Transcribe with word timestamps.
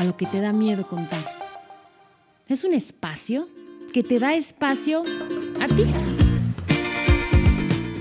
A 0.00 0.04
lo 0.04 0.16
que 0.16 0.24
te 0.24 0.40
da 0.40 0.54
miedo 0.54 0.86
contar. 0.86 1.20
Es 2.48 2.64
un 2.64 2.72
espacio 2.72 3.46
que 3.92 4.02
te 4.02 4.18
da 4.18 4.32
espacio 4.32 5.02
a 5.60 5.66
ti. 5.66 5.84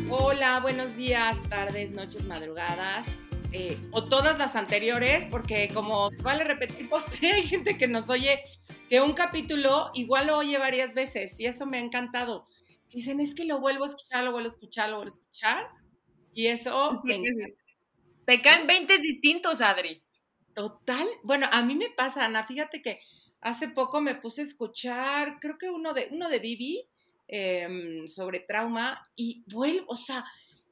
Hola, 0.10 0.62
buenos 0.62 0.96
días, 0.96 1.38
tardes, 1.50 1.92
noches, 1.92 2.24
madrugadas. 2.24 3.06
eh, 3.52 3.78
o 3.92 4.08
todas 4.08 4.38
las 4.38 4.56
anteriores, 4.56 5.26
porque 5.26 5.70
como 5.74 6.10
vale 6.22 6.46
repetir 6.46 6.88
postre, 6.88 7.32
hay 7.34 7.44
gente 7.44 7.78
que 7.78 7.90
nos 7.90 8.10
oye 8.10 8.44
que 8.90 9.02
un 9.02 9.12
capítulo 9.12 9.92
igual 9.94 10.28
lo 10.28 10.38
oye 10.38 10.58
varias 10.58 10.94
veces 10.94 11.38
y 11.38 11.48
eso 11.48 11.66
me 11.66 11.80
ha 11.80 11.82
encantado. 11.82 12.48
Dicen, 12.94 13.20
es 13.20 13.36
que 13.36 13.44
lo 13.44 13.60
vuelvo 13.60 13.84
a 13.84 13.88
escuchar, 13.88 14.24
lo 14.24 14.32
vuelvo 14.32 14.48
a 14.48 14.54
escuchar, 14.54 14.90
lo 14.90 14.96
vuelvo 15.00 15.12
a 15.12 15.16
escuchar. 15.16 15.68
Y 16.34 16.48
eso 16.48 17.02
me 17.04 17.16
encanta. 17.16 17.62
Te 18.26 18.42
caen 18.42 18.68
20 18.68 19.00
distintos, 19.00 19.60
Adri. 19.60 20.02
Total. 20.54 21.08
Bueno, 21.24 21.48
a 21.52 21.64
mí 21.64 21.76
me 21.76 21.90
pasa, 21.90 22.26
Ana, 22.26 22.46
fíjate 22.46 22.82
que 22.82 23.00
hace 23.42 23.70
poco 23.70 24.02
me 24.02 24.16
puse 24.16 24.42
a 24.42 24.46
escuchar, 24.46 25.40
creo 25.40 25.58
que 25.58 25.70
uno 25.70 25.94
de, 25.94 26.10
uno 26.12 26.30
de 26.30 26.40
Vivi 26.40 26.86
em, 27.28 28.08
sobre 28.08 28.42
trauma 28.42 29.08
y 29.16 29.44
vuelvo, 29.48 29.86
o 29.88 29.96
sea, 29.96 30.26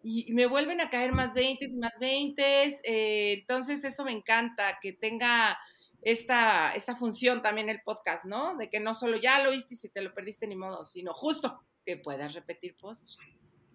y 0.03 0.31
me 0.34 0.45
vuelven 0.45 0.80
a 0.81 0.89
caer 0.89 1.11
más 1.11 1.34
20 1.34 1.66
y 1.66 1.75
más 1.78 1.94
20. 2.00 3.34
entonces 3.34 3.84
eso 3.84 4.06
me 4.06 4.11
encanta, 4.11 4.80
que 4.81 4.94
tenga 4.94 5.58
esta, 6.02 6.73
esta 6.73 6.95
función 6.95 7.41
también 7.41 7.69
el 7.69 7.81
podcast, 7.81 8.25
¿no? 8.25 8.56
De 8.56 8.69
que 8.69 8.80
no 8.80 8.94
solo 8.94 9.17
ya 9.17 9.44
lo 9.44 9.50
oíste 9.50 9.73
y 9.73 9.78
si 9.78 9.89
te 9.89 10.02
lo 10.02 10.14
perdiste 10.14 10.47
ni 10.47 10.56
modo, 10.56 10.86
sino 10.86 11.14
justo 11.14 11.62
que 11.86 11.97
puedas 11.97 12.34
repetir 12.34 12.75
postre. 12.75 13.16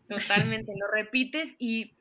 Totalmente, 0.08 0.72
lo 0.78 0.90
repites 0.90 1.56
y 1.58 1.94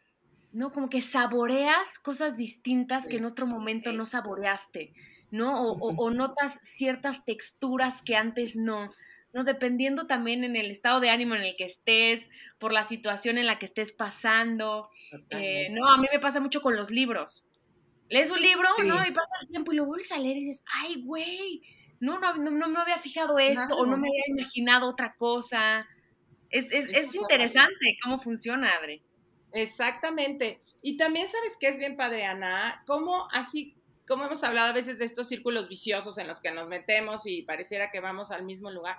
no 0.54 0.72
como 0.72 0.90
que 0.90 1.02
saboreas 1.02 1.98
cosas 2.00 2.36
distintas 2.38 3.08
que 3.08 3.18
en 3.18 3.26
otro 3.26 3.48
momento 3.48 3.92
no 3.94 4.06
saboreaste, 4.06 4.94
¿no? 5.32 5.62
O, 5.64 5.72
o- 5.78 5.96
o 6.06 6.10
notas 6.12 6.60
ciertas 6.64 7.24
texturas 7.26 8.02
que 8.02 8.16
antes 8.16 8.56
no, 8.56 8.92
¿no? 9.34 9.44
Dependiendo 9.46 10.08
también 10.08 10.44
en 10.44 10.56
el 10.58 10.70
estado 10.72 11.00
de 11.00 11.10
ánimo 11.10 11.36
en 11.36 11.44
el 11.44 11.56
que 11.56 11.64
estés, 11.66 12.30
por 12.60 12.74
la 12.74 12.84
situación 12.84 13.38
en 13.38 13.48
la 13.48 13.58
que 13.60 13.66
estés 13.66 13.92
pasando. 13.94 14.90
Eh, 15.30 15.70
no, 15.72 15.88
a 15.88 15.98
mí 15.98 16.08
me 16.12 16.20
pasa 16.20 16.40
mucho 16.42 16.62
con 16.62 16.76
los 16.76 16.92
libros. 16.92 17.48
Lees 18.10 18.30
un 18.30 18.42
libro, 18.42 18.68
Sí. 18.78 18.86
¿no? 18.86 18.96
Y 19.08 19.12
pasa 19.12 19.36
el 19.42 19.48
tiempo 19.48 19.72
y 19.72 19.76
lo 19.78 19.86
vuelves 19.86 20.12
a 20.12 20.20
leer 20.20 20.36
y 20.38 20.42
dices, 20.46 20.64
ay, 20.74 21.02
güey, 21.04 21.62
no, 22.02 22.20
no, 22.20 22.36
no, 22.36 22.52
no 22.52 22.68
me 22.68 22.80
había 22.80 22.98
fijado 23.00 23.40
esto 23.40 23.76
o 23.78 23.86
no 23.86 23.98
me 23.98 24.10
había 24.10 24.24
imaginado 24.28 24.90
otra 24.90 25.16
cosa. 25.16 25.88
Es, 26.50 26.74
es 26.74 26.90
es 26.90 27.16
interesante 27.16 27.98
cómo 28.04 28.20
funciona, 28.20 28.76
Adri. 28.76 29.02
Exactamente. 29.54 30.62
Y 30.82 30.98
también 30.98 31.30
sabes 31.30 31.58
que 31.58 31.68
es 31.68 31.78
bien 31.78 31.96
padre, 31.96 32.26
Ana, 32.26 32.84
como 32.88 33.28
así, 33.32 33.76
como 34.08 34.26
hemos 34.26 34.44
hablado 34.44 34.70
a 34.70 34.74
veces 34.74 34.98
de 34.98 35.06
estos 35.06 35.28
círculos 35.28 35.70
viciosos 35.70 36.18
en 36.18 36.28
los 36.28 36.42
que 36.42 36.52
nos 36.52 36.70
metemos 36.70 37.26
y 37.26 37.44
pareciera 37.44 37.92
que 37.92 38.00
vamos 38.00 38.32
al 38.32 38.44
mismo 38.44 38.72
lugar, 38.72 38.98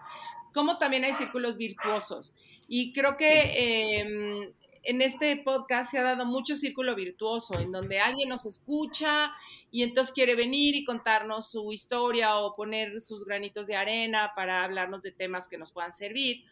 como 0.54 0.78
también 0.78 1.04
hay 1.04 1.12
círculos 1.12 1.56
virtuosos. 1.56 2.34
Y 2.68 2.92
creo 2.92 3.16
que 3.16 3.26
eh, 3.30 4.54
en 4.84 5.02
este 5.02 5.36
podcast 5.36 5.90
se 5.90 5.98
ha 5.98 6.02
dado 6.02 6.24
mucho 6.24 6.54
círculo 6.54 6.94
virtuoso, 6.94 7.58
en 7.58 7.72
donde 7.72 8.00
alguien 8.00 8.28
nos 8.28 8.46
escucha 8.46 9.32
y 9.70 9.82
entonces 9.82 10.14
quiere 10.14 10.34
venir 10.34 10.74
y 10.74 10.84
contarnos 10.84 11.50
su 11.50 11.72
historia 11.72 12.36
o 12.36 12.54
poner 12.54 13.00
sus 13.00 13.24
granitos 13.24 13.66
de 13.66 13.76
arena 13.76 14.32
para 14.36 14.64
hablarnos 14.64 15.02
de 15.02 15.12
temas 15.12 15.48
que 15.48 15.58
nos 15.58 15.72
puedan 15.72 15.92
servir 15.92 16.44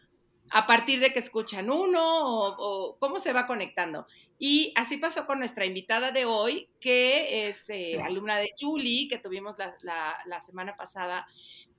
a 0.49 0.67
partir 0.67 0.99
de 0.99 1.13
que 1.13 1.19
escuchan 1.19 1.69
uno 1.69 2.01
o, 2.01 2.55
o 2.57 2.97
cómo 2.97 3.19
se 3.19 3.33
va 3.33 3.47
conectando. 3.47 4.07
Y 4.43 4.73
así 4.75 4.97
pasó 4.97 5.27
con 5.27 5.37
nuestra 5.37 5.65
invitada 5.65 6.11
de 6.11 6.25
hoy, 6.25 6.67
que 6.79 7.47
es 7.47 7.69
eh, 7.69 8.01
alumna 8.01 8.37
de 8.37 8.51
Julie, 8.59 9.07
que 9.07 9.19
tuvimos 9.19 9.59
la, 9.59 9.75
la, 9.83 10.17
la, 10.25 10.41
semana 10.41 10.75
pasada, 10.75 11.27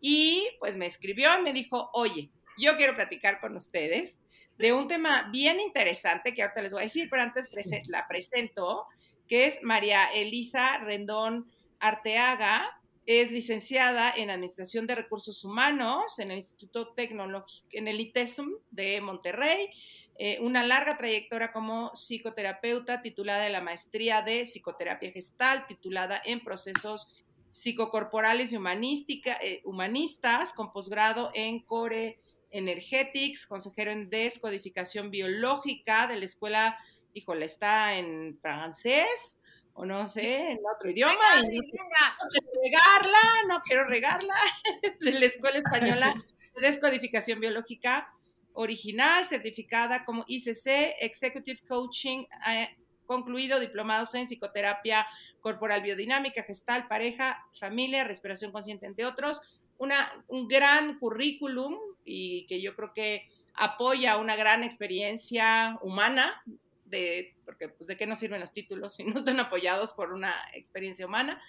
y 0.00 0.46
pues 0.60 0.76
me 0.76 0.86
escribió 0.86 1.36
y 1.36 1.42
me 1.42 1.52
dijo, 1.52 1.90
oye, 1.92 2.30
yo 2.56 2.76
quiero 2.76 2.94
platicar 2.94 3.40
con 3.40 3.56
ustedes 3.56 4.22
de 4.58 4.72
un 4.72 4.86
tema 4.86 5.28
bien 5.32 5.58
interesante 5.58 6.34
que 6.34 6.42
ahorita 6.42 6.62
les 6.62 6.72
voy 6.72 6.82
a 6.82 6.84
decir, 6.84 7.08
pero 7.10 7.22
antes 7.22 7.48
prese 7.52 7.82
la 7.88 8.06
presento, 8.06 8.86
que 9.26 9.46
es 9.46 9.60
María 9.62 10.04
Elisa 10.14 10.78
Rendón 10.78 11.50
Arteaga, 11.80 12.80
es 13.06 13.32
licenciada 13.32 14.12
en 14.16 14.30
Administración 14.30 14.86
de 14.86 14.94
Recursos 14.94 15.44
Humanos 15.44 16.18
en 16.18 16.30
el 16.30 16.36
Instituto 16.36 16.88
Tecnológico, 16.94 17.66
en 17.72 17.88
el 17.88 18.00
ITESUM 18.00 18.52
de 18.70 19.00
Monterrey, 19.00 19.70
eh, 20.18 20.38
una 20.40 20.62
larga 20.62 20.96
trayectoria 20.96 21.52
como 21.52 21.90
psicoterapeuta, 21.94 23.02
titulada 23.02 23.46
en 23.46 23.52
la 23.52 23.60
maestría 23.60 24.22
de 24.22 24.44
psicoterapia 24.44 25.10
gestal, 25.10 25.66
titulada 25.66 26.20
en 26.24 26.44
procesos 26.44 27.12
psicocorporales 27.50 28.52
y 28.52 28.56
eh, 28.56 29.62
humanistas, 29.64 30.52
con 30.52 30.72
posgrado 30.72 31.30
en 31.34 31.60
Core 31.60 32.20
Energetics, 32.50 33.46
consejero 33.46 33.90
en 33.90 34.10
descodificación 34.10 35.10
biológica 35.10 36.06
de 36.06 36.16
la 36.16 36.24
escuela, 36.24 36.78
híjole, 37.14 37.46
está 37.46 37.98
en 37.98 38.38
francés, 38.40 39.38
o 39.74 39.86
no 39.86 40.06
sé, 40.06 40.52
en 40.52 40.58
otro 40.74 40.90
idioma. 40.90 41.14
Venga, 41.34 41.46
y 41.50 41.58
no 41.58 41.62
quiero 41.70 42.50
regarla, 42.62 43.18
no 43.48 43.62
quiero 43.62 43.84
regarla, 43.86 44.34
de 45.00 45.12
la 45.12 45.26
Escuela 45.26 45.58
Española 45.58 46.14
de 46.54 46.60
Descodificación 46.60 47.40
Biológica 47.40 48.12
original, 48.54 49.24
certificada 49.24 50.04
como 50.04 50.24
ICC, 50.26 50.96
Executive 51.00 51.60
Coaching, 51.66 52.24
eh, 52.50 52.76
concluido 53.06 53.60
diplomados 53.60 54.14
en 54.14 54.26
psicoterapia 54.26 55.06
corporal 55.40 55.82
biodinámica, 55.82 56.42
gestal, 56.44 56.86
pareja, 56.86 57.44
familia, 57.58 58.04
respiración 58.04 58.52
consciente, 58.52 58.86
entre 58.86 59.06
otros. 59.06 59.40
Una, 59.78 60.24
un 60.28 60.46
gran 60.46 60.98
currículum 60.98 61.76
y 62.04 62.46
que 62.46 62.60
yo 62.60 62.76
creo 62.76 62.92
que 62.94 63.28
apoya 63.54 64.16
una 64.18 64.36
gran 64.36 64.62
experiencia 64.62 65.78
humana 65.82 66.42
de, 66.92 67.34
porque 67.44 67.70
pues 67.70 67.88
de 67.88 67.96
qué 67.96 68.06
nos 68.06 68.20
sirven 68.20 68.40
los 68.40 68.52
títulos 68.52 68.94
si 68.94 69.04
no 69.04 69.16
están 69.16 69.40
apoyados 69.40 69.92
por 69.94 70.12
una 70.12 70.34
experiencia 70.54 71.06
humana. 71.06 71.42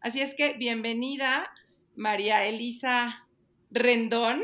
Así 0.00 0.20
es 0.20 0.34
que 0.34 0.54
bienvenida 0.54 1.52
María 1.94 2.46
Elisa 2.46 3.28
Rendón, 3.70 4.42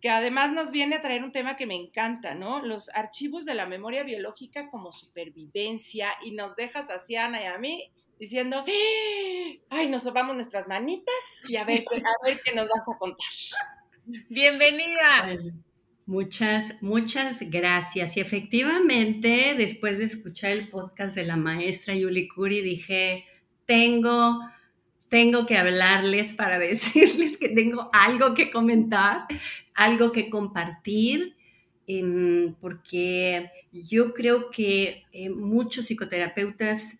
que 0.00 0.08
además 0.08 0.52
nos 0.52 0.70
viene 0.70 0.96
a 0.96 1.02
traer 1.02 1.22
un 1.22 1.32
tema 1.32 1.56
que 1.56 1.66
me 1.66 1.74
encanta, 1.74 2.34
¿no? 2.34 2.64
Los 2.64 2.88
archivos 2.94 3.44
de 3.44 3.54
la 3.54 3.66
memoria 3.66 4.02
biológica 4.02 4.70
como 4.70 4.90
supervivencia 4.90 6.14
y 6.24 6.32
nos 6.32 6.56
dejas 6.56 6.90
así 6.90 7.14
a 7.14 7.26
Ana 7.26 7.42
y 7.42 7.46
a 7.46 7.58
mí 7.58 7.92
diciendo, 8.18 8.64
ay, 9.68 9.88
nos 9.88 10.04
sobamos 10.04 10.34
nuestras 10.34 10.66
manitas 10.66 11.14
y 11.48 11.56
a 11.56 11.64
ver, 11.64 11.84
a 11.92 12.26
ver 12.26 12.40
qué 12.42 12.54
nos 12.54 12.68
vas 12.68 12.84
a 12.92 12.98
contar. 12.98 13.28
Bienvenida. 14.28 15.24
Bueno, 15.26 15.52
muchas, 16.06 16.74
muchas 16.82 17.38
gracias. 17.50 18.16
Y 18.16 18.20
efectivamente, 18.20 19.54
después 19.56 19.98
de 19.98 20.04
escuchar 20.04 20.52
el 20.52 20.68
podcast 20.68 21.14
de 21.14 21.24
la 21.24 21.36
maestra 21.36 21.94
Yuli 21.94 22.28
Curi, 22.28 22.60
dije, 22.60 23.24
tengo, 23.66 24.40
tengo 25.08 25.46
que 25.46 25.56
hablarles 25.56 26.32
para 26.32 26.58
decirles 26.60 27.38
que 27.38 27.48
tengo 27.48 27.90
algo 27.92 28.34
que 28.34 28.50
comentar, 28.50 29.26
algo 29.74 30.12
que 30.12 30.30
compartir, 30.30 31.36
eh, 31.86 32.54
porque 32.60 33.50
yo 33.72 34.12
creo 34.14 34.50
que 34.50 35.04
eh, 35.12 35.30
muchos 35.30 35.86
psicoterapeutas, 35.86 36.98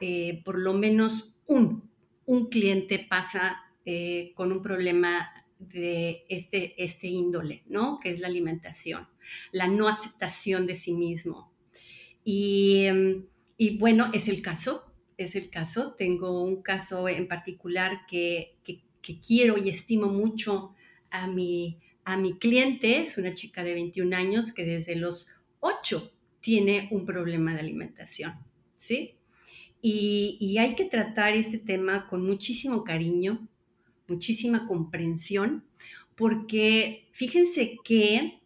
eh, 0.00 0.42
por 0.44 0.58
lo 0.58 0.72
menos 0.74 1.32
un, 1.46 1.88
un 2.26 2.48
cliente 2.48 2.98
pasa 3.08 3.62
eh, 3.84 4.32
con 4.34 4.50
un 4.50 4.62
problema 4.62 5.30
de 5.58 6.24
este, 6.28 6.82
este 6.82 7.06
índole, 7.08 7.62
¿no? 7.66 7.98
Que 8.00 8.10
es 8.10 8.18
la 8.18 8.28
alimentación, 8.28 9.08
la 9.52 9.66
no 9.66 9.88
aceptación 9.88 10.66
de 10.66 10.74
sí 10.74 10.92
mismo. 10.92 11.52
Y, 12.24 12.86
y 13.56 13.78
bueno, 13.78 14.10
es 14.12 14.28
el 14.28 14.42
caso, 14.42 14.92
es 15.16 15.36
el 15.36 15.50
caso. 15.50 15.94
Tengo 15.94 16.42
un 16.42 16.62
caso 16.62 17.08
en 17.08 17.28
particular 17.28 18.06
que, 18.08 18.56
que, 18.64 18.82
quiero 19.24 19.56
y 19.56 19.68
estimo 19.68 20.08
mucho 20.08 20.74
a 21.10 21.28
mi, 21.28 21.78
a 22.04 22.16
mi 22.16 22.38
cliente, 22.38 23.02
es 23.02 23.16
una 23.18 23.34
chica 23.34 23.62
de 23.62 23.74
21 23.74 24.16
años 24.16 24.52
que 24.52 24.64
desde 24.64 24.96
los 24.96 25.28
8 25.60 26.12
tiene 26.40 26.88
un 26.90 27.06
problema 27.06 27.54
de 27.54 27.60
alimentación, 27.60 28.34
¿sí? 28.74 29.16
y, 29.88 30.58
hay 30.58 30.74
que 30.74 30.84
tratar 30.84 31.34
este 31.34 31.58
tema 31.58 32.08
con 32.08 32.26
muchísimo 32.26 32.82
cariño, 32.82 33.46
muchísima 34.08 34.66
comprensión, 34.66 35.64
porque 36.14 37.08
fíjense 37.12 37.76
que, 37.84 38.40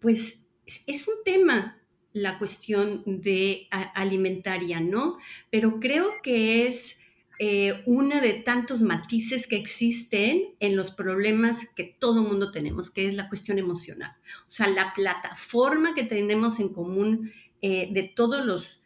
pues, 0.00 0.40
es 0.86 1.06
un 1.08 1.14
tema 1.24 1.78
la 2.12 2.38
cuestión 2.38 3.02
de 3.06 3.68
alimentaria, 3.70 4.80
¿no? 4.80 5.18
Pero 5.50 5.80
creo 5.80 6.10
que 6.22 6.66
es 6.66 6.96
eh, 7.38 7.82
uno 7.86 8.20
de 8.20 8.34
tantos 8.34 8.82
matices 8.82 9.46
que 9.46 9.56
existen 9.56 10.54
en 10.60 10.76
los 10.76 10.90
problemas 10.90 11.66
que 11.74 11.84
todo 11.98 12.22
mundo 12.22 12.52
tenemos, 12.52 12.90
que 12.90 13.06
es 13.08 13.14
la 13.14 13.28
cuestión 13.28 13.58
emocional. 13.58 14.12
O 14.46 14.50
sea, 14.50 14.68
la 14.68 14.92
plataforma 14.94 15.94
que 15.94 16.04
tenemos 16.04 16.60
en 16.60 16.68
común 16.68 17.32
eh, 17.62 17.88
de 17.92 18.02
todos 18.02 18.44
los 18.44 18.80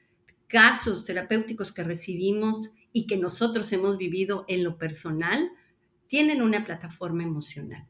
casos 0.46 1.04
terapéuticos 1.04 1.72
que 1.72 1.82
recibimos 1.82 2.70
y 2.92 3.06
que 3.06 3.16
nosotros 3.16 3.72
hemos 3.72 3.98
vivido 3.98 4.44
en 4.48 4.62
lo 4.62 4.78
personal, 4.78 5.50
tienen 6.08 6.42
una 6.42 6.64
plataforma 6.64 7.22
emocional, 7.22 7.86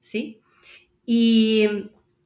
¿sí? 0.00 0.40
Y, 1.04 1.66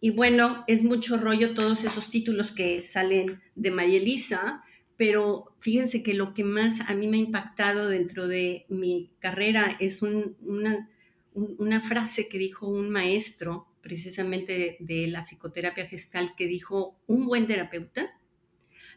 y 0.00 0.10
bueno, 0.10 0.64
es 0.66 0.82
mucho 0.82 1.19
rollo 1.19 1.54
todos 1.54 1.84
esos 1.84 2.08
títulos 2.08 2.52
que 2.52 2.82
salen 2.82 3.40
de 3.54 3.70
María 3.70 3.98
Elisa, 3.98 4.64
pero 5.00 5.56
fíjense 5.60 6.02
que 6.02 6.12
lo 6.12 6.34
que 6.34 6.44
más 6.44 6.81
a 6.87 6.94
mí 6.94 7.08
me 7.08 7.16
ha 7.16 7.20
impactado 7.20 7.88
dentro 7.88 8.28
de 8.28 8.66
mi 8.69 9.10
carrera 9.19 9.76
es 9.81 10.02
una, 10.02 10.90
una, 11.32 11.81
frase 11.81 12.28
que 12.28 12.37
dijo 12.37 12.69
un 12.69 12.90
maestro 12.90 13.66
precisamente 13.81 14.76
de, 14.78 15.06
la 15.06 15.20
psicoterapia 15.20 15.87
gestal 15.87 16.34
que 16.37 16.46
dijo, 16.46 16.98
un 17.06 17.26
buen 17.26 17.46
terapeuta 17.46 18.10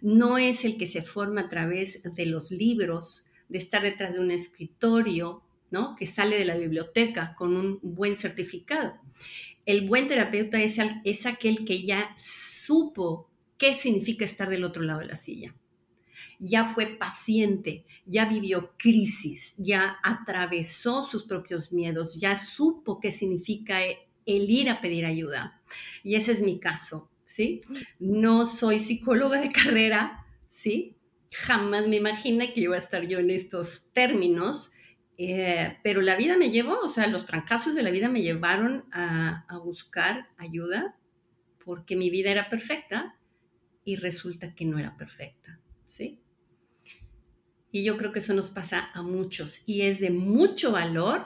no 0.02 0.38
es 0.38 0.66
el 0.66 0.78
que 0.78 0.88
se 0.88 1.04
forma 1.04 1.42
a 1.42 1.50
través 1.50 2.02
de 2.04 2.26
los 2.26 2.52
libros, 2.52 3.32
de 3.48 3.60
estar 3.60 3.82
detrás 3.82 4.14
de 4.14 4.20
un 4.20 4.32
escritorio, 4.32 5.42
¿no? 5.74 5.98
que 5.98 6.06
sale 6.06 6.38
de 6.38 6.46
la 6.46 6.56
biblioteca 6.56 7.36
con 7.36 7.56
un 7.56 7.80
buen 7.82 8.16
certificado. 8.16 8.94
El 9.66 9.88
buen 9.88 10.08
terapeuta 10.08 10.62
es, 10.62 10.78
es 11.04 11.26
aquel 11.26 11.66
que 11.66 11.84
ya 11.84 12.16
supo 12.18 13.28
qué 13.58 13.74
significa 13.74 14.24
estar 14.24 14.50
del 14.50 14.64
otro 14.64 14.84
lado 14.84 15.00
de 15.00 15.08
la 15.08 15.16
silla 15.16 15.54
ya 16.40 16.74
fue 16.74 16.88
paciente, 16.88 17.86
ya 18.06 18.26
vivió 18.26 18.74
crisis, 18.78 19.56
ya 19.58 19.98
atravesó 20.04 21.04
sus 21.04 21.24
propios 21.24 21.72
miedos, 21.72 22.20
ya 22.20 22.36
supo 22.36 23.00
qué 23.00 23.14
significa 23.14 23.80
el 24.26 24.50
ir 24.50 24.70
a 24.70 24.82
pedir 24.82 25.06
ayuda. 25.06 25.62
Y 26.04 26.16
ese 26.16 26.34
es 26.34 26.42
mi 26.42 26.60
caso, 26.60 27.10
¿sí? 27.24 27.62
No 27.98 28.46
soy 28.46 28.82
psicóloga 28.82 29.40
de 29.40 29.52
carrera, 29.52 30.26
¿sí? 30.50 30.98
Jamás 31.32 31.88
me 31.88 31.96
imaginé 31.96 32.54
que 32.54 32.60
iba 32.60 32.76
a 32.76 32.80
estar 32.80 33.08
yo 33.08 33.20
en 33.20 33.30
estos 33.30 33.90
términos, 33.94 34.73
eh, 35.18 35.78
pero 35.84 36.02
la 36.02 36.16
vida 36.16 36.38
me 36.38 36.50
llevó, 36.50 36.80
o 36.80 36.90
sea, 36.90 37.08
los 37.08 37.26
trancazos 37.26 37.76
de 37.76 37.84
la 37.84 37.92
vida 37.92 38.10
me 38.10 38.22
llevaron 38.22 38.86
a, 38.92 39.46
a 39.48 39.58
buscar 39.60 40.30
ayuda 40.38 40.98
porque 41.64 41.96
mi 41.96 42.10
vida 42.10 42.32
era 42.32 42.50
perfecta 42.50 43.18
y 43.86 43.96
resulta 43.96 44.56
que 44.56 44.66
no 44.66 44.80
era 44.80 44.98
perfecta, 44.98 45.60
¿sí? 45.86 46.20
Y 47.72 47.84
yo 47.84 47.98
creo 47.98 48.12
que 48.12 48.20
eso 48.20 48.34
nos 48.34 48.50
pasa 48.50 48.92
a 48.94 49.02
muchos 49.02 49.64
y 49.66 49.82
es 49.82 50.00
de 50.00 50.12
mucho 50.12 50.72
valor, 50.72 51.26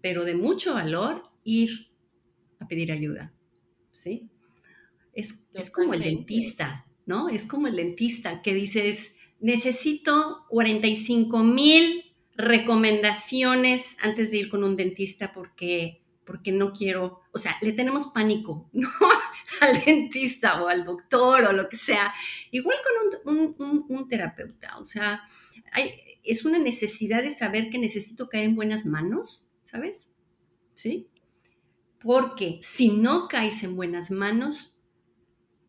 pero 0.00 0.24
de 0.24 0.34
mucho 0.34 0.74
valor 0.74 1.22
ir 1.44 1.88
a 2.58 2.68
pedir 2.68 2.92
ayuda, 2.92 3.32
¿sí? 3.90 4.30
Es, 5.12 5.46
es 5.54 5.70
como 5.70 5.94
el 5.94 6.00
dentista, 6.00 6.86
¿no? 7.06 7.28
Es 7.28 7.46
como 7.46 7.66
el 7.66 7.76
dentista 7.76 8.42
que 8.42 8.54
dices, 8.54 9.12
necesito 9.40 10.44
45 10.48 11.44
mil 11.44 12.07
recomendaciones 12.38 13.96
antes 14.00 14.30
de 14.30 14.38
ir 14.38 14.48
con 14.48 14.62
un 14.62 14.76
dentista 14.76 15.32
porque, 15.32 16.00
porque 16.24 16.52
no 16.52 16.72
quiero, 16.72 17.20
o 17.32 17.38
sea, 17.38 17.56
le 17.60 17.72
tenemos 17.72 18.06
pánico, 18.06 18.70
¿no? 18.72 18.88
al 19.60 19.84
dentista 19.84 20.62
o 20.62 20.68
al 20.68 20.84
doctor 20.84 21.44
o 21.44 21.52
lo 21.52 21.68
que 21.68 21.76
sea. 21.76 22.14
Igual 22.52 22.78
con 23.24 23.34
un, 23.34 23.56
un, 23.58 23.86
un 23.88 24.08
terapeuta, 24.08 24.78
o 24.78 24.84
sea, 24.84 25.22
es 26.22 26.44
una 26.44 26.58
necesidad 26.58 27.22
de 27.22 27.32
saber 27.32 27.70
que 27.70 27.78
necesito 27.78 28.28
caer 28.28 28.44
en 28.44 28.54
buenas 28.56 28.86
manos, 28.86 29.50
¿sabes? 29.64 30.10
¿Sí? 30.74 31.08
Porque 32.00 32.60
si 32.62 32.90
no 32.90 33.26
caes 33.26 33.64
en 33.64 33.74
buenas 33.74 34.12
manos, 34.12 34.78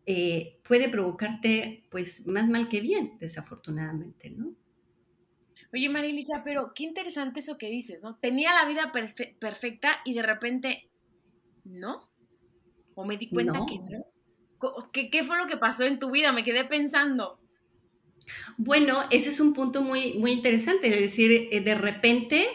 eh, 0.05 0.59
puede 0.67 0.87
provocarte 0.87 1.87
pues 1.89 2.27
más 2.27 2.47
mal 2.47 2.69
que 2.69 2.81
bien, 2.81 3.17
desafortunadamente, 3.19 4.29
¿no? 4.29 4.53
Oye, 5.71 5.89
María 5.89 6.09
Elisa, 6.09 6.41
pero 6.43 6.73
qué 6.73 6.83
interesante 6.83 7.41
eso 7.41 7.57
que 7.57 7.69
dices, 7.69 8.01
¿no? 8.01 8.17
Tenía 8.17 8.53
la 8.53 8.65
vida 8.65 8.91
perfecta 8.91 9.99
y 10.03 10.13
de 10.13 10.23
repente, 10.23 10.89
¿no? 11.63 12.09
O 12.95 13.05
me 13.05 13.17
di 13.17 13.29
cuenta 13.29 13.59
que 13.67 13.77
no. 13.79 14.05
¿Qué, 14.91 15.09
¿Qué 15.09 15.23
fue 15.23 15.37
lo 15.37 15.47
que 15.47 15.57
pasó 15.57 15.83
en 15.83 15.99
tu 15.99 16.11
vida? 16.11 16.33
Me 16.33 16.43
quedé 16.43 16.65
pensando. 16.65 17.39
Bueno, 18.57 19.05
ese 19.11 19.29
es 19.29 19.39
un 19.39 19.53
punto 19.53 19.81
muy, 19.81 20.13
muy 20.15 20.31
interesante, 20.31 20.87
es 20.87 20.99
decir, 20.99 21.49
eh, 21.51 21.61
de 21.61 21.75
repente, 21.75 22.47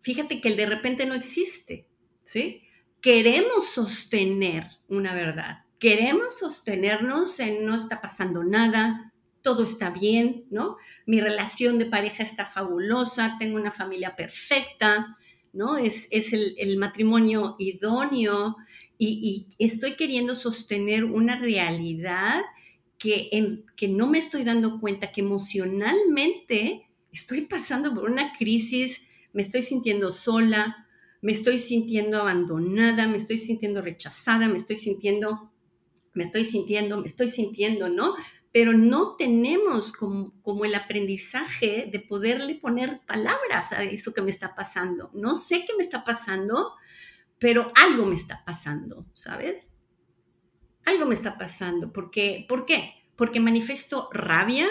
fíjate 0.00 0.40
que 0.40 0.48
el 0.48 0.56
de 0.56 0.66
repente 0.66 1.06
no 1.06 1.14
existe, 1.14 1.86
¿sí? 2.22 2.62
Queremos 3.00 3.68
sostener 3.70 4.66
una 4.88 5.14
verdad, 5.14 5.64
queremos 5.78 6.38
sostenernos 6.38 7.38
en 7.40 7.64
no 7.66 7.74
está 7.74 8.00
pasando 8.00 8.44
nada, 8.44 9.11
todo 9.42 9.64
está 9.64 9.90
bien, 9.90 10.44
¿no? 10.50 10.76
Mi 11.06 11.20
relación 11.20 11.78
de 11.78 11.86
pareja 11.86 12.22
está 12.22 12.46
fabulosa, 12.46 13.36
tengo 13.38 13.56
una 13.56 13.72
familia 13.72 14.16
perfecta, 14.16 15.18
¿no? 15.52 15.76
Es, 15.76 16.06
es 16.10 16.32
el, 16.32 16.76
matrimonio 16.78 17.56
idóneo 17.58 18.56
y, 18.98 19.48
y 19.58 19.64
estoy 19.64 19.96
queriendo 19.96 20.34
sostener 20.36 21.04
una 21.04 21.36
realidad 21.36 22.42
que, 22.98 23.28
en, 23.32 23.64
que 23.76 23.88
no 23.88 24.06
me 24.06 24.18
estoy 24.18 24.44
dando 24.44 24.78
cuenta 24.80 25.10
que 25.10 25.22
emocionalmente 25.22 26.86
estoy 27.12 27.42
pasando 27.42 27.92
por 27.92 28.08
una 28.08 28.32
crisis, 28.38 29.02
me 29.32 29.42
estoy 29.42 29.62
sintiendo 29.62 30.12
sola, 30.12 30.86
me 31.20 31.32
estoy 31.32 31.58
sintiendo 31.58 32.18
abandonada, 32.20 33.08
me 33.08 33.16
estoy 33.16 33.38
sintiendo 33.38 33.82
rechazada, 33.82 34.48
me 34.48 34.56
estoy 34.56 34.76
sintiendo, 34.76 35.50
me 36.14 36.24
estoy 36.24 36.44
sintiendo, 36.44 37.00
me 37.00 37.06
estoy 37.06 37.28
sintiendo, 37.28 37.88
¿no? 37.88 38.14
Pero 38.52 38.72
no 38.72 39.16
tenemos 39.16 39.92
como, 39.92 40.40
como 40.42 40.64
el 40.64 40.74
aprendizaje 40.74 41.88
de 41.90 42.00
poderle 42.00 42.54
poner 42.56 43.00
palabras 43.06 43.72
a 43.72 43.82
eso 43.82 44.12
que 44.12 44.22
me 44.22 44.30
está 44.30 44.54
pasando. 44.54 45.10
No 45.14 45.36
sé 45.36 45.64
qué 45.66 45.74
me 45.76 45.82
está 45.82 46.04
pasando, 46.04 46.72
pero 47.38 47.72
algo 47.74 48.04
me 48.04 48.14
está 48.14 48.44
pasando, 48.44 49.06
¿sabes? 49.14 49.76
algo 50.84 51.06
me 51.06 51.14
está 51.14 51.38
pasando. 51.38 51.92
¿Por 51.92 52.10
qué? 52.10 52.44
¿Por 52.48 52.66
qué? 52.66 52.92
Porque 53.16 53.40
manifiesto 53.40 54.08
rabia, 54.12 54.66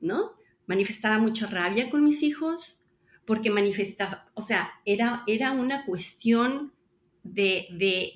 ¿no? 0.00 0.32
Manifestaba 0.66 1.18
mucha 1.18 1.46
rabia 1.46 1.90
con 1.90 2.04
mis 2.04 2.22
hijos, 2.22 2.82
porque 3.24 3.50
manifestaba, 3.50 4.30
o 4.34 4.42
sea, 4.42 4.70
era, 4.84 5.24
era 5.26 5.52
una 5.52 5.84
cuestión 5.84 6.72
de, 7.22 7.66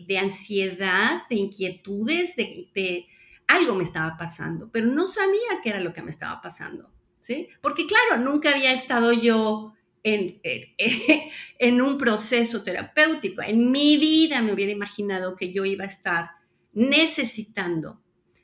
de, 0.07 0.19
ansiedad, 0.19 1.23
de 1.29 1.37
inquietudes, 1.37 2.37
de, 2.37 2.71
de, 2.75 3.07
algo 3.47 3.75
me 3.75 3.85
estaba 3.85 4.17
pasando, 4.17 4.71
pero 4.71 4.87
no 4.87 5.07
sabía 5.07 5.61
qué 5.63 5.71
era 5.71 5.81
lo 5.81 5.93
que 5.93 6.03
me 6.03 6.11
estaba 6.11 6.41
pasando, 6.41 6.91
¿sí? 7.21 7.49
Porque 7.61 7.87
claro, 7.87 8.23
nunca 8.23 8.53
había 8.53 8.73
estado 8.73 9.13
yo 9.13 9.75
en, 10.03 10.41
en, 11.59 11.83
un 11.83 11.99
proceso 11.99 12.63
terapéutico. 12.63 13.43
En 13.43 13.71
mi 13.71 13.97
vida 13.97 14.43
me 14.43 14.53
hubiera 14.53 14.73
imaginado 14.73 15.37
que 15.37 15.53
yo 15.53 15.65
iba 15.65 15.85
a 15.85 15.89
estar 15.89 16.31
necesitando 16.73 18.01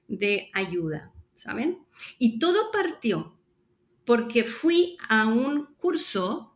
de 0.07 0.51
ayuda, 0.53 1.13
¿saben? 1.35 1.79
Y 2.19 2.39
todo 2.39 2.71
partió 2.71 3.39
porque 4.09 4.45
fui 4.45 4.97
a 5.09 5.27
un 5.27 5.67
curso, 5.77 6.55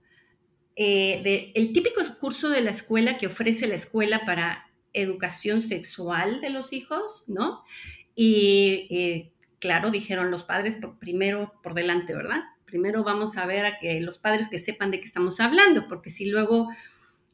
eh, 0.74 1.20
de, 1.22 1.52
el 1.54 1.74
típico 1.74 2.00
curso 2.18 2.48
de 2.48 2.62
la 2.62 2.70
escuela 2.70 3.18
que 3.18 3.26
ofrece 3.26 3.66
la 3.66 3.74
escuela 3.74 4.24
para 4.24 4.70
educación 4.94 5.60
sexual 5.60 6.40
de 6.40 6.48
los 6.48 6.72
hijos, 6.72 7.24
¿no? 7.28 7.62
Y 8.14 8.86
eh, 8.90 9.32
claro, 9.58 9.90
dijeron 9.90 10.30
los 10.30 10.42
padres 10.42 10.78
primero 10.98 11.52
por 11.62 11.74
delante, 11.74 12.14
¿verdad? 12.14 12.42
Primero 12.64 13.04
vamos 13.04 13.36
a 13.36 13.46
ver 13.46 13.64
a 13.66 13.78
que 13.78 14.00
los 14.00 14.18
padres 14.18 14.48
que 14.48 14.58
sepan 14.58 14.90
de 14.90 14.98
qué 14.98 15.04
estamos 15.04 15.40
hablando, 15.40 15.86
porque 15.88 16.10
si 16.10 16.30
luego 16.30 16.68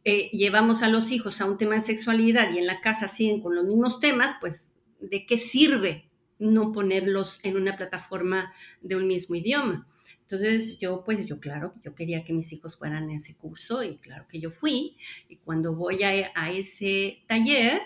eh, 0.05 0.31
llevamos 0.33 0.83
a 0.83 0.89
los 0.89 1.11
hijos 1.11 1.41
a 1.41 1.47
un 1.47 1.59
tema 1.59 1.75
de 1.75 1.81
sexualidad 1.81 2.53
y 2.53 2.59
en 2.59 2.67
la 2.67 2.81
casa 2.81 3.09
siguen 3.09 3.41
con 3.41 3.55
los 3.55 3.65
mismos 3.65 4.01
temas, 4.01 4.33
pues 4.41 4.73
¿de 5.01 5.27
qué 5.27 5.39
sirve 5.39 6.09
no 6.39 6.73
ponerlos 6.73 7.41
en 7.43 7.57
una 7.57 7.77
plataforma 7.77 8.53
de 8.81 8.97
un 8.97 9.07
mismo 9.07 9.35
idioma? 9.35 9.87
Entonces 10.21 10.79
yo, 10.79 11.05
pues 11.05 11.25
yo, 11.25 11.41
claro, 11.41 11.73
yo 11.83 11.95
quería 11.95 12.25
que 12.25 12.35
mis 12.35 12.53
hijos 12.53 12.77
fueran 12.77 13.09
a 13.09 13.15
ese 13.15 13.35
curso 13.35 13.83
y 13.83 13.97
claro 13.97 14.27
que 14.29 14.41
yo 14.41 14.51
fui. 14.51 14.99
Y 15.29 15.37
cuando 15.37 15.75
voy 15.75 16.03
a, 16.03 16.31
a 16.35 16.53
ese 16.53 17.23
taller, 17.27 17.81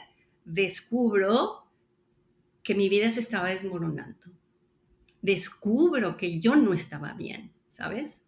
descubro 0.44 1.61
que 2.62 2.74
mi 2.74 2.88
vida 2.88 3.10
se 3.10 3.20
estaba 3.20 3.50
desmoronando. 3.50 4.26
Descubro 5.20 6.16
que 6.16 6.40
yo 6.40 6.56
no 6.56 6.72
estaba 6.72 7.12
bien, 7.12 7.52
¿sabes? 7.68 8.24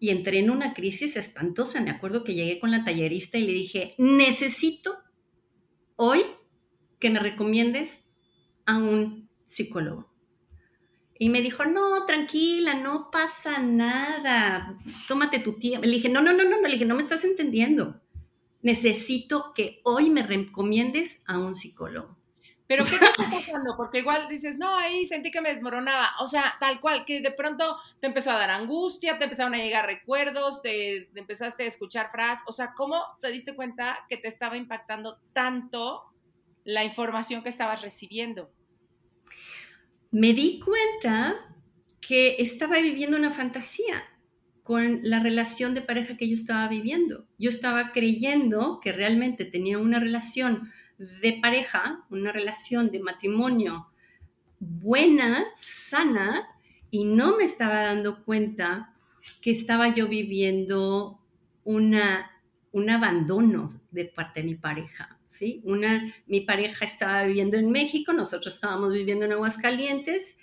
Y 0.00 0.10
entré 0.10 0.40
en 0.40 0.50
una 0.50 0.74
crisis 0.74 1.16
espantosa. 1.16 1.80
Me 1.80 1.90
acuerdo 1.90 2.24
que 2.24 2.34
llegué 2.34 2.60
con 2.60 2.70
la 2.70 2.84
tallerista 2.84 3.38
y 3.38 3.46
le 3.46 3.52
dije, 3.52 3.94
necesito 3.98 4.98
hoy 5.96 6.22
que 6.98 7.10
me 7.10 7.20
recomiendes 7.20 8.04
a 8.66 8.78
un 8.78 9.28
psicólogo. 9.46 10.12
Y 11.16 11.28
me 11.28 11.42
dijo, 11.42 11.64
no, 11.64 12.06
tranquila, 12.06 12.74
no 12.74 13.10
pasa 13.10 13.60
nada, 13.60 14.76
tómate 15.06 15.38
tu 15.38 15.54
tiempo. 15.54 15.86
Le 15.86 15.94
dije, 15.94 16.08
no, 16.08 16.22
no, 16.22 16.32
no, 16.32 16.42
no, 16.42 16.60
le 16.60 16.72
dije, 16.72 16.84
no 16.84 16.96
me 16.96 17.02
estás 17.02 17.24
entendiendo. 17.24 18.00
Necesito 18.62 19.52
que 19.54 19.80
hoy 19.84 20.10
me 20.10 20.24
recomiendes 20.24 21.22
a 21.26 21.38
un 21.38 21.54
psicólogo. 21.54 22.16
Pero 22.66 22.84
¿qué 22.84 22.98
te 22.98 23.04
está 23.04 23.30
pasando? 23.30 23.76
Porque 23.76 23.98
igual 23.98 24.26
dices, 24.28 24.56
no, 24.56 24.74
ahí 24.74 25.04
sentí 25.04 25.30
que 25.30 25.42
me 25.42 25.50
desmoronaba. 25.52 26.10
O 26.20 26.26
sea, 26.26 26.56
tal 26.58 26.80
cual, 26.80 27.04
que 27.04 27.20
de 27.20 27.30
pronto 27.30 27.78
te 28.00 28.06
empezó 28.06 28.30
a 28.30 28.38
dar 28.38 28.50
angustia, 28.50 29.18
te 29.18 29.24
empezaron 29.24 29.54
a 29.54 29.58
llegar 29.58 29.86
recuerdos, 29.86 30.62
te, 30.62 31.10
te 31.12 31.20
empezaste 31.20 31.64
a 31.64 31.66
escuchar 31.66 32.10
frases. 32.10 32.44
O 32.46 32.52
sea, 32.52 32.72
¿cómo 32.74 33.02
te 33.20 33.30
diste 33.30 33.54
cuenta 33.54 34.06
que 34.08 34.16
te 34.16 34.28
estaba 34.28 34.56
impactando 34.56 35.18
tanto 35.34 36.04
la 36.64 36.84
información 36.84 37.42
que 37.42 37.50
estabas 37.50 37.82
recibiendo? 37.82 38.50
Me 40.10 40.32
di 40.32 40.60
cuenta 40.60 41.54
que 42.00 42.36
estaba 42.38 42.78
viviendo 42.78 43.16
una 43.16 43.30
fantasía 43.30 44.04
con 44.62 45.00
la 45.02 45.20
relación 45.20 45.74
de 45.74 45.82
pareja 45.82 46.16
que 46.16 46.28
yo 46.28 46.34
estaba 46.34 46.66
viviendo. 46.68 47.26
Yo 47.38 47.50
estaba 47.50 47.92
creyendo 47.92 48.80
que 48.82 48.92
realmente 48.92 49.44
tenía 49.44 49.78
una 49.78 50.00
relación 50.00 50.72
de 50.98 51.38
pareja, 51.42 52.04
una 52.10 52.32
relación 52.32 52.90
de 52.90 53.00
matrimonio 53.00 53.88
buena, 54.60 55.46
sana, 55.54 56.48
y 56.90 57.04
no 57.04 57.36
me 57.36 57.44
estaba 57.44 57.80
dando 57.80 58.24
cuenta 58.24 58.94
que 59.40 59.50
estaba 59.50 59.94
yo 59.94 60.06
viviendo 60.08 61.20
una, 61.64 62.30
un 62.72 62.90
abandono 62.90 63.68
de 63.90 64.04
parte 64.04 64.40
de 64.40 64.46
mi 64.46 64.54
pareja, 64.54 65.18
¿sí? 65.24 65.60
Una, 65.64 66.14
mi 66.26 66.42
pareja 66.42 66.84
estaba 66.84 67.24
viviendo 67.24 67.56
en 67.56 67.70
México, 67.70 68.12
nosotros 68.12 68.54
estábamos 68.54 68.92
viviendo 68.92 69.24
en 69.24 69.32
Aguascalientes, 69.32 70.36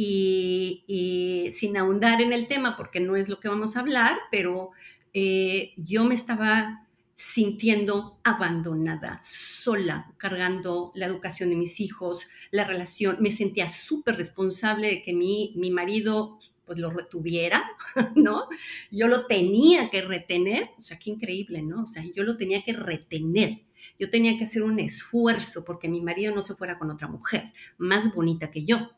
y, 0.00 0.84
y 0.86 1.50
sin 1.50 1.76
ahondar 1.76 2.22
en 2.22 2.32
el 2.32 2.46
tema, 2.46 2.76
porque 2.76 3.00
no 3.00 3.16
es 3.16 3.28
lo 3.28 3.40
que 3.40 3.48
vamos 3.48 3.76
a 3.76 3.80
hablar, 3.80 4.16
pero 4.30 4.70
eh, 5.12 5.72
yo 5.76 6.04
me 6.04 6.14
estaba 6.14 6.86
sintiendo 7.18 8.20
abandonada, 8.22 9.18
sola, 9.20 10.14
cargando 10.18 10.92
la 10.94 11.06
educación 11.06 11.50
de 11.50 11.56
mis 11.56 11.80
hijos, 11.80 12.28
la 12.52 12.62
relación. 12.62 13.16
Me 13.18 13.32
sentía 13.32 13.68
súper 13.68 14.14
responsable 14.14 14.88
de 14.88 15.02
que 15.02 15.12
mi, 15.12 15.52
mi 15.56 15.72
marido 15.72 16.38
pues 16.64 16.78
lo 16.78 16.90
retuviera, 16.90 17.64
¿no? 18.14 18.46
Yo 18.92 19.08
lo 19.08 19.26
tenía 19.26 19.90
que 19.90 20.02
retener, 20.02 20.70
o 20.78 20.80
sea, 20.80 20.96
qué 21.00 21.10
increíble, 21.10 21.60
¿no? 21.62 21.84
O 21.84 21.88
sea, 21.88 22.04
yo 22.14 22.22
lo 22.22 22.36
tenía 22.36 22.62
que 22.62 22.72
retener. 22.72 23.62
Yo 23.98 24.10
tenía 24.10 24.38
que 24.38 24.44
hacer 24.44 24.62
un 24.62 24.78
esfuerzo 24.78 25.64
porque 25.64 25.88
mi 25.88 26.00
marido 26.00 26.32
no 26.32 26.42
se 26.42 26.54
fuera 26.54 26.78
con 26.78 26.88
otra 26.88 27.08
mujer 27.08 27.52
más 27.78 28.14
bonita 28.14 28.52
que 28.52 28.64
yo, 28.64 28.92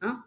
¿no? 0.00 0.26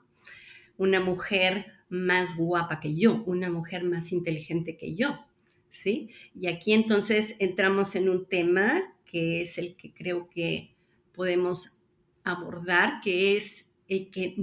Una 0.77 1.00
mujer 1.00 1.67
más 1.88 2.35
guapa 2.35 2.81
que 2.81 2.93
yo, 2.93 3.23
una 3.25 3.50
mujer 3.50 3.85
más 3.85 4.11
inteligente 4.11 4.75
que 4.75 4.95
yo, 4.95 5.25
¿sí? 5.71 6.09
Y 6.39 6.47
aquí 6.47 6.73
entonces 6.73 7.35
entramos 7.39 7.95
en 7.95 8.09
un 8.09 8.27
tema 8.27 8.83
que 9.05 9.41
es 9.41 9.57
el 9.57 9.75
que 9.75 9.93
creo 9.93 10.29
que 10.29 10.75
podemos 11.13 11.81
abordar, 12.23 13.01
que 13.03 13.35
es 13.35 13.73
el 13.87 14.11
que 14.11 14.35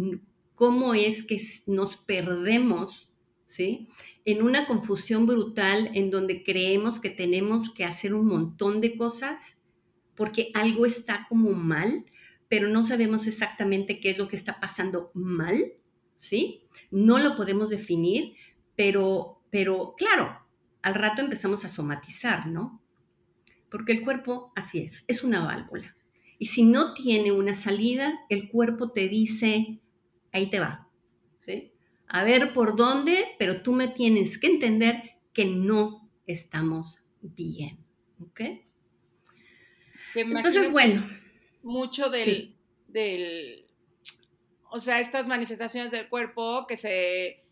cómo 0.54 0.94
es 0.94 1.22
que 1.22 1.40
nos 1.66 1.96
perdemos, 1.96 3.12
¿sí? 3.46 3.88
En 4.24 4.42
una 4.42 4.66
confusión 4.66 5.26
brutal 5.26 5.90
en 5.94 6.10
donde 6.10 6.42
creemos 6.42 6.98
que 6.98 7.10
tenemos 7.10 7.72
que 7.72 7.84
hacer 7.84 8.12
un 8.12 8.26
montón 8.26 8.80
de 8.80 8.96
cosas 8.96 9.58
porque 10.16 10.50
algo 10.54 10.84
está 10.84 11.26
como 11.28 11.52
mal, 11.52 12.04
pero 12.48 12.68
no 12.68 12.82
sabemos 12.82 13.26
exactamente 13.26 14.00
qué 14.00 14.10
es 14.10 14.18
lo 14.18 14.26
que 14.26 14.34
está 14.34 14.58
pasando 14.58 15.12
mal, 15.14 15.74
¿sí? 16.16 16.64
No 16.90 17.18
lo 17.18 17.36
podemos 17.36 17.70
definir, 17.70 18.34
pero, 18.74 19.40
pero 19.50 19.94
claro, 19.96 20.37
al 20.88 20.94
rato 20.94 21.20
empezamos 21.20 21.66
a 21.66 21.68
somatizar, 21.68 22.46
¿no? 22.46 22.80
Porque 23.70 23.92
el 23.92 24.02
cuerpo, 24.02 24.52
así 24.56 24.80
es, 24.80 25.04
es 25.06 25.22
una 25.22 25.44
válvula. 25.44 25.94
Y 26.38 26.46
si 26.46 26.62
no 26.62 26.94
tiene 26.94 27.30
una 27.30 27.52
salida, 27.52 28.18
el 28.30 28.48
cuerpo 28.48 28.90
te 28.92 29.06
dice, 29.06 29.80
ahí 30.32 30.48
te 30.48 30.60
va, 30.60 30.88
¿sí? 31.40 31.72
A 32.06 32.24
ver 32.24 32.54
por 32.54 32.74
dónde, 32.74 33.26
pero 33.38 33.62
tú 33.62 33.74
me 33.74 33.88
tienes 33.88 34.38
que 34.38 34.46
entender 34.46 35.16
que 35.34 35.44
no 35.44 36.08
estamos 36.26 37.04
bien, 37.20 37.78
¿ok? 38.20 38.40
Entonces, 40.14 40.72
bueno. 40.72 41.06
Mucho 41.62 42.08
del, 42.08 42.56
del, 42.86 43.66
o 44.70 44.78
sea, 44.78 45.00
estas 45.00 45.26
manifestaciones 45.26 45.90
del 45.90 46.08
cuerpo 46.08 46.66
que 46.66 46.78
se 46.78 47.44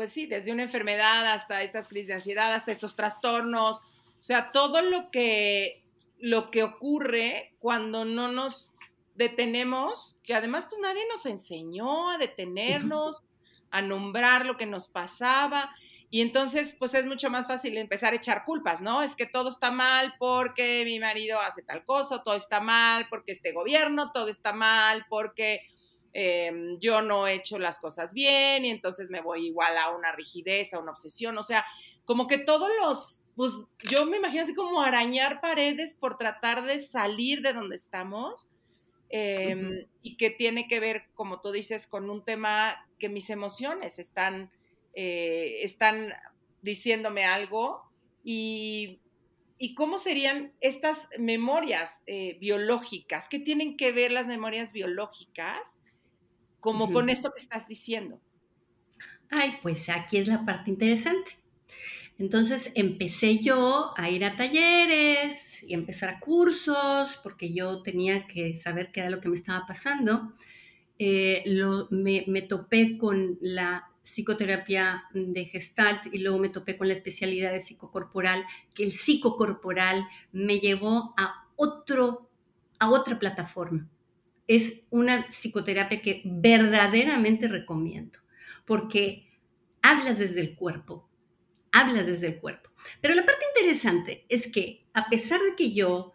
pues 0.00 0.12
sí, 0.12 0.24
desde 0.24 0.50
una 0.50 0.62
enfermedad 0.62 1.30
hasta 1.30 1.62
estas 1.62 1.86
crisis 1.86 2.06
de 2.06 2.14
ansiedad, 2.14 2.54
hasta 2.54 2.72
esos 2.72 2.96
trastornos, 2.96 3.80
o 3.80 4.22
sea, 4.22 4.50
todo 4.50 4.80
lo 4.80 5.10
que, 5.10 5.84
lo 6.18 6.50
que 6.50 6.62
ocurre 6.62 7.52
cuando 7.58 8.06
no 8.06 8.32
nos 8.32 8.72
detenemos, 9.14 10.18
que 10.22 10.32
además 10.32 10.66
pues 10.70 10.80
nadie 10.80 11.02
nos 11.12 11.26
enseñó 11.26 12.08
a 12.08 12.16
detenernos, 12.16 13.26
a 13.70 13.82
nombrar 13.82 14.46
lo 14.46 14.56
que 14.56 14.64
nos 14.64 14.88
pasaba. 14.88 15.70
Y 16.08 16.22
entonces, 16.22 16.76
pues 16.78 16.94
es 16.94 17.04
mucho 17.04 17.28
más 17.28 17.46
fácil 17.46 17.76
empezar 17.76 18.14
a 18.14 18.16
echar 18.16 18.46
culpas, 18.46 18.80
¿no? 18.80 19.02
Es 19.02 19.14
que 19.14 19.26
todo 19.26 19.50
está 19.50 19.70
mal 19.70 20.14
porque 20.18 20.82
mi 20.86 20.98
marido 20.98 21.38
hace 21.42 21.60
tal 21.60 21.84
cosa, 21.84 22.22
todo 22.22 22.36
está 22.36 22.60
mal 22.60 23.06
porque 23.10 23.32
este 23.32 23.52
gobierno, 23.52 24.12
todo 24.12 24.28
está 24.28 24.54
mal 24.54 25.04
porque 25.10 25.60
Em, 26.12 26.78
yo 26.80 27.02
no 27.02 27.28
he 27.28 27.34
hecho 27.34 27.58
las 27.58 27.78
cosas 27.78 28.12
bien 28.12 28.64
y 28.64 28.70
entonces 28.70 29.10
me 29.10 29.20
voy 29.20 29.46
igual 29.46 29.78
a 29.78 29.90
una 29.90 30.10
rigidez, 30.10 30.74
a 30.74 30.80
una 30.80 30.90
obsesión, 30.90 31.38
o 31.38 31.42
sea, 31.42 31.64
como 32.04 32.26
que 32.26 32.38
todos 32.38 32.68
los, 32.80 33.22
pues 33.36 33.52
yo 33.88 34.06
me 34.06 34.16
imagino 34.16 34.42
así 34.42 34.54
como 34.54 34.80
arañar 34.82 35.40
paredes 35.40 35.94
por 35.94 36.18
tratar 36.18 36.64
de 36.64 36.80
salir 36.80 37.42
de 37.42 37.52
donde 37.52 37.76
estamos 37.76 38.48
em, 39.08 39.86
y 40.02 40.16
que 40.16 40.30
tiene 40.30 40.66
que 40.66 40.80
ver, 40.80 41.04
como 41.14 41.40
tú 41.40 41.52
dices, 41.52 41.86
con 41.86 42.10
un 42.10 42.24
tema 42.24 42.88
que 42.98 43.08
mis 43.08 43.30
emociones 43.30 44.00
están, 44.00 44.50
eh, 44.94 45.60
están 45.62 46.12
diciéndome 46.62 47.24
algo 47.24 47.84
y, 48.24 48.98
y 49.58 49.76
cómo 49.76 49.98
serían 49.98 50.52
estas 50.60 51.08
memorias 51.18 52.02
eh, 52.08 52.36
biológicas, 52.40 53.28
qué 53.28 53.38
tienen 53.38 53.76
que 53.76 53.92
ver 53.92 54.10
las 54.10 54.26
memorias 54.26 54.72
biológicas 54.72 55.76
como 56.60 56.92
con 56.92 57.08
esto 57.08 57.32
que 57.32 57.38
estás 57.38 57.66
diciendo. 57.66 58.20
Ay, 59.30 59.58
pues 59.62 59.88
aquí 59.88 60.18
es 60.18 60.28
la 60.28 60.44
parte 60.44 60.70
interesante. 60.70 61.38
Entonces 62.18 62.72
empecé 62.74 63.38
yo 63.38 63.94
a 63.96 64.10
ir 64.10 64.24
a 64.24 64.36
talleres 64.36 65.62
y 65.62 65.72
empezar 65.72 66.10
a 66.10 66.20
cursos 66.20 67.18
porque 67.22 67.54
yo 67.54 67.82
tenía 67.82 68.26
que 68.26 68.54
saber 68.54 68.92
qué 68.92 69.00
era 69.00 69.10
lo 69.10 69.20
que 69.20 69.30
me 69.30 69.36
estaba 69.36 69.66
pasando. 69.66 70.34
Eh, 70.98 71.44
me, 71.88 72.24
me, 72.26 72.42
topé 72.42 72.98
con 72.98 73.38
la 73.40 73.90
psicoterapia 74.02 75.04
de 75.14 75.46
Gestalt 75.46 76.12
y 76.12 76.18
luego 76.18 76.38
me 76.38 76.50
topé 76.50 76.76
con 76.76 76.88
la 76.88 76.94
especialidad 76.94 77.52
de 77.52 77.62
psicocorporal, 77.62 78.44
que 78.74 78.82
el 78.82 78.92
psicocorporal 78.92 80.06
me 80.32 80.60
llevó 80.60 81.14
a, 81.16 81.46
otro, 81.56 82.28
a 82.78 82.90
otra 82.90 83.18
plataforma 83.18 83.88
es 84.50 84.82
una 84.90 85.28
psicoterapia 85.30 86.02
que 86.02 86.22
verdaderamente 86.24 87.46
recomiendo, 87.46 88.18
porque 88.64 89.28
hablas 89.80 90.18
desde 90.18 90.40
el 90.40 90.56
cuerpo, 90.56 91.08
hablas 91.70 92.08
desde 92.08 92.26
el 92.26 92.40
cuerpo. 92.40 92.68
Pero 93.00 93.14
la 93.14 93.24
parte 93.24 93.44
interesante 93.54 94.26
es 94.28 94.50
que 94.50 94.88
a 94.92 95.08
pesar 95.08 95.38
de 95.40 95.54
que 95.54 95.72
yo, 95.72 96.14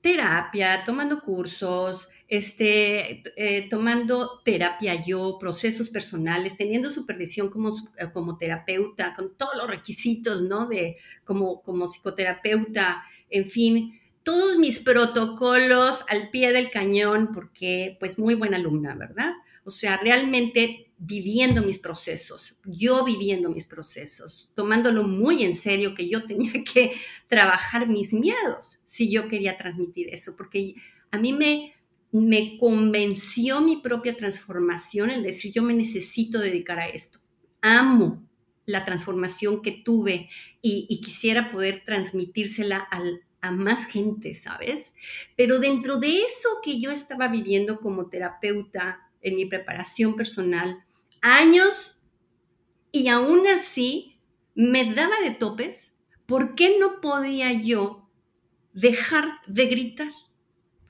terapia, 0.00 0.82
tomando 0.86 1.20
cursos, 1.20 2.08
este, 2.26 3.22
eh, 3.36 3.68
tomando 3.68 4.40
terapia 4.46 5.04
yo, 5.04 5.36
procesos 5.38 5.90
personales, 5.90 6.56
teniendo 6.56 6.88
supervisión 6.88 7.50
como, 7.50 7.68
eh, 7.98 8.06
como 8.14 8.38
terapeuta, 8.38 9.14
con 9.14 9.36
todos 9.36 9.56
los 9.58 9.68
requisitos, 9.68 10.40
¿no? 10.40 10.68
De 10.68 10.96
como, 11.22 11.60
como 11.62 11.86
psicoterapeuta, 11.86 13.04
en 13.28 13.50
fin, 13.50 14.00
todos 14.22 14.58
mis 14.58 14.80
protocolos 14.80 16.04
al 16.08 16.30
pie 16.30 16.52
del 16.52 16.70
cañón, 16.70 17.30
porque 17.32 17.96
pues 18.00 18.18
muy 18.18 18.34
buena 18.34 18.56
alumna, 18.56 18.94
¿verdad? 18.94 19.32
O 19.64 19.70
sea, 19.70 19.96
realmente 19.96 20.92
viviendo 20.98 21.62
mis 21.62 21.78
procesos, 21.78 22.60
yo 22.64 23.04
viviendo 23.04 23.50
mis 23.50 23.64
procesos, 23.64 24.50
tomándolo 24.54 25.02
muy 25.02 25.42
en 25.42 25.52
serio 25.52 25.94
que 25.94 26.08
yo 26.08 26.24
tenía 26.26 26.52
que 26.72 26.92
trabajar 27.28 27.88
mis 27.88 28.12
miedos 28.12 28.82
si 28.84 29.10
yo 29.10 29.28
quería 29.28 29.58
transmitir 29.58 30.08
eso, 30.12 30.36
porque 30.36 30.74
a 31.10 31.18
mí 31.18 31.32
me, 31.32 31.74
me 32.12 32.56
convenció 32.58 33.60
mi 33.60 33.76
propia 33.76 34.16
transformación 34.16 35.10
el 35.10 35.22
decir 35.22 35.52
yo 35.52 35.62
me 35.62 35.74
necesito 35.74 36.38
dedicar 36.38 36.78
a 36.78 36.88
esto. 36.88 37.18
amo 37.60 38.22
la 38.64 38.84
transformación 38.84 39.60
que 39.60 39.72
tuve 39.72 40.28
y, 40.60 41.00
quisiera 41.00 41.50
poder 41.50 41.82
transmitírsela 41.84 42.86
a 43.42 43.50
más 43.50 43.86
gente, 43.86 44.34
¿sabes? 44.34 44.94
Pero 45.36 45.58
dentro 45.58 45.98
de 45.98 46.22
eso 46.22 46.48
que 46.64 46.80
yo 46.80 46.90
estaba 46.90 47.28
viviendo 47.28 47.80
como 47.80 48.06
terapeuta 48.06 49.10
en 49.20 49.36
mi 49.36 49.46
preparación 49.46 50.16
personal, 50.16 50.84
años 51.20 52.02
y 52.92 53.08
aún 53.08 53.46
así 53.48 54.16
me 54.54 54.94
daba 54.94 55.20
de 55.22 55.32
topes, 55.32 55.92
¿por 56.26 56.54
qué 56.54 56.78
no 56.78 57.00
podía 57.00 57.52
yo 57.52 58.08
dejar 58.72 59.40
de 59.46 59.66
gritar 59.66 60.12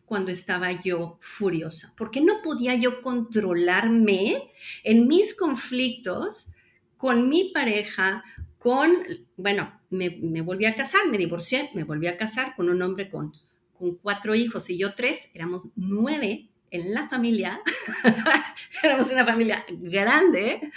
cuando 0.05 0.31
estaba 0.31 0.73
yo 0.83 1.19
furiosa? 1.23 1.95
¿Por 1.97 2.11
qué 2.11 2.21
no 2.21 2.43
podía 2.43 2.75
yo 2.75 3.01
controlarme 3.01 4.51
en 4.85 5.09
mis 5.09 5.35
conflictos 5.35 6.53
con 6.99 7.29
mi 7.29 7.51
pareja, 7.53 8.23
con, 8.63 8.93
bueno, 9.37 9.73
me, 9.91 10.41
volví 10.41 10.67
a 10.67 10.77
casar, 10.77 11.09
me 11.11 11.19
divorcié, 11.19 11.71
me 11.75 11.83
volví 11.83 12.07
a 12.07 12.17
casar 12.17 12.55
con 12.55 12.71
un 12.71 12.81
hombre 12.81 13.11
con, 13.11 13.33
con 13.77 13.97
cuatro 13.97 14.37
hijos 14.37 14.71
y 14.71 14.79
yo 14.79 14.95
tres, 14.95 15.31
éramos 15.35 15.73
nueve 15.75 16.49
en 16.71 16.95
la 16.95 17.09
familia, 17.09 17.61
éramos 18.85 19.11
una 19.11 19.27
familia 19.27 19.65
grande 19.69 20.71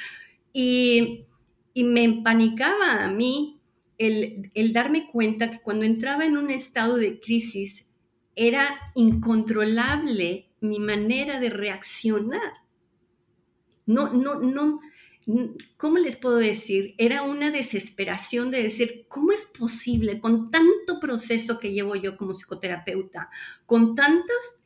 y, 0.51 1.25
me 1.75 2.05
empanicaba 2.05 3.03
a 3.03 3.11
mí 3.11 3.59
el, 3.97 4.49
el 4.53 4.71
darme 4.71 5.09
cuenta 5.11 5.51
que 5.51 5.59
cuando 5.59 5.83
entraba 5.83 6.25
en 6.25 6.37
un 6.37 6.49
estado 6.49 6.95
de 6.95 7.19
crisis 7.19 7.85
era 8.33 8.79
incontrolable 8.95 10.47
mi 10.61 10.79
manera 10.79 11.41
de 11.41 11.49
reaccionar. 11.49 12.53
No, 13.85 14.13
no, 14.13 14.39
no, 14.39 14.79
¿cómo 15.77 15.97
les 15.97 16.15
puedo 16.15 16.37
decir? 16.37 16.95
Era 16.97 17.23
una 17.23 17.51
desesperación 17.51 18.51
de 18.51 18.63
decir, 18.63 19.05
¿cómo 19.07 19.31
es 19.31 19.45
posible 19.45 20.19
con 20.19 20.51
tanto 20.51 20.99
proceso 20.99 21.59
que 21.59 21.73
llevo 21.73 21.95
yo 21.95 22.17
como 22.17 22.33
psicoterapeuta, 22.33 23.29
con 23.65 23.95
tantos 23.95 24.61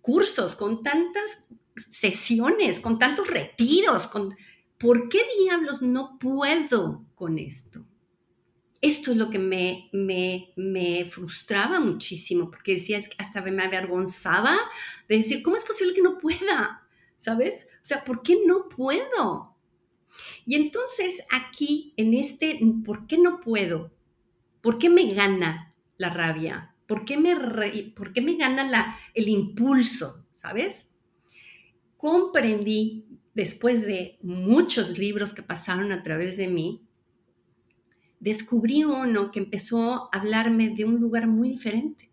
cursos, 0.00 0.54
con 0.54 0.82
tantas 0.82 1.44
sesiones, 1.88 2.80
con 2.80 2.98
tantos 2.98 3.28
retiros, 3.28 4.06
con... 4.06 4.36
¿por 4.78 5.08
qué 5.08 5.20
diablos 5.42 5.82
no 5.82 6.18
puedo 6.18 7.04
con 7.14 7.38
esto? 7.38 7.84
Esto 8.82 9.10
es 9.10 9.18
lo 9.18 9.28
que 9.28 9.38
me, 9.38 9.90
me, 9.92 10.52
me 10.56 11.04
frustraba 11.04 11.80
muchísimo, 11.80 12.50
porque 12.50 12.72
decía, 12.72 12.98
que 12.98 13.14
hasta 13.18 13.42
me 13.42 13.62
avergonzaba 13.62 14.56
de 15.06 15.18
decir, 15.18 15.42
¿cómo 15.42 15.56
es 15.56 15.64
posible 15.64 15.92
que 15.92 16.00
no 16.00 16.16
pueda? 16.18 16.88
¿Sabes? 17.18 17.66
O 17.74 17.84
sea, 17.84 18.02
¿por 18.04 18.22
qué 18.22 18.38
no 18.46 18.70
puedo? 18.70 19.49
Y 20.46 20.54
entonces 20.54 21.22
aquí, 21.30 21.94
en 21.96 22.14
este, 22.14 22.58
¿por 22.84 23.06
qué 23.06 23.18
no 23.18 23.40
puedo? 23.40 23.92
¿Por 24.60 24.78
qué 24.78 24.88
me 24.88 25.12
gana 25.12 25.74
la 25.96 26.10
rabia? 26.10 26.74
¿Por 26.86 27.04
qué 27.04 27.16
me, 27.16 27.34
por 27.94 28.12
qué 28.12 28.20
me 28.20 28.36
gana 28.36 28.68
la, 28.68 28.98
el 29.14 29.28
impulso? 29.28 30.26
¿Sabes? 30.34 30.90
Comprendí, 31.96 33.06
después 33.34 33.86
de 33.86 34.18
muchos 34.22 34.98
libros 34.98 35.32
que 35.32 35.42
pasaron 35.42 35.92
a 35.92 36.02
través 36.02 36.36
de 36.36 36.48
mí, 36.48 36.82
descubrí 38.18 38.84
uno 38.84 39.30
que 39.30 39.38
empezó 39.38 39.94
a 39.94 40.08
hablarme 40.12 40.70
de 40.70 40.84
un 40.84 41.00
lugar 41.00 41.26
muy 41.26 41.50
diferente. 41.50 42.10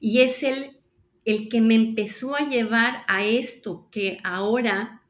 Y 0.00 0.20
es 0.20 0.42
el, 0.42 0.78
el 1.24 1.48
que 1.48 1.60
me 1.60 1.74
empezó 1.74 2.36
a 2.36 2.48
llevar 2.48 3.04
a 3.08 3.24
esto 3.24 3.88
que 3.90 4.20
ahora 4.22 5.01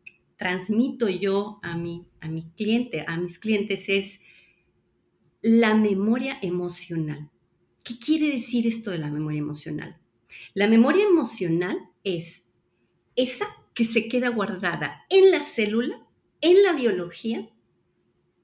transmito 0.42 1.08
yo 1.08 1.60
a 1.62 1.76
mi, 1.76 2.04
a 2.20 2.26
mi 2.26 2.50
cliente, 2.56 3.04
a 3.06 3.16
mis 3.16 3.38
clientes, 3.38 3.88
es 3.88 4.18
la 5.40 5.76
memoria 5.76 6.36
emocional. 6.42 7.30
¿Qué 7.84 7.96
quiere 7.96 8.28
decir 8.28 8.66
esto 8.66 8.90
de 8.90 8.98
la 8.98 9.08
memoria 9.08 9.38
emocional? 9.38 10.00
La 10.52 10.66
memoria 10.66 11.04
emocional 11.04 11.78
es 12.02 12.44
esa 13.14 13.46
que 13.72 13.84
se 13.84 14.08
queda 14.08 14.30
guardada 14.30 15.06
en 15.10 15.30
la 15.30 15.42
célula, 15.42 16.04
en 16.40 16.60
la 16.64 16.72
biología, 16.72 17.48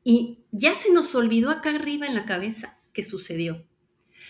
y 0.05 0.45
ya 0.53 0.77
se 0.77 0.93
nos 0.93 1.17
olvidó 1.17 1.51
acá 1.51 1.71
arriba 1.71 2.07
en 2.07 2.15
la 2.15 2.27
cabeza 2.27 2.81
qué 2.93 3.03
sucedió. 3.03 3.67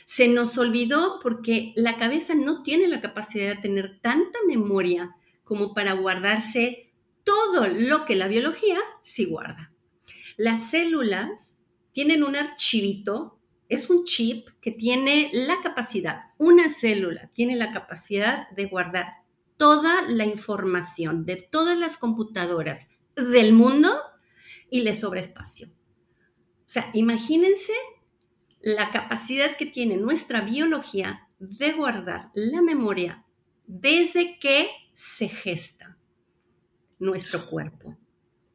Se 0.06 0.26
nos 0.26 0.56
olvidó 0.56 1.20
porque 1.22 1.74
la 1.76 1.98
cabeza 1.98 2.34
no 2.34 2.62
tiene 2.62 2.88
la 2.88 3.02
capacidad 3.02 3.56
de 3.56 3.60
tener 3.60 4.00
tanta 4.00 4.38
memoria 4.46 5.14
como 5.44 5.74
para 5.74 5.92
guardarse 5.92 6.87
todo 7.28 7.66
lo 7.68 8.06
que 8.06 8.16
la 8.16 8.26
biología 8.26 8.78
sí 9.02 9.26
guarda. 9.26 9.70
Las 10.38 10.70
células 10.70 11.62
tienen 11.92 12.24
un 12.24 12.36
archivito, 12.36 13.38
es 13.68 13.90
un 13.90 14.06
chip 14.06 14.48
que 14.62 14.70
tiene 14.70 15.28
la 15.34 15.60
capacidad, 15.60 16.22
una 16.38 16.70
célula 16.70 17.30
tiene 17.34 17.54
la 17.54 17.70
capacidad 17.70 18.48
de 18.52 18.64
guardar 18.64 19.08
toda 19.58 20.08
la 20.08 20.24
información 20.24 21.26
de 21.26 21.36
todas 21.36 21.78
las 21.78 21.98
computadoras 21.98 22.88
del 23.14 23.52
mundo 23.52 23.90
y 24.70 24.80
le 24.80 24.94
sobra 24.94 25.20
espacio. 25.20 25.68
O 25.68 26.70
sea, 26.70 26.88
imagínense 26.94 27.74
la 28.62 28.90
capacidad 28.90 29.58
que 29.58 29.66
tiene 29.66 29.98
nuestra 29.98 30.40
biología 30.40 31.28
de 31.38 31.72
guardar 31.72 32.30
la 32.32 32.62
memoria 32.62 33.26
desde 33.66 34.38
que 34.38 34.70
se 34.94 35.28
gesta 35.28 35.97
nuestro 36.98 37.48
cuerpo, 37.48 37.96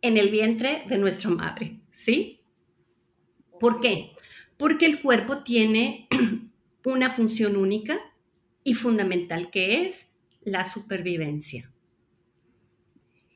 en 0.01 0.17
el 0.17 0.29
vientre 0.29 0.83
de 0.87 0.97
nuestra 0.97 1.29
madre, 1.29 1.79
¿sí? 1.91 2.41
¿Por 3.59 3.79
qué? 3.79 4.11
Porque 4.57 4.85
el 4.85 5.01
cuerpo 5.01 5.43
tiene 5.43 6.07
una 6.85 7.09
función 7.09 7.55
única 7.55 7.99
y 8.63 8.73
fundamental 8.73 9.51
que 9.51 9.85
es 9.85 10.13
la 10.41 10.63
supervivencia. 10.63 11.71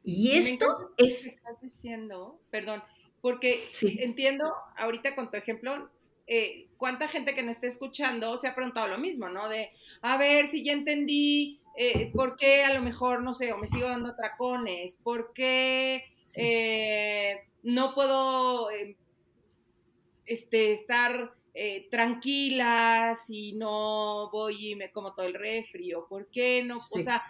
Y 0.04 0.32
esto 0.32 0.78
es... 0.98 1.26
estás 1.26 1.60
diciendo, 1.62 2.39
perdón, 2.50 2.82
porque 3.22 3.70
entiendo 3.82 4.54
ahorita 4.78 5.15
con 5.15 5.30
tu 5.30 5.38
ejemplo, 5.38 5.89
eh, 6.28 6.67
cuánta 6.78 7.08
gente 7.08 7.34
que 7.34 7.43
no 7.43 7.52
esté 7.52 7.67
escuchando 7.67 8.38
se 8.38 8.48
ha 8.48 8.56
preguntado 8.56 8.88
lo 8.88 8.98
mismo, 8.98 9.30
¿no? 9.30 9.50
De, 9.50 9.72
a 10.02 10.17
ver, 10.17 10.48
si 10.48 10.63
ya 10.63 10.74
entendí 10.74 11.62
eh, 11.79 12.11
¿por 12.11 12.35
qué 12.35 12.63
a 12.63 12.73
lo 12.73 12.81
mejor, 12.81 13.21
no 13.21 13.33
sé, 13.33 13.53
o 13.53 13.57
me 13.59 13.67
sigo 13.67 13.87
dando 13.87 14.09
atracones? 14.09 14.95
¿Por 14.95 15.31
qué 15.31 16.05
eh, 16.35 17.47
no 17.61 17.93
puedo 17.93 18.71
eh, 18.71 18.97
este, 20.25 20.71
estar 20.71 21.33
tranquila 21.89 23.15
si 23.15 23.53
no 23.53 24.29
voy 24.31 24.71
y 24.71 24.75
me 24.75 24.91
como 24.91 25.13
todo 25.13 25.25
el 25.25 25.33
refri? 25.33 25.91
por 26.07 26.29
qué 26.29 26.63
no? 26.63 26.79
O 26.91 26.99
sea, 26.99 27.23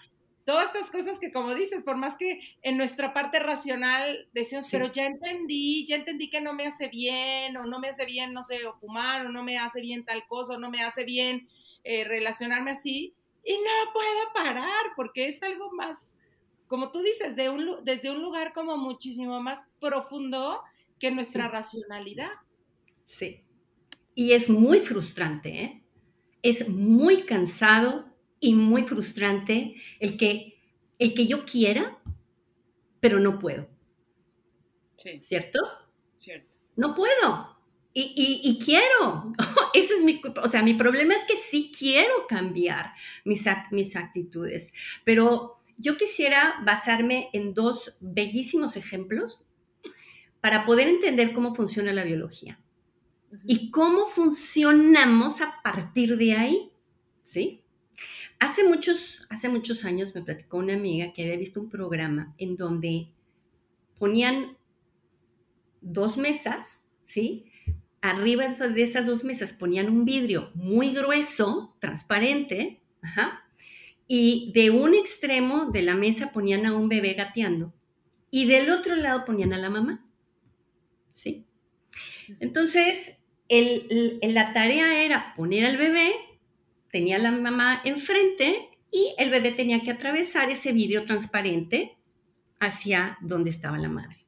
todas 0.45 0.65
estas 0.67 0.89
cosas 0.91 1.19
que 1.19 1.31
como 1.31 1.53
dices, 1.53 1.83
por 1.83 1.97
más 1.97 2.15
que 2.15 2.39
en 2.61 2.77
nuestra 2.77 3.13
parte 3.13 3.39
racional 3.39 4.29
decimos, 4.33 4.67
pero 4.71 4.91
ya 4.91 5.05
entendí, 5.07 5.85
ya 5.85 5.97
entendí 5.97 6.29
que 6.29 6.41
no 6.41 6.53
me 6.53 6.67
hace 6.67 6.87
bien, 6.87 7.55
o 7.57 7.65
no 7.65 7.79
me 7.79 7.89
hace 7.89 8.05
bien, 8.05 8.33
no 8.33 8.43
sé, 8.43 8.65
o 8.65 8.73
fumar, 8.73 9.25
o 9.25 9.29
no 9.29 9.43
me 9.43 9.57
hace 9.57 9.81
bien 9.81 10.05
tal 10.05 10.25
cosa, 10.25 10.53
o 10.53 10.57
no 10.57 10.69
me 10.69 10.83
hace 10.83 11.03
bien 11.03 11.49
relacionarme 11.83 12.71
así, 12.71 13.13
y 13.47 13.53
no 13.53 13.93
puedo 13.93 14.33
parar 14.33 14.91
porque 14.97 15.27
es 15.27 15.41
algo 15.41 15.71
más, 15.71 16.17
como 16.67 16.91
tú 16.91 17.01
dices, 17.01 17.37
de 17.37 17.49
un, 17.49 17.85
desde 17.85 18.11
un 18.11 18.21
lugar 18.21 18.51
como 18.51 18.77
muchísimo 18.77 19.41
más 19.41 19.63
profundo 19.79 20.61
que 20.99 21.11
nuestra 21.11 21.47
racionalidad. 21.47 22.31
Sí. 23.05 23.45
Y 24.13 24.33
es 24.33 24.49
muy 24.49 24.81
frustrante, 24.81 25.63
¿eh? 25.63 25.83
Es 26.41 26.67
muy 26.67 27.23
cansado 27.23 28.13
y 28.41 28.53
muy 28.53 28.83
frustrante 28.83 29.75
el 29.99 30.17
que, 30.17 30.59
el 30.99 31.13
que 31.13 31.25
yo 31.25 31.45
quiera, 31.45 31.99
pero 32.99 33.19
no 33.19 33.39
puedo. 33.39 33.69
Sí. 34.93 35.21
¿Cierto? 35.21 35.59
Cierto. 36.17 36.57
No 36.75 36.93
puedo. 36.93 37.56
Y, 37.99 38.59
quiero, 38.63 39.33
ese 39.73 39.95
es 39.95 40.03
mi, 40.03 40.21
o 40.43 40.47
sea, 40.47 40.61
mi 40.61 40.75
problema 40.75 41.15
es 41.15 41.23
que 41.23 41.35
sí 41.35 41.71
quiero 41.75 42.27
cambiar 42.29 42.93
mis, 43.25 43.43
mis 43.71 43.95
actitudes, 43.95 44.71
pero 45.03 45.57
yo 45.77 45.97
quisiera 45.97 46.61
basarme 46.63 47.31
en 47.33 47.55
dos 47.55 47.97
bellísimos 47.99 48.75
ejemplos 48.75 49.47
para 50.41 50.63
poder 50.63 50.89
entender 50.89 51.33
cómo 51.33 51.55
funciona 51.55 51.91
la 51.91 52.03
biología 52.03 52.59
y 53.47 53.71
cómo 53.71 54.05
funcionamos 54.05 55.41
a 55.41 55.59
partir 55.63 56.17
de 56.17 56.33
ahí, 56.33 56.71
¿sí? 57.23 57.63
Hace 58.37 58.63
muchos, 58.63 59.25
hace 59.31 59.49
muchos 59.49 59.85
años 59.85 60.13
me 60.13 60.21
platicó 60.21 60.57
una 60.57 60.75
amiga 60.75 61.13
que 61.13 61.23
había 61.23 61.37
visto 61.37 61.59
un 61.59 61.69
programa 61.71 62.35
en 62.37 62.57
donde 62.57 63.07
ponían 63.97 64.55
dos 65.81 66.17
mesas, 66.17 66.85
¿sí? 67.03 67.46
Arriba 68.09 68.47
de 68.47 68.83
esas 68.83 69.05
dos 69.05 69.23
mesas 69.23 69.53
ponían 69.53 69.89
un 69.89 70.05
vidrio 70.05 70.51
muy 70.53 70.91
grueso, 70.91 71.75
transparente, 71.79 72.81
y 74.07 74.51
de 74.53 74.71
un 74.71 74.93
extremo 74.93 75.65
de 75.71 75.81
la 75.81 75.95
mesa 75.95 76.31
ponían 76.31 76.65
a 76.65 76.75
un 76.75 76.89
bebé 76.89 77.13
gateando 77.13 77.73
y 78.31 78.45
del 78.45 78.69
otro 78.69 78.95
lado 78.95 79.25
ponían 79.25 79.53
a 79.53 79.57
la 79.57 79.69
mamá. 79.69 80.05
¿sí? 81.11 81.45
Entonces, 82.39 83.17
la 83.49 84.53
tarea 84.53 85.03
era 85.03 85.33
poner 85.35 85.65
al 85.65 85.77
bebé, 85.77 86.13
tenía 86.91 87.17
la 87.17 87.31
mamá 87.31 87.81
enfrente 87.83 88.69
y 88.91 89.13
el 89.17 89.29
bebé 89.29 89.51
tenía 89.51 89.81
que 89.81 89.91
atravesar 89.91 90.49
ese 90.49 90.71
vidrio 90.73 91.05
transparente 91.05 91.97
hacia 92.59 93.17
donde 93.21 93.49
estaba 93.49 93.77
la 93.77 93.89
madre. 93.89 94.26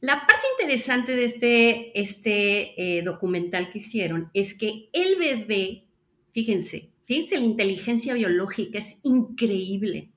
La 0.00 0.26
parte 0.26 0.42
interesante 0.58 1.16
de 1.16 1.24
este, 1.24 2.00
este 2.00 2.98
eh, 2.98 3.02
documental 3.02 3.72
que 3.72 3.78
hicieron 3.78 4.30
es 4.34 4.52
que 4.52 4.90
el 4.92 5.16
bebé, 5.16 5.84
fíjense, 6.32 6.90
fíjense, 7.06 7.38
la 7.38 7.46
inteligencia 7.46 8.12
biológica 8.12 8.78
es 8.78 9.00
increíble. 9.04 10.10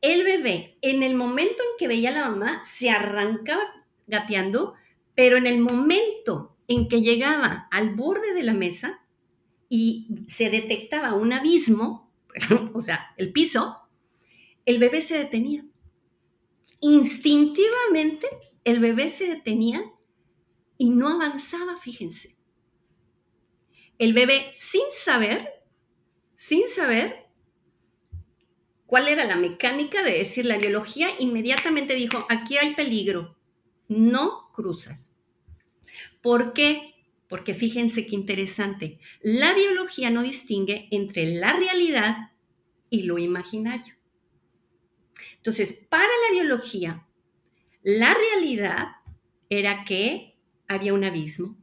El 0.00 0.22
bebé, 0.22 0.76
en 0.80 1.02
el 1.02 1.16
momento 1.16 1.56
en 1.62 1.78
que 1.78 1.88
veía 1.88 2.10
a 2.10 2.12
la 2.12 2.28
mamá, 2.28 2.62
se 2.62 2.90
arrancaba 2.90 3.64
gateando, 4.06 4.74
pero 5.16 5.38
en 5.38 5.46
el 5.46 5.58
momento 5.58 6.56
en 6.68 6.88
que 6.88 7.00
llegaba 7.00 7.66
al 7.72 7.94
borde 7.94 8.32
de 8.32 8.42
la 8.44 8.54
mesa 8.54 9.00
y 9.68 10.06
se 10.28 10.50
detectaba 10.50 11.14
un 11.14 11.32
abismo, 11.32 12.12
o 12.74 12.80
sea, 12.80 13.12
el 13.16 13.32
piso, 13.32 13.76
el 14.66 14.78
bebé 14.78 15.00
se 15.00 15.18
detenía. 15.18 15.64
Instintivamente 16.80 18.28
el 18.64 18.80
bebé 18.80 19.10
se 19.10 19.26
detenía 19.26 19.84
y 20.78 20.90
no 20.90 21.08
avanzaba, 21.08 21.78
fíjense. 21.78 22.36
El 23.98 24.12
bebé 24.12 24.52
sin 24.54 24.82
saber, 24.90 25.48
sin 26.34 26.66
saber 26.66 27.26
cuál 28.86 29.08
era 29.08 29.24
la 29.24 29.36
mecánica 29.36 30.02
de 30.02 30.18
decir 30.18 30.46
la 30.46 30.58
biología, 30.58 31.08
inmediatamente 31.18 31.94
dijo, 31.94 32.26
aquí 32.28 32.56
hay 32.56 32.74
peligro, 32.74 33.36
no 33.88 34.50
cruzas. 34.52 35.20
¿Por 36.22 36.52
qué? 36.52 36.94
Porque 37.28 37.54
fíjense 37.54 38.06
qué 38.06 38.14
interesante, 38.14 38.98
la 39.22 39.54
biología 39.54 40.10
no 40.10 40.22
distingue 40.22 40.88
entre 40.90 41.26
la 41.26 41.52
realidad 41.54 42.32
y 42.90 43.02
lo 43.02 43.18
imaginario. 43.18 43.94
Entonces, 45.36 45.86
para 45.88 46.06
la 46.06 46.34
biología, 46.40 47.03
la 47.84 48.14
realidad 48.14 48.88
era 49.50 49.84
que 49.84 50.36
había 50.66 50.94
un 50.94 51.04
abismo, 51.04 51.56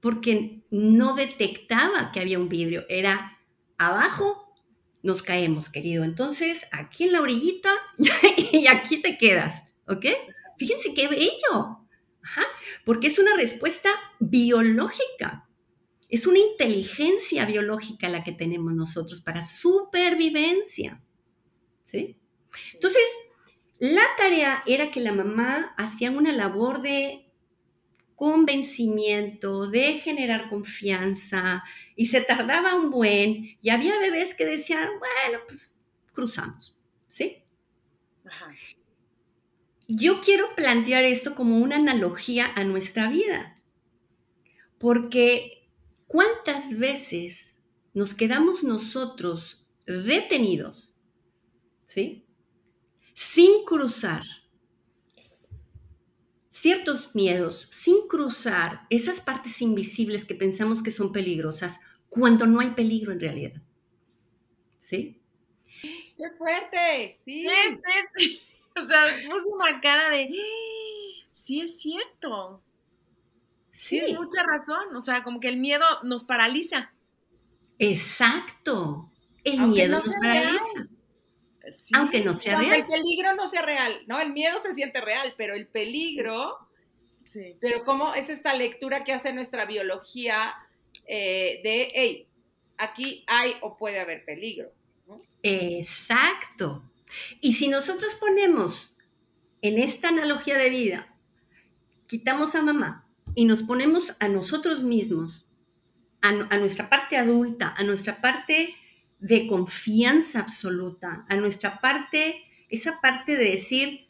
porque 0.00 0.62
no 0.70 1.14
detectaba 1.14 2.10
que 2.12 2.20
había 2.20 2.38
un 2.38 2.48
vidrio, 2.48 2.84
era 2.88 3.38
abajo, 3.76 4.54
nos 5.02 5.22
caemos, 5.22 5.68
querido. 5.68 6.02
Entonces, 6.02 6.66
aquí 6.72 7.04
en 7.04 7.12
la 7.12 7.20
orillita 7.20 7.70
y 8.52 8.66
aquí 8.66 9.02
te 9.02 9.18
quedas, 9.18 9.68
¿ok? 9.86 10.06
Fíjense 10.58 10.94
qué 10.94 11.08
bello, 11.08 11.86
porque 12.84 13.08
es 13.08 13.18
una 13.18 13.36
respuesta 13.36 13.90
biológica. 14.18 15.46
Es 16.08 16.26
una 16.26 16.38
inteligencia 16.38 17.44
biológica 17.44 18.08
la 18.08 18.24
que 18.24 18.32
tenemos 18.32 18.72
nosotros 18.72 19.20
para 19.20 19.44
supervivencia. 19.44 21.02
¿Sí? 21.82 22.18
Entonces, 22.72 23.02
la 23.78 24.02
tarea 24.16 24.62
era 24.66 24.90
que 24.90 25.00
la 25.00 25.12
mamá 25.12 25.74
hacía 25.76 26.10
una 26.10 26.32
labor 26.32 26.82
de 26.82 27.28
convencimiento, 28.16 29.68
de 29.70 30.00
generar 30.00 30.48
confianza, 30.50 31.62
y 31.94 32.06
se 32.06 32.20
tardaba 32.20 32.74
un 32.74 32.90
buen, 32.90 33.56
y 33.62 33.70
había 33.70 33.98
bebés 34.00 34.34
que 34.34 34.44
decían, 34.44 34.88
bueno, 34.98 35.44
pues 35.46 35.80
cruzamos, 36.12 36.76
¿sí? 37.06 37.44
Yo 39.86 40.20
quiero 40.20 40.54
plantear 40.56 41.04
esto 41.04 41.36
como 41.36 41.58
una 41.58 41.76
analogía 41.76 42.52
a 42.56 42.64
nuestra 42.64 43.08
vida, 43.08 43.62
porque 44.78 45.68
¿cuántas 46.08 46.78
veces 46.78 47.60
nos 47.94 48.14
quedamos 48.14 48.64
nosotros 48.64 49.64
detenidos, 49.86 51.00
¿sí? 51.86 52.27
Sin 53.18 53.64
cruzar 53.64 54.22
ciertos 56.50 57.16
miedos, 57.16 57.66
sin 57.72 58.06
cruzar 58.06 58.86
esas 58.90 59.20
partes 59.20 59.60
invisibles 59.60 60.24
que 60.24 60.36
pensamos 60.36 60.84
que 60.84 60.92
son 60.92 61.10
peligrosas, 61.10 61.80
cuando 62.08 62.46
no 62.46 62.60
hay 62.60 62.70
peligro 62.70 63.10
en 63.10 63.18
realidad. 63.18 63.60
¿Sí? 64.78 65.20
¡Qué 65.82 66.30
fuerte! 66.36 67.16
Sí, 67.24 67.44
sí, 67.48 67.92
sí. 68.14 68.42
O 68.78 68.82
sea, 68.82 69.06
puso 69.28 69.50
una 69.50 69.80
cara 69.80 70.10
de, 70.10 70.28
sí 71.32 71.60
es 71.60 71.80
cierto. 71.80 72.62
Sí. 73.72 73.98
Tienes 73.98 74.20
mucha 74.20 74.44
razón. 74.44 74.94
O 74.94 75.00
sea, 75.00 75.24
como 75.24 75.40
que 75.40 75.48
el 75.48 75.56
miedo 75.56 75.84
nos 76.04 76.22
paraliza. 76.22 76.92
Exacto. 77.80 79.10
El 79.42 79.66
miedo 79.66 79.96
nos 79.96 80.08
paraliza. 80.08 80.88
Aunque 81.94 82.20
no 82.20 82.34
sea 82.34 82.58
real. 82.58 82.80
El 82.80 82.86
peligro 82.86 83.34
no 83.34 83.46
sea 83.46 83.62
real, 83.62 83.92
¿no? 84.06 84.20
El 84.20 84.32
miedo 84.32 84.58
se 84.60 84.74
siente 84.74 85.00
real, 85.00 85.34
pero 85.36 85.54
el 85.54 85.66
peligro, 85.66 86.58
sí. 87.24 87.56
pero 87.60 87.84
cómo 87.84 88.14
es 88.14 88.28
esta 88.28 88.54
lectura 88.54 89.04
que 89.04 89.12
hace 89.12 89.32
nuestra 89.32 89.66
biología 89.66 90.54
eh, 91.06 91.60
de, 91.64 91.88
hey, 91.94 92.28
aquí 92.76 93.24
hay 93.26 93.54
o 93.60 93.76
puede 93.76 93.98
haber 94.00 94.24
peligro. 94.24 94.72
Exacto. 95.42 96.82
Y 97.40 97.54
si 97.54 97.68
nosotros 97.68 98.14
ponemos 98.14 98.94
en 99.62 99.78
esta 99.78 100.08
analogía 100.08 100.58
de 100.58 100.70
vida, 100.70 101.14
quitamos 102.06 102.54
a 102.54 102.62
mamá 102.62 103.06
y 103.34 103.44
nos 103.44 103.62
ponemos 103.62 104.16
a 104.20 104.28
nosotros 104.28 104.82
mismos, 104.82 105.44
a 106.20 106.32
nuestra 106.58 106.88
parte 106.88 107.16
adulta, 107.16 107.72
a 107.76 107.84
nuestra 107.84 108.20
parte 108.20 108.74
de 109.20 109.46
confianza 109.46 110.40
absoluta, 110.40 111.24
a 111.28 111.36
nuestra 111.36 111.80
parte, 111.80 112.44
esa 112.68 113.00
parte 113.00 113.36
de 113.36 113.50
decir, 113.50 114.08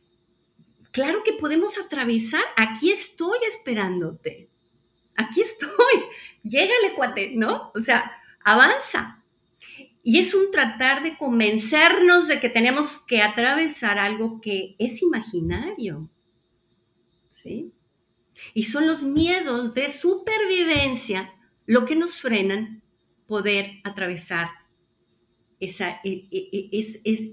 claro 0.91 1.23
que 1.25 1.33
podemos 1.33 1.79
atravesar, 1.79 2.43
aquí 2.57 2.91
estoy 2.91 3.39
esperándote, 3.49 4.51
aquí 5.17 5.41
estoy, 5.41 5.71
llégale, 6.43 6.95
cuate, 6.95 7.33
¿no? 7.35 7.73
O 7.75 7.81
sea, 7.81 8.13
avanza. 8.45 9.23
Y 10.03 10.19
es 10.19 10.35
un 10.35 10.51
tratar 10.51 11.03
de 11.03 11.19
convencernos 11.19 12.29
de 12.29 12.41
que 12.41 12.49
tenemos 12.49 13.05
que 13.05 13.21
atravesar 13.21 13.99
algo 13.99 14.41
que 14.41 14.75
es 14.79 15.03
imaginario, 15.03 16.09
¿sí? 17.31 17.73
Y 18.55 18.65
son 18.65 18.87
los 18.87 19.03
miedos 19.03 19.75
de 19.75 19.91
supervivencia 19.91 21.35
lo 21.67 21.85
que 21.85 21.97
nos 21.97 22.21
frenan 22.21 22.83
poder 23.27 23.81
atravesar 23.85 24.49
esa, 25.61 26.01
e, 26.05 26.29
e, 26.31 26.49
e, 26.53 26.69
es, 26.73 27.01
es, 27.05 27.33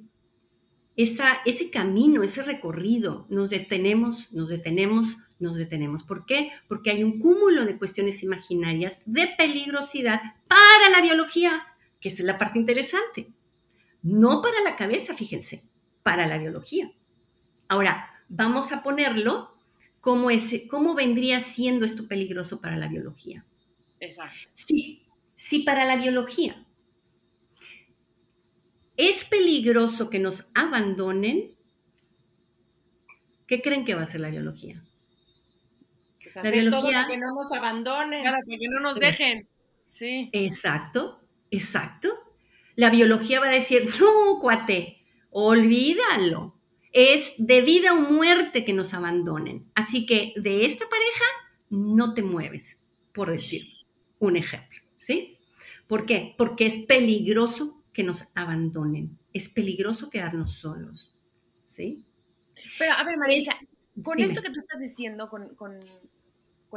esa, 0.95 1.37
ese 1.45 1.69
camino, 1.69 2.23
ese 2.23 2.43
recorrido, 2.43 3.25
nos 3.29 3.49
detenemos, 3.49 4.31
nos 4.31 4.49
detenemos, 4.49 5.17
nos 5.39 5.57
detenemos. 5.57 6.03
¿Por 6.03 6.25
qué? 6.25 6.51
Porque 6.67 6.91
hay 6.91 7.03
un 7.03 7.19
cúmulo 7.19 7.65
de 7.65 7.77
cuestiones 7.77 8.23
imaginarias 8.23 9.01
de 9.05 9.27
peligrosidad 9.37 10.21
para 10.47 10.89
la 10.91 11.01
biología, 11.01 11.63
que 11.99 12.09
es 12.09 12.19
la 12.21 12.37
parte 12.37 12.59
interesante. 12.59 13.27
No 14.01 14.41
para 14.41 14.61
la 14.61 14.75
cabeza, 14.75 15.15
fíjense, 15.15 15.63
para 16.03 16.27
la 16.27 16.37
biología. 16.37 16.91
Ahora, 17.67 18.09
vamos 18.29 18.71
a 18.71 18.83
ponerlo 18.83 19.55
como 19.99 20.29
ese, 20.29 20.67
cómo 20.67 20.93
vendría 20.93 21.39
siendo 21.39 21.85
esto 21.85 22.07
peligroso 22.07 22.61
para 22.61 22.77
la 22.77 22.87
biología. 22.87 23.43
Exacto. 23.99 24.51
Sí, 24.53 25.03
sí 25.35 25.59
para 25.59 25.85
la 25.85 25.97
biología 25.97 26.65
es 28.97 29.25
peligroso 29.25 30.09
que 30.09 30.19
nos 30.19 30.49
abandonen, 30.53 31.55
¿qué 33.47 33.61
creen 33.61 33.85
que 33.85 33.95
va 33.95 34.03
a 34.03 34.07
ser 34.07 34.21
la 34.21 34.29
biología? 34.29 34.83
Pues 36.21 36.35
la 36.35 36.49
biología 36.49 37.05
que 37.07 37.17
no 37.17 37.33
nos 37.35 37.51
abandonen, 37.51 38.23
para 38.23 38.37
que 38.47 38.57
no 38.69 38.79
nos 38.79 38.95
dejen. 38.95 39.47
Sí. 39.89 40.29
Exacto, 40.33 41.21
exacto. 41.51 42.09
La 42.75 42.89
biología 42.89 43.39
va 43.39 43.47
a 43.47 43.51
decir, 43.51 43.87
no, 43.99 44.39
cuate, 44.41 45.03
olvídalo. 45.29 46.55
Es 46.91 47.33
de 47.37 47.61
vida 47.61 47.93
o 47.93 47.99
muerte 47.99 48.63
que 48.63 48.73
nos 48.73 48.93
abandonen. 48.93 49.69
Así 49.75 50.05
que 50.05 50.33
de 50.37 50.65
esta 50.65 50.85
pareja 50.89 51.25
no 51.69 52.13
te 52.13 52.23
mueves, 52.23 52.85
por 53.13 53.29
decir 53.29 53.67
un 54.19 54.37
ejemplo, 54.37 54.79
¿sí? 54.95 55.37
¿Por 55.87 56.05
qué? 56.05 56.33
Porque 56.37 56.65
es 56.65 56.79
peligroso 56.79 57.83
que 57.95 58.03
nos 58.03 58.27
abandonen. 58.35 59.17
Es 59.33 59.47
peligroso 59.47 60.09
quedarnos 60.09 60.51
solos, 60.51 61.17
¿sí? 61.65 62.03
Pero, 62.77 62.91
a 62.91 63.03
ver, 63.05 63.17
Marisa, 63.17 63.55
con 64.03 64.19
esto 64.19 64.41
que 64.41 64.51
tú 64.51 64.59
estás 64.59 64.81
diciendo, 64.81 65.29
con, 65.29 65.79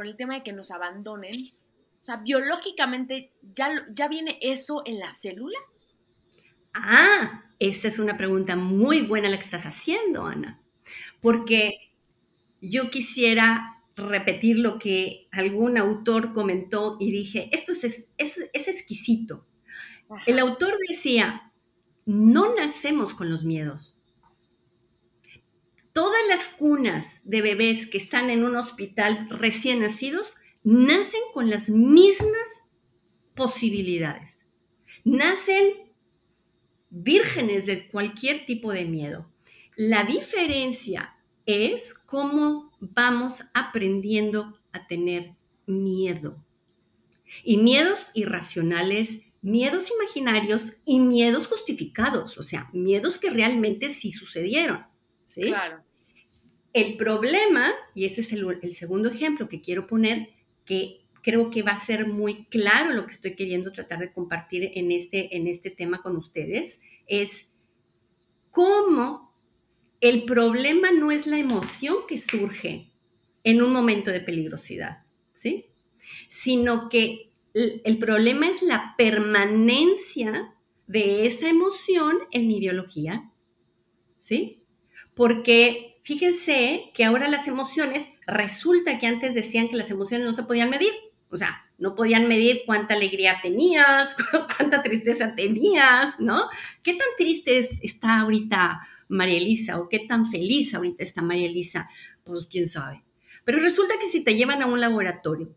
el 0.01 0.15
tema 0.15 0.35
de 0.35 0.43
que 0.43 0.53
nos 0.53 0.71
abandonen, 0.71 1.51
o 1.99 2.03
sea, 2.03 2.15
biológicamente, 2.15 3.33
¿ya, 3.53 3.85
¿ya 3.93 4.07
viene 4.07 4.39
eso 4.41 4.81
en 4.85 4.99
la 4.99 5.11
célula? 5.11 5.59
Ah, 6.73 7.43
esta 7.59 7.89
es 7.89 7.99
una 7.99 8.15
pregunta 8.15 8.55
muy 8.55 9.01
buena 9.01 9.27
la 9.29 9.35
que 9.35 9.43
estás 9.43 9.65
haciendo, 9.65 10.25
Ana, 10.25 10.61
porque 11.19 11.91
yo 12.61 12.89
quisiera 12.89 13.83
repetir 13.97 14.57
lo 14.57 14.79
que 14.79 15.27
algún 15.31 15.77
autor 15.77 16.33
comentó 16.33 16.95
y 16.97 17.11
dije, 17.11 17.49
esto 17.51 17.73
es, 17.73 18.07
es 18.17 18.67
exquisito. 18.69 19.48
El 20.25 20.39
autor 20.39 20.73
decía, 20.87 21.51
no 22.05 22.55
nacemos 22.55 23.13
con 23.13 23.29
los 23.29 23.43
miedos. 23.43 24.01
Todas 25.93 26.21
las 26.27 26.47
cunas 26.47 27.29
de 27.29 27.41
bebés 27.41 27.87
que 27.87 27.97
están 27.97 28.29
en 28.29 28.43
un 28.43 28.55
hospital 28.55 29.27
recién 29.29 29.81
nacidos 29.81 30.33
nacen 30.63 31.21
con 31.33 31.49
las 31.49 31.69
mismas 31.69 32.63
posibilidades. 33.35 34.45
Nacen 35.03 35.89
vírgenes 36.89 37.65
de 37.65 37.87
cualquier 37.89 38.45
tipo 38.45 38.71
de 38.71 38.85
miedo. 38.85 39.29
La 39.75 40.03
diferencia 40.03 41.15
es 41.45 41.93
cómo 41.93 42.71
vamos 42.79 43.43
aprendiendo 43.53 44.59
a 44.71 44.87
tener 44.87 45.35
miedo. 45.65 46.43
Y 47.43 47.57
miedos 47.57 48.11
irracionales, 48.13 49.21
miedos 49.41 49.89
imaginarios 49.91 50.77
y 50.85 50.99
miedos 50.99 51.47
justificados, 51.47 52.37
o 52.37 52.43
sea, 52.43 52.69
miedos 52.73 53.19
que 53.19 53.29
realmente 53.29 53.93
sí 53.93 54.11
sucedieron. 54.11 54.85
¿sí? 55.25 55.43
Claro. 55.43 55.83
El 56.73 56.97
problema, 56.97 57.71
y 57.95 58.05
ese 58.05 58.21
es 58.21 58.31
el, 58.31 58.45
el 58.61 58.73
segundo 58.73 59.09
ejemplo 59.09 59.49
que 59.49 59.61
quiero 59.61 59.87
poner, 59.87 60.29
que 60.65 61.01
creo 61.21 61.49
que 61.49 61.63
va 61.63 61.71
a 61.71 61.77
ser 61.77 62.07
muy 62.07 62.45
claro 62.45 62.93
lo 62.93 63.05
que 63.05 63.13
estoy 63.13 63.35
queriendo 63.35 63.71
tratar 63.71 63.99
de 63.99 64.11
compartir 64.11 64.71
en 64.75 64.91
este, 64.91 65.35
en 65.35 65.47
este 65.47 65.69
tema 65.69 66.01
con 66.01 66.15
ustedes, 66.15 66.81
es 67.07 67.49
cómo 68.51 69.33
el 70.01 70.25
problema 70.25 70.91
no 70.91 71.11
es 71.11 71.27
la 71.27 71.37
emoción 71.37 71.97
que 72.07 72.19
surge 72.19 72.91
en 73.43 73.61
un 73.61 73.73
momento 73.73 74.11
de 74.11 74.21
peligrosidad, 74.21 75.03
¿sí? 75.33 75.65
Sino 76.29 76.89
que 76.89 77.28
el 77.83 77.97
problema 77.97 78.49
es 78.49 78.61
la 78.61 78.95
permanencia 78.97 80.53
de 80.87 81.27
esa 81.27 81.49
emoción 81.49 82.17
en 82.31 82.47
mi 82.47 82.59
biología, 82.59 83.31
¿sí? 84.19 84.63
Porque 85.13 85.99
fíjense 86.03 86.91
que 86.93 87.03
ahora 87.03 87.27
las 87.27 87.47
emociones, 87.47 88.05
resulta 88.25 88.99
que 88.99 89.07
antes 89.07 89.33
decían 89.33 89.69
que 89.69 89.75
las 89.75 89.91
emociones 89.91 90.25
no 90.25 90.33
se 90.33 90.43
podían 90.43 90.69
medir, 90.69 90.93
o 91.29 91.37
sea, 91.37 91.65
no 91.77 91.95
podían 91.95 92.27
medir 92.27 92.61
cuánta 92.65 92.95
alegría 92.95 93.39
tenías, 93.41 94.15
cuánta 94.57 94.81
tristeza 94.81 95.35
tenías, 95.35 96.19
¿no? 96.19 96.43
¿Qué 96.83 96.93
tan 96.93 97.07
triste 97.17 97.59
está 97.81 98.21
ahorita 98.21 98.81
María 99.09 99.37
Elisa 99.37 99.79
o 99.79 99.89
qué 99.89 99.99
tan 99.99 100.27
feliz 100.27 100.73
ahorita 100.73 101.03
está 101.03 101.21
María 101.21 101.47
Elisa, 101.47 101.89
pues 102.23 102.47
quién 102.47 102.67
sabe. 102.67 103.03
Pero 103.43 103.59
resulta 103.59 103.95
que 103.99 104.07
si 104.07 104.23
te 104.23 104.35
llevan 104.35 104.61
a 104.61 104.67
un 104.67 104.79
laboratorio, 104.79 105.53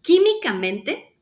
químicamente, 0.00 1.15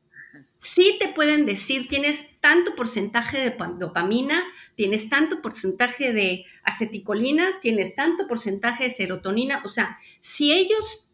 sí 0.65 0.97
te 0.99 1.09
pueden 1.09 1.45
decir, 1.45 1.87
tienes 1.87 2.25
tanto 2.39 2.75
porcentaje 2.75 3.37
de 3.37 3.55
dopamina, 3.77 4.43
tienes 4.75 5.09
tanto 5.09 5.41
porcentaje 5.41 6.11
de 6.11 6.45
aceticolina, 6.63 7.59
tienes 7.61 7.95
tanto 7.95 8.27
porcentaje 8.27 8.85
de 8.85 8.89
serotonina, 8.89 9.61
o 9.63 9.69
sea, 9.69 9.99
si 10.21 10.51
ellos, 10.51 11.05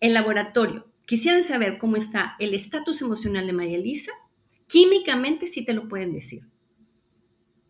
el 0.00 0.14
laboratorio, 0.14 0.88
quisieran 1.04 1.42
saber 1.42 1.76
cómo 1.76 1.96
está 1.96 2.34
el 2.38 2.54
estatus 2.54 3.02
emocional 3.02 3.46
de 3.46 3.52
María 3.52 3.76
Elisa, 3.76 4.12
químicamente 4.66 5.46
sí 5.48 5.64
te 5.64 5.74
lo 5.74 5.86
pueden 5.86 6.14
decir 6.14 6.42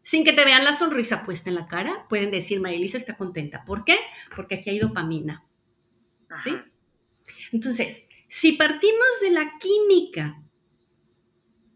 sin 0.05 0.23
que 0.23 0.35
te 0.35 0.45
vean 0.45 0.65
la 0.65 0.75
sonrisa 0.75 1.25
puesta 1.25 1.49
en 1.49 1.57
la 1.57 1.67
cara, 1.67 2.07
pueden 2.09 2.31
decir, 2.31 2.61
Marilisa 2.61 2.99
está 2.99 3.17
contenta. 3.17 3.65
¿Por 3.65 3.85
qué? 3.85 3.97
Porque 4.37 4.57
aquí 4.57 4.71
hay 4.71 4.79
dopamina. 4.79 5.45
¿Sí? 6.43 6.55
Entonces, 7.53 8.03
si 8.29 8.53
partimos 8.53 9.07
de 9.23 9.31
la 9.31 9.55
química, 9.59 10.44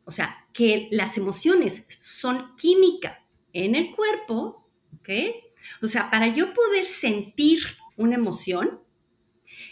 o 0.09 0.11
sea, 0.11 0.47
que 0.55 0.89
las 0.91 1.19
emociones 1.19 1.85
son 2.01 2.57
química 2.57 3.23
en 3.53 3.75
el 3.75 3.95
cuerpo, 3.95 4.67
¿ok? 4.99 5.11
O 5.83 5.87
sea, 5.87 6.11
para 6.11 6.29
yo 6.29 6.55
poder 6.55 6.89
sentir 6.89 7.61
una 7.99 8.15
emoción, 8.15 8.81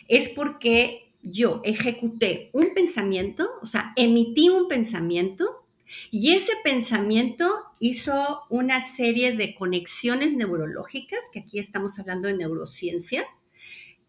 es 0.09 0.29
porque 0.29 1.15
yo 1.23 1.63
ejecuté 1.65 2.51
un 2.53 2.75
pensamiento, 2.75 3.49
o 3.63 3.67
sea, 3.67 3.95
emití 3.97 4.51
un 4.51 4.69
pensamiento 4.69 5.67
y 6.11 6.33
ese 6.33 6.53
pensamiento 6.63 7.49
hizo 7.81 8.43
una 8.51 8.83
serie 8.83 9.35
de 9.35 9.55
conexiones 9.55 10.35
neurológicas, 10.35 11.21
que 11.33 11.41
aquí 11.41 11.59
estamos 11.59 11.99
hablando 11.99 12.29
de 12.29 12.37
neurociencia. 12.37 13.27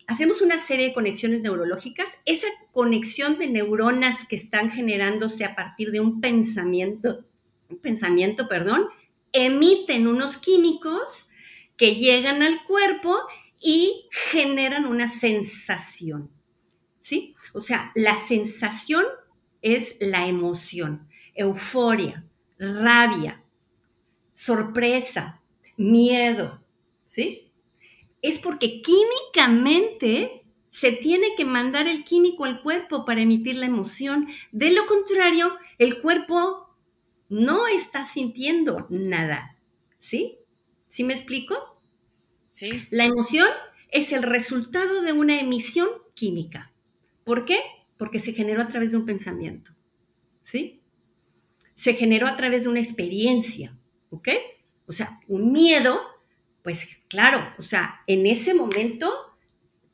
Hacemos 0.07 0.41
una 0.41 0.57
serie 0.57 0.87
de 0.87 0.93
conexiones 0.93 1.41
neurológicas. 1.41 2.17
Esa 2.25 2.47
conexión 2.71 3.37
de 3.37 3.47
neuronas 3.47 4.25
que 4.27 4.37
están 4.37 4.71
generándose 4.71 5.43
a 5.43 5.53
partir 5.53 5.91
de 5.91 5.99
un 5.99 6.21
pensamiento, 6.21 7.25
un 7.69 7.77
pensamiento, 7.77 8.47
perdón, 8.47 8.87
emiten 9.33 10.07
unos 10.07 10.37
químicos 10.37 11.29
que 11.75 11.95
llegan 11.95 12.41
al 12.41 12.63
cuerpo 12.63 13.17
y 13.59 14.05
generan 14.11 14.85
una 14.85 15.09
sensación. 15.09 16.31
¿Sí? 17.01 17.35
O 17.53 17.59
sea, 17.59 17.91
la 17.93 18.15
sensación 18.17 19.03
es 19.61 19.97
la 19.99 20.27
emoción 20.27 21.07
euforia, 21.35 22.25
rabia, 22.57 23.43
sorpresa, 24.35 25.41
miedo, 25.75 26.61
¿sí? 27.05 27.46
Es 28.27 28.39
porque 28.39 28.81
químicamente 28.81 30.43
se 30.69 30.91
tiene 30.91 31.35
que 31.35 31.45
mandar 31.45 31.87
el 31.87 32.03
químico 32.03 32.45
al 32.45 32.61
cuerpo 32.61 33.05
para 33.05 33.21
emitir 33.21 33.55
la 33.55 33.65
emoción. 33.65 34.27
De 34.51 34.71
lo 34.71 34.85
contrario, 34.85 35.55
el 35.77 36.01
cuerpo 36.01 36.75
no 37.29 37.67
está 37.67 38.05
sintiendo 38.05 38.87
nada, 38.89 39.57
¿sí? 39.99 40.37
¿Sí 40.87 41.03
me 41.03 41.13
explico? 41.13 41.81
Sí. 42.47 42.87
La 42.89 43.05
emoción 43.05 43.47
es 43.91 44.11
el 44.11 44.23
resultado 44.23 45.01
de 45.01 45.13
una 45.13 45.39
emisión 45.39 45.89
química. 46.13 46.71
¿Por 47.23 47.45
qué? 47.45 47.59
Porque 47.97 48.19
se 48.19 48.33
generó 48.33 48.61
a 48.61 48.67
través 48.67 48.91
de 48.91 48.97
un 48.97 49.05
pensamiento, 49.05 49.71
¿sí? 50.41 50.81
se 51.77 51.93
generó 51.93 52.27
a 52.27 52.35
través 52.35 52.63
de 52.63 52.69
una 52.69 52.79
experiencia, 52.79 53.77
¿ok? 54.09 54.29
O 54.87 54.91
sea, 54.91 55.19
un 55.27 55.51
miedo, 55.51 56.01
pues 56.67 57.01
claro, 57.07 57.39
o 57.57 57.61
sea, 57.61 58.01
en 58.07 58.27
ese 58.27 58.53
momento 58.53 59.37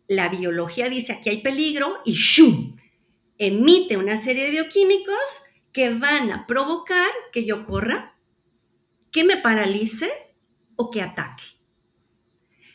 la 0.07 0.27
biología 0.27 0.89
dice 0.89 1.13
aquí 1.13 1.29
hay 1.29 1.43
peligro 1.43 1.99
y 2.03 2.13
¡shum! 2.13 2.77
emite 3.37 3.95
una 3.95 4.17
serie 4.17 4.45
de 4.45 4.49
bioquímicos 4.49 5.13
que 5.71 5.93
van 5.93 6.31
a 6.31 6.47
provocar 6.47 7.11
que 7.31 7.45
yo 7.45 7.63
corra, 7.67 8.15
que 9.11 9.23
me 9.23 9.37
paralice 9.37 10.11
o 10.75 10.89
que 10.89 11.03
ataque. 11.03 11.43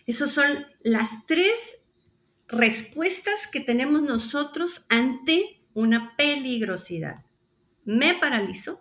Esas 0.06 0.30
son 0.30 0.64
las 0.84 1.26
tres 1.26 1.80
respuestas 2.46 3.48
que 3.50 3.58
tenemos 3.58 4.02
nosotros 4.02 4.86
ante 4.88 5.60
una 5.74 6.14
peligrosidad. 6.16 7.24
Me 7.84 8.14
paralizo, 8.14 8.80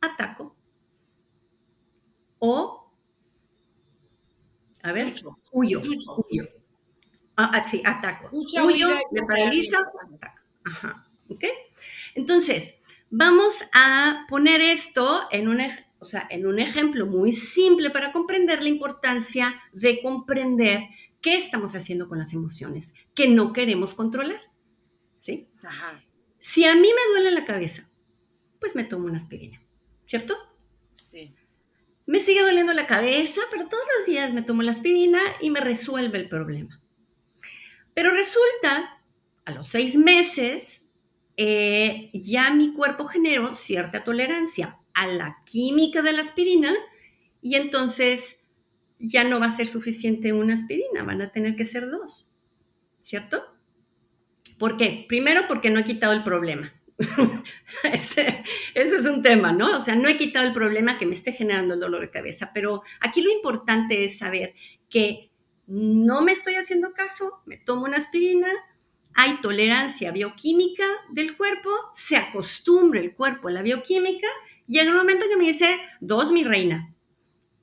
ataco. 0.00 0.56
O, 2.38 2.79
a 4.82 4.92
ver, 4.92 5.14
huyo, 5.52 5.82
huyo. 5.82 6.48
Ah, 7.36 7.50
ah, 7.54 7.62
sí, 7.66 7.82
ataco. 7.84 8.28
huyo, 8.32 8.88
me 9.12 9.22
paraliza, 9.22 9.78
ataco. 9.78 10.38
Ajá, 10.64 11.10
¿ok? 11.28 11.44
Entonces, 12.14 12.80
vamos 13.08 13.54
a 13.72 14.26
poner 14.28 14.60
esto 14.60 15.22
en 15.30 15.48
un, 15.48 15.60
o 15.98 16.04
sea, 16.04 16.26
en 16.30 16.46
un 16.46 16.58
ejemplo 16.58 17.06
muy 17.06 17.32
simple 17.32 17.90
para 17.90 18.12
comprender 18.12 18.62
la 18.62 18.68
importancia 18.68 19.60
de 19.72 20.02
comprender 20.02 20.82
qué 21.20 21.36
estamos 21.36 21.74
haciendo 21.74 22.08
con 22.08 22.18
las 22.18 22.32
emociones 22.32 22.94
que 23.14 23.28
no 23.28 23.52
queremos 23.52 23.94
controlar. 23.94 24.40
¿Sí? 25.18 25.48
Ajá. 25.62 26.02
Si 26.40 26.64
a 26.64 26.74
mí 26.74 26.88
me 26.88 27.12
duele 27.12 27.30
la 27.30 27.44
cabeza, 27.44 27.90
pues 28.58 28.74
me 28.74 28.84
tomo 28.84 29.06
una 29.06 29.18
aspirina. 29.18 29.60
¿cierto? 30.10 30.34
Sí. 30.96 31.32
Me 32.10 32.18
sigue 32.18 32.42
doliendo 32.42 32.72
la 32.72 32.88
cabeza, 32.88 33.40
pero 33.52 33.68
todos 33.68 33.84
los 33.96 34.04
días 34.04 34.34
me 34.34 34.42
tomo 34.42 34.62
la 34.62 34.72
aspirina 34.72 35.20
y 35.40 35.48
me 35.50 35.60
resuelve 35.60 36.18
el 36.18 36.28
problema. 36.28 36.80
Pero 37.94 38.10
resulta, 38.10 39.00
a 39.44 39.52
los 39.52 39.68
seis 39.68 39.94
meses, 39.94 40.82
eh, 41.36 42.10
ya 42.12 42.50
mi 42.50 42.72
cuerpo 42.72 43.04
generó 43.06 43.54
cierta 43.54 44.02
tolerancia 44.02 44.76
a 44.92 45.06
la 45.06 45.36
química 45.46 46.02
de 46.02 46.12
la 46.12 46.22
aspirina 46.22 46.74
y 47.42 47.54
entonces 47.54 48.40
ya 48.98 49.22
no 49.22 49.38
va 49.38 49.46
a 49.46 49.56
ser 49.56 49.68
suficiente 49.68 50.32
una 50.32 50.54
aspirina, 50.54 51.04
van 51.04 51.22
a 51.22 51.30
tener 51.30 51.54
que 51.54 51.64
ser 51.64 51.88
dos, 51.92 52.34
¿cierto? 52.98 53.40
¿Por 54.58 54.76
qué? 54.76 55.04
Primero 55.06 55.42
porque 55.46 55.70
no 55.70 55.78
he 55.78 55.84
quitado 55.84 56.12
el 56.12 56.24
problema. 56.24 56.74
ese, 57.84 58.44
es 58.74 59.06
un 59.06 59.22
tema, 59.22 59.52
¿no? 59.52 59.76
O 59.76 59.80
sea, 59.80 59.94
no 59.94 60.08
he 60.08 60.18
quitado 60.18 60.46
el 60.46 60.52
problema 60.52 60.98
que 60.98 61.06
me 61.06 61.14
esté 61.14 61.32
generando 61.32 61.74
el 61.74 61.80
dolor 61.80 62.02
de 62.02 62.10
cabeza, 62.10 62.50
pero 62.52 62.82
aquí 63.00 63.22
lo 63.22 63.30
importante 63.30 64.04
es 64.04 64.18
saber 64.18 64.54
que 64.88 65.30
no 65.66 66.20
me 66.20 66.32
estoy 66.32 66.56
haciendo 66.56 66.92
caso, 66.92 67.40
me 67.46 67.56
tomo 67.56 67.84
una 67.84 67.96
aspirina, 67.96 68.48
hay 69.14 69.40
tolerancia 69.40 70.12
bioquímica 70.12 70.86
del 71.10 71.36
cuerpo, 71.36 71.70
se 71.94 72.16
acostumbra 72.16 73.00
el 73.00 73.14
cuerpo 73.14 73.48
a 73.48 73.52
la 73.52 73.62
bioquímica, 73.62 74.28
llega 74.66 74.90
un 74.90 74.98
momento 74.98 75.26
que 75.28 75.36
me 75.36 75.46
dice, 75.46 75.78
dos, 76.00 76.32
mi 76.32 76.44
reina, 76.44 76.94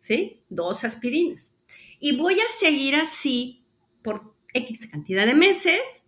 ¿sí? 0.01 0.41
Dos 0.49 0.83
aspirinas. 0.83 1.55
Y 1.99 2.15
voy 2.15 2.39
a 2.39 2.47
seguir 2.59 2.95
así 2.95 3.65
por 4.03 4.33
X 4.53 4.87
cantidad 4.87 5.25
de 5.25 5.33
meses. 5.33 6.03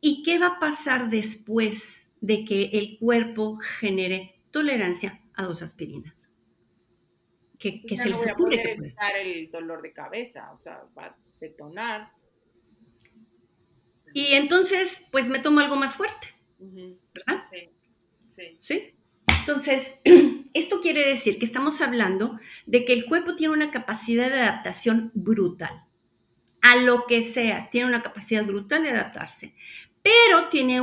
¿Y 0.00 0.22
qué 0.22 0.38
va 0.38 0.46
a 0.48 0.60
pasar 0.60 1.08
después 1.08 2.03
de 2.24 2.46
que 2.46 2.70
el 2.72 2.96
cuerpo 2.98 3.58
genere 3.58 4.40
tolerancia 4.50 5.20
a 5.34 5.44
dos 5.44 5.60
aspirinas? 5.60 6.34
¿Qué, 7.58 7.82
se 7.96 8.08
les 8.08 8.32
ocurre? 8.32 8.60
A 8.60 8.70
evitar 8.72 9.16
el 9.16 9.50
dolor 9.50 9.82
de 9.82 9.92
cabeza, 9.92 10.50
o 10.52 10.56
sea, 10.56 10.84
va 10.96 11.04
a 11.06 11.16
detonar. 11.38 12.12
Y 14.14 14.32
entonces, 14.32 15.06
pues 15.10 15.28
me 15.28 15.38
tomo 15.38 15.60
algo 15.60 15.76
más 15.76 15.94
fuerte, 15.94 16.28
¿verdad? 16.58 17.42
Sí, 17.42 17.68
sí. 18.22 18.56
¿Sí? 18.58 18.94
Entonces, 19.40 19.94
esto 20.54 20.80
quiere 20.80 21.06
decir 21.06 21.38
que 21.38 21.44
estamos 21.44 21.82
hablando 21.82 22.38
de 22.64 22.86
que 22.86 22.94
el 22.94 23.04
cuerpo 23.04 23.36
tiene 23.36 23.52
una 23.52 23.70
capacidad 23.70 24.30
de 24.30 24.40
adaptación 24.40 25.10
brutal. 25.14 25.84
A 26.62 26.76
lo 26.76 27.04
que 27.04 27.22
sea, 27.22 27.68
tiene 27.70 27.88
una 27.88 28.02
capacidad 28.02 28.46
brutal 28.46 28.82
de 28.82 28.90
adaptarse, 28.90 29.54
pero 30.02 30.48
tiene 30.50 30.80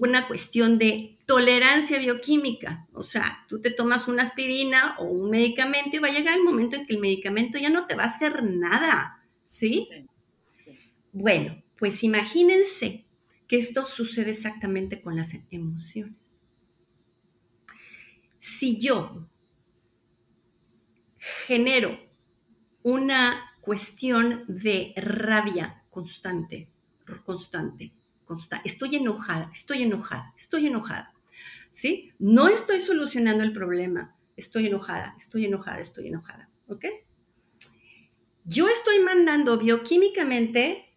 una 0.00 0.26
cuestión 0.26 0.78
de 0.78 1.18
tolerancia 1.26 1.98
bioquímica. 1.98 2.86
O 2.92 3.02
sea, 3.02 3.44
tú 3.48 3.60
te 3.60 3.70
tomas 3.70 4.08
una 4.08 4.22
aspirina 4.22 4.96
o 4.98 5.04
un 5.04 5.30
medicamento 5.30 5.96
y 5.96 5.98
va 5.98 6.08
a 6.08 6.12
llegar 6.12 6.34
el 6.34 6.44
momento 6.44 6.76
en 6.76 6.86
que 6.86 6.94
el 6.94 7.00
medicamento 7.00 7.58
ya 7.58 7.70
no 7.70 7.86
te 7.86 7.94
va 7.94 8.04
a 8.04 8.06
hacer 8.06 8.42
nada. 8.42 9.22
¿Sí? 9.44 9.88
sí. 10.52 10.78
Bueno, 11.12 11.62
pues 11.78 12.02
imagínense 12.02 13.04
que 13.46 13.58
esto 13.58 13.84
sucede 13.84 14.30
exactamente 14.30 15.02
con 15.02 15.16
las 15.16 15.34
emociones 15.50 16.22
si 18.42 18.76
yo 18.80 19.28
genero 21.46 21.96
una 22.82 23.52
cuestión 23.60 24.44
de 24.48 24.92
rabia 24.96 25.84
constante, 25.90 26.68
constante, 27.24 27.92
estoy 28.64 28.96
enojada, 28.96 29.50
estoy 29.54 29.82
enojada, 29.82 30.32
estoy 30.36 30.66
enojada, 30.66 31.12
¿sí? 31.70 32.12
No 32.18 32.48
estoy 32.48 32.80
solucionando 32.80 33.42
el 33.42 33.52
problema, 33.52 34.16
estoy 34.36 34.66
enojada, 34.66 35.14
estoy 35.18 35.46
enojada, 35.46 35.80
estoy 35.80 36.08
enojada, 36.08 36.48
¿ok? 36.68 36.86
Yo 38.44 38.68
estoy 38.68 38.98
mandando 39.00 39.58
bioquímicamente 39.58 40.92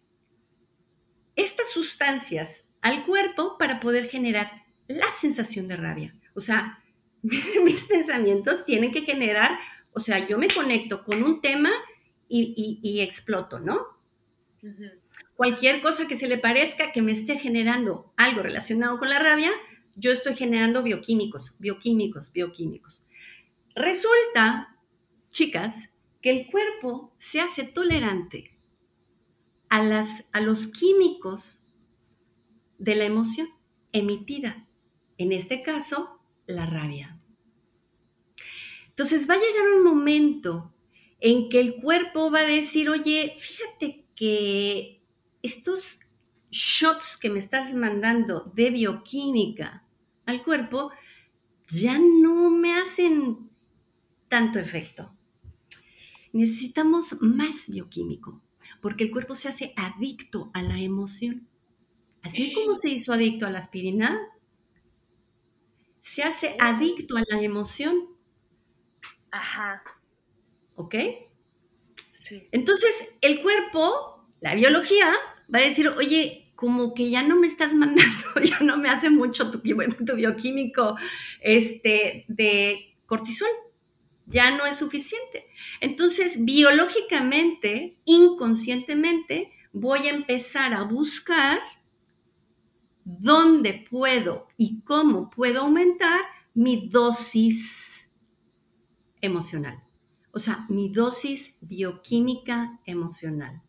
estas 1.36 1.70
sustancias 1.70 2.64
al 2.80 3.04
cuerpo 3.04 3.56
para 3.58 3.78
poder 3.80 4.08
generar 4.08 4.64
la 4.88 5.10
sensación 5.12 5.68
de 5.68 5.76
rabia. 5.76 6.14
O 6.34 6.40
sea, 6.40 6.82
mis 7.22 7.86
pensamientos 7.86 8.64
tienen 8.64 8.92
que 8.92 9.02
generar, 9.02 9.58
o 9.92 10.00
sea, 10.00 10.26
yo 10.26 10.38
me 10.38 10.48
conecto 10.48 11.04
con 11.04 11.22
un 11.22 11.40
tema 11.40 11.70
y, 12.28 13.00
exploto, 13.00 13.60
¿no? 13.60 13.86
Cualquier 15.36 15.82
cosa 15.82 16.08
que 16.08 16.16
se 16.16 16.28
le 16.28 16.38
parezca 16.38 16.92
que 16.92 17.02
me 17.02 17.12
esté 17.12 17.38
generando 17.38 18.12
algo 18.16 18.42
relacionado 18.42 18.98
con 18.98 19.10
la 19.10 19.18
rabia, 19.18 19.50
yo 19.94 20.10
estoy 20.10 20.34
generando 20.34 20.82
bioquímicos, 20.82 21.56
bioquímicos, 21.58 22.32
bioquímicos. 22.32 23.06
Resulta, 23.74 24.78
chicas, 25.30 25.90
que 26.22 26.30
el 26.30 26.50
cuerpo 26.50 27.14
se 27.18 27.40
hace 27.40 27.64
tolerante 27.64 28.56
a, 29.68 30.40
los 30.40 30.66
químicos 30.68 31.66
de 32.78 32.94
la 32.94 33.04
emoción 33.04 33.48
emitida. 33.92 34.66
En 35.18 35.32
este 35.32 35.62
caso, 35.62 36.20
la 36.46 36.66
rabia. 36.66 37.20
Entonces 38.88 39.28
va 39.28 39.34
a 39.34 39.38
llegar 39.38 39.68
un 39.76 39.84
momento 39.84 40.72
en 41.20 41.48
que 41.48 41.60
el 41.60 41.76
cuerpo 41.76 42.30
va 42.30 42.40
a 42.40 42.46
decir, 42.46 42.88
oye, 42.88 43.36
fíjate 43.38 44.04
que 44.14 44.95
estos 45.46 46.00
shots 46.50 47.16
que 47.16 47.30
me 47.30 47.38
estás 47.38 47.74
mandando 47.74 48.52
de 48.54 48.70
bioquímica 48.70 49.84
al 50.26 50.42
cuerpo 50.42 50.90
ya 51.68 51.98
no 51.98 52.50
me 52.50 52.74
hacen 52.74 53.50
tanto 54.28 54.58
efecto. 54.58 55.12
Necesitamos 56.32 57.20
más 57.22 57.68
bioquímico, 57.68 58.40
porque 58.80 59.04
el 59.04 59.10
cuerpo 59.10 59.34
se 59.34 59.48
hace 59.48 59.72
adicto 59.76 60.50
a 60.52 60.62
la 60.62 60.80
emoción. 60.80 61.48
Así 62.22 62.52
como 62.52 62.74
se 62.74 62.90
hizo 62.90 63.12
adicto 63.12 63.46
a 63.46 63.50
la 63.50 63.60
aspirina, 63.60 64.20
se 66.02 66.22
hace 66.22 66.56
adicto 66.58 67.16
a 67.16 67.22
la 67.28 67.40
emoción. 67.40 68.08
Ajá. 69.30 69.82
¿Ok? 70.74 70.94
Sí. 72.12 72.48
Entonces, 72.50 73.14
el 73.20 73.42
cuerpo, 73.42 74.26
la 74.40 74.54
biología, 74.54 75.14
va 75.52 75.60
a 75.60 75.62
decir, 75.62 75.88
oye, 75.88 76.52
como 76.56 76.94
que 76.94 77.10
ya 77.10 77.22
no 77.22 77.36
me 77.36 77.46
estás 77.46 77.74
mandando, 77.74 78.12
ya 78.44 78.60
no 78.60 78.78
me 78.78 78.88
hace 78.88 79.10
mucho 79.10 79.50
tu, 79.50 79.60
bioquímico 79.60 80.96
este, 81.40 82.24
de 82.28 82.96
cortisol, 83.06 83.48
ya 84.26 84.56
no 84.56 84.66
es 84.66 84.78
suficiente. 84.78 85.46
Entonces, 85.80 86.44
biológicamente, 86.44 87.98
inconscientemente, 88.04 89.52
voy 89.72 90.08
a 90.08 90.14
empezar 90.14 90.74
a 90.74 90.82
buscar 90.82 91.60
dónde 93.04 93.86
puedo 93.88 94.48
y 94.56 94.80
cómo 94.80 95.30
puedo 95.30 95.60
aumentar 95.60 96.20
mi 96.54 96.88
dosis 96.88 98.10
emocional. 99.20 99.82
O 100.32 100.40
sea, 100.40 100.66
mi 100.68 100.88
dosis 100.88 101.54
bioquímica 101.60 102.80
emocional. 102.84 103.62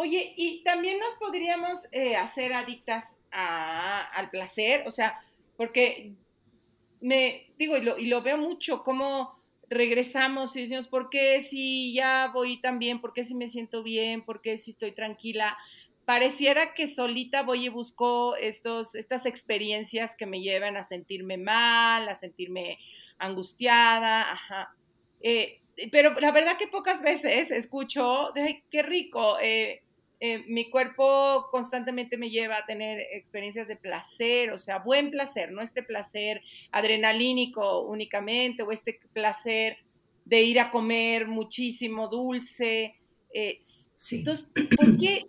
Oye, 0.00 0.32
y 0.36 0.62
también 0.62 1.00
nos 1.00 1.14
podríamos 1.14 1.88
eh, 1.90 2.14
hacer 2.14 2.52
adictas 2.52 3.16
al 3.32 4.30
placer, 4.30 4.86
o 4.86 4.92
sea, 4.92 5.20
porque 5.56 6.12
me 7.00 7.50
digo, 7.58 7.76
y 7.76 7.82
lo, 7.82 7.98
y 7.98 8.04
lo 8.04 8.22
veo 8.22 8.38
mucho, 8.38 8.84
cómo 8.84 9.42
regresamos 9.68 10.54
y 10.54 10.60
decimos, 10.60 10.86
¿por 10.86 11.10
qué 11.10 11.40
si 11.40 11.92
ya 11.94 12.30
voy 12.32 12.60
tan 12.60 12.78
bien? 12.78 13.00
¿Por 13.00 13.12
qué 13.12 13.24
si 13.24 13.34
me 13.34 13.48
siento 13.48 13.82
bien? 13.82 14.24
¿Por 14.24 14.40
qué 14.40 14.56
si 14.56 14.70
estoy 14.70 14.92
tranquila? 14.92 15.58
pareciera 16.04 16.72
que 16.72 16.88
solita 16.88 17.42
voy 17.42 17.66
y 17.66 17.68
busco 17.68 18.34
estos, 18.36 18.94
estas 18.94 19.26
experiencias 19.26 20.16
que 20.16 20.26
me 20.26 20.40
llevan 20.40 20.76
a 20.78 20.82
sentirme 20.82 21.36
mal, 21.38 22.08
a 22.08 22.14
sentirme 22.14 22.78
angustiada, 23.18 24.32
ajá. 24.32 24.74
Eh, 25.20 25.60
pero 25.90 26.18
la 26.18 26.32
verdad 26.32 26.56
que 26.56 26.66
pocas 26.66 27.02
veces 27.02 27.50
escucho, 27.50 28.30
de, 28.34 28.62
qué 28.70 28.82
rico, 28.82 29.38
eh, 29.38 29.82
eh, 30.20 30.44
mi 30.46 30.70
cuerpo 30.70 31.48
constantemente 31.50 32.16
me 32.16 32.30
lleva 32.30 32.58
a 32.58 32.66
tener 32.66 33.00
experiencias 33.12 33.68
de 33.68 33.76
placer, 33.76 34.50
o 34.50 34.58
sea, 34.58 34.78
buen 34.78 35.10
placer, 35.10 35.52
no 35.52 35.62
este 35.62 35.82
placer 35.82 36.42
adrenalínico 36.72 37.82
únicamente, 37.82 38.62
o 38.62 38.72
este 38.72 39.00
placer 39.12 39.78
de 40.24 40.42
ir 40.42 40.60
a 40.60 40.70
comer 40.70 41.26
muchísimo 41.26 42.08
dulce. 42.08 42.96
Entonces, 43.32 44.48
¿por 44.76 44.98
qué? 44.98 45.28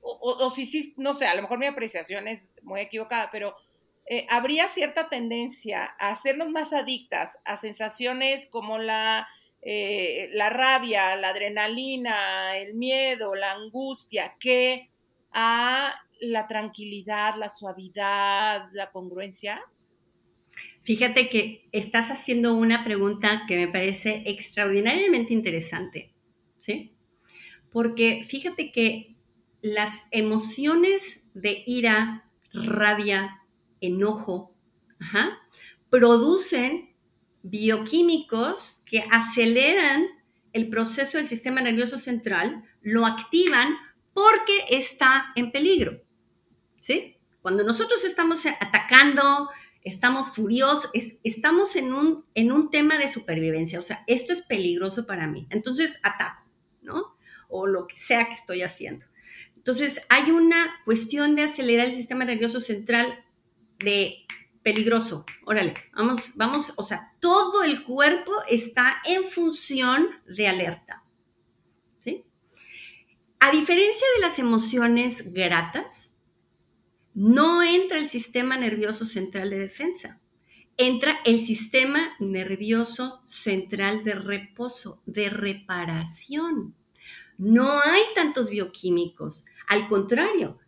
o, 0.00 0.50
si 0.50 0.66
sí, 0.66 0.94
no 0.96 1.14
sé, 1.14 1.26
a 1.26 1.34
lo 1.34 1.42
mejor 1.42 1.58
mi 1.58 1.66
apreciación 1.66 2.28
es 2.28 2.48
muy 2.62 2.80
equivocada, 2.80 3.30
pero 3.30 3.54
eh, 4.06 4.26
habría 4.30 4.68
cierta 4.68 5.08
tendencia 5.08 5.94
a 5.98 6.10
hacernos 6.10 6.50
más 6.50 6.72
adictas 6.72 7.38
a 7.44 7.56
sensaciones 7.56 8.48
como 8.50 8.78
la, 8.78 9.28
eh, 9.62 10.30
la 10.32 10.50
rabia, 10.50 11.16
la 11.16 11.30
adrenalina, 11.30 12.56
el 12.56 12.74
miedo, 12.74 13.34
la 13.34 13.52
angustia, 13.52 14.36
que 14.38 14.90
a 15.32 15.94
la 16.20 16.46
tranquilidad, 16.46 17.36
la 17.36 17.48
suavidad, 17.48 18.68
la 18.72 18.90
congruencia? 18.90 19.60
Fíjate 20.82 21.28
que 21.28 21.68
estás 21.72 22.10
haciendo 22.10 22.54
una 22.54 22.84
pregunta 22.84 23.42
que 23.46 23.56
me 23.56 23.68
parece 23.68 24.22
extraordinariamente 24.26 25.34
interesante, 25.34 26.12
¿sí? 26.58 26.94
Porque 27.70 28.24
fíjate 28.28 28.72
que 28.72 29.16
las 29.60 29.92
emociones 30.10 31.22
de 31.34 31.62
ira, 31.66 32.30
rabia, 32.52 33.42
enojo, 33.80 34.54
producen 35.90 36.87
bioquímicos 37.42 38.82
que 38.86 39.04
aceleran 39.10 40.06
el 40.52 40.68
proceso 40.70 41.18
del 41.18 41.26
sistema 41.26 41.60
nervioso 41.60 41.98
central, 41.98 42.64
lo 42.82 43.06
activan 43.06 43.76
porque 44.12 44.64
está 44.70 45.32
en 45.36 45.52
peligro. 45.52 46.02
¿Sí? 46.80 47.16
Cuando 47.42 47.64
nosotros 47.64 48.04
estamos 48.04 48.44
atacando, 48.46 49.48
estamos 49.82 50.30
furiosos, 50.30 50.90
estamos 51.22 51.76
en 51.76 51.92
un, 51.92 52.24
en 52.34 52.52
un 52.52 52.70
tema 52.70 52.98
de 52.98 53.08
supervivencia, 53.08 53.80
o 53.80 53.84
sea, 53.84 54.04
esto 54.06 54.32
es 54.32 54.40
peligroso 54.40 55.06
para 55.06 55.26
mí, 55.26 55.46
entonces 55.50 56.00
ataco, 56.02 56.44
¿no? 56.82 57.18
o 57.48 57.66
lo 57.66 57.86
que 57.86 57.98
sea 57.98 58.26
que 58.26 58.34
estoy 58.34 58.62
haciendo. 58.62 59.06
Entonces, 59.56 60.02
hay 60.08 60.30
una 60.30 60.80
cuestión 60.84 61.34
de 61.34 61.42
acelerar 61.42 61.88
el 61.88 61.94
sistema 61.94 62.24
nervioso 62.24 62.60
central 62.60 63.24
de 63.78 64.26
peligroso. 64.68 65.24
Órale, 65.46 65.72
vamos, 65.94 66.28
vamos, 66.34 66.74
o 66.76 66.84
sea, 66.84 67.14
todo 67.20 67.64
el 67.64 67.84
cuerpo 67.84 68.32
está 68.48 68.98
en 69.06 69.24
función 69.24 70.08
de 70.26 70.46
alerta. 70.46 71.04
¿Sí? 72.00 72.26
A 73.40 73.50
diferencia 73.50 74.06
de 74.16 74.20
las 74.20 74.38
emociones 74.38 75.32
gratas, 75.32 76.14
no 77.14 77.62
entra 77.62 77.96
el 77.96 78.08
sistema 78.08 78.58
nervioso 78.58 79.06
central 79.06 79.48
de 79.48 79.58
defensa. 79.58 80.20
Entra 80.76 81.18
el 81.24 81.40
sistema 81.40 82.14
nervioso 82.20 83.22
central 83.26 84.04
de 84.04 84.16
reposo, 84.16 85.00
de 85.06 85.30
reparación. 85.30 86.74
No 87.38 87.80
hay 87.80 88.02
tantos 88.14 88.50
bioquímicos. 88.50 89.46
Al 89.66 89.88
contrario, 89.88 90.58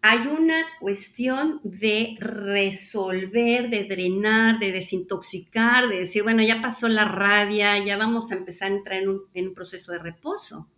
hay 0.00 0.26
una 0.28 0.64
cuestión 0.80 1.60
de 1.64 2.16
resolver, 2.20 3.68
de 3.68 3.84
drenar, 3.84 4.58
de 4.58 4.72
desintoxicar, 4.72 5.88
de 5.88 6.00
decir, 6.00 6.22
bueno, 6.22 6.42
ya 6.42 6.62
pasó 6.62 6.88
la 6.88 7.04
rabia, 7.04 7.78
ya 7.84 7.96
vamos 7.96 8.30
a 8.30 8.36
empezar 8.36 8.70
a 8.70 8.76
entrar 8.76 9.02
en 9.02 9.46
un, 9.48 9.54
proceso 9.54 9.92
de 9.92 9.98
reposo. 9.98 10.68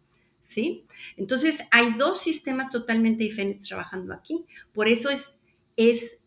¿Sí? 0.42 0.84
Entonces, 1.16 1.62
hay 1.70 1.94
dos 1.94 2.22
sistemas 2.22 2.70
totalmente 2.70 3.22
diferentes 3.22 3.68
trabajando 3.68 4.12
aquí. 4.12 4.46
Por 4.72 4.88
eso 4.88 5.08
es, 5.08 5.38
es, 5.76 6.18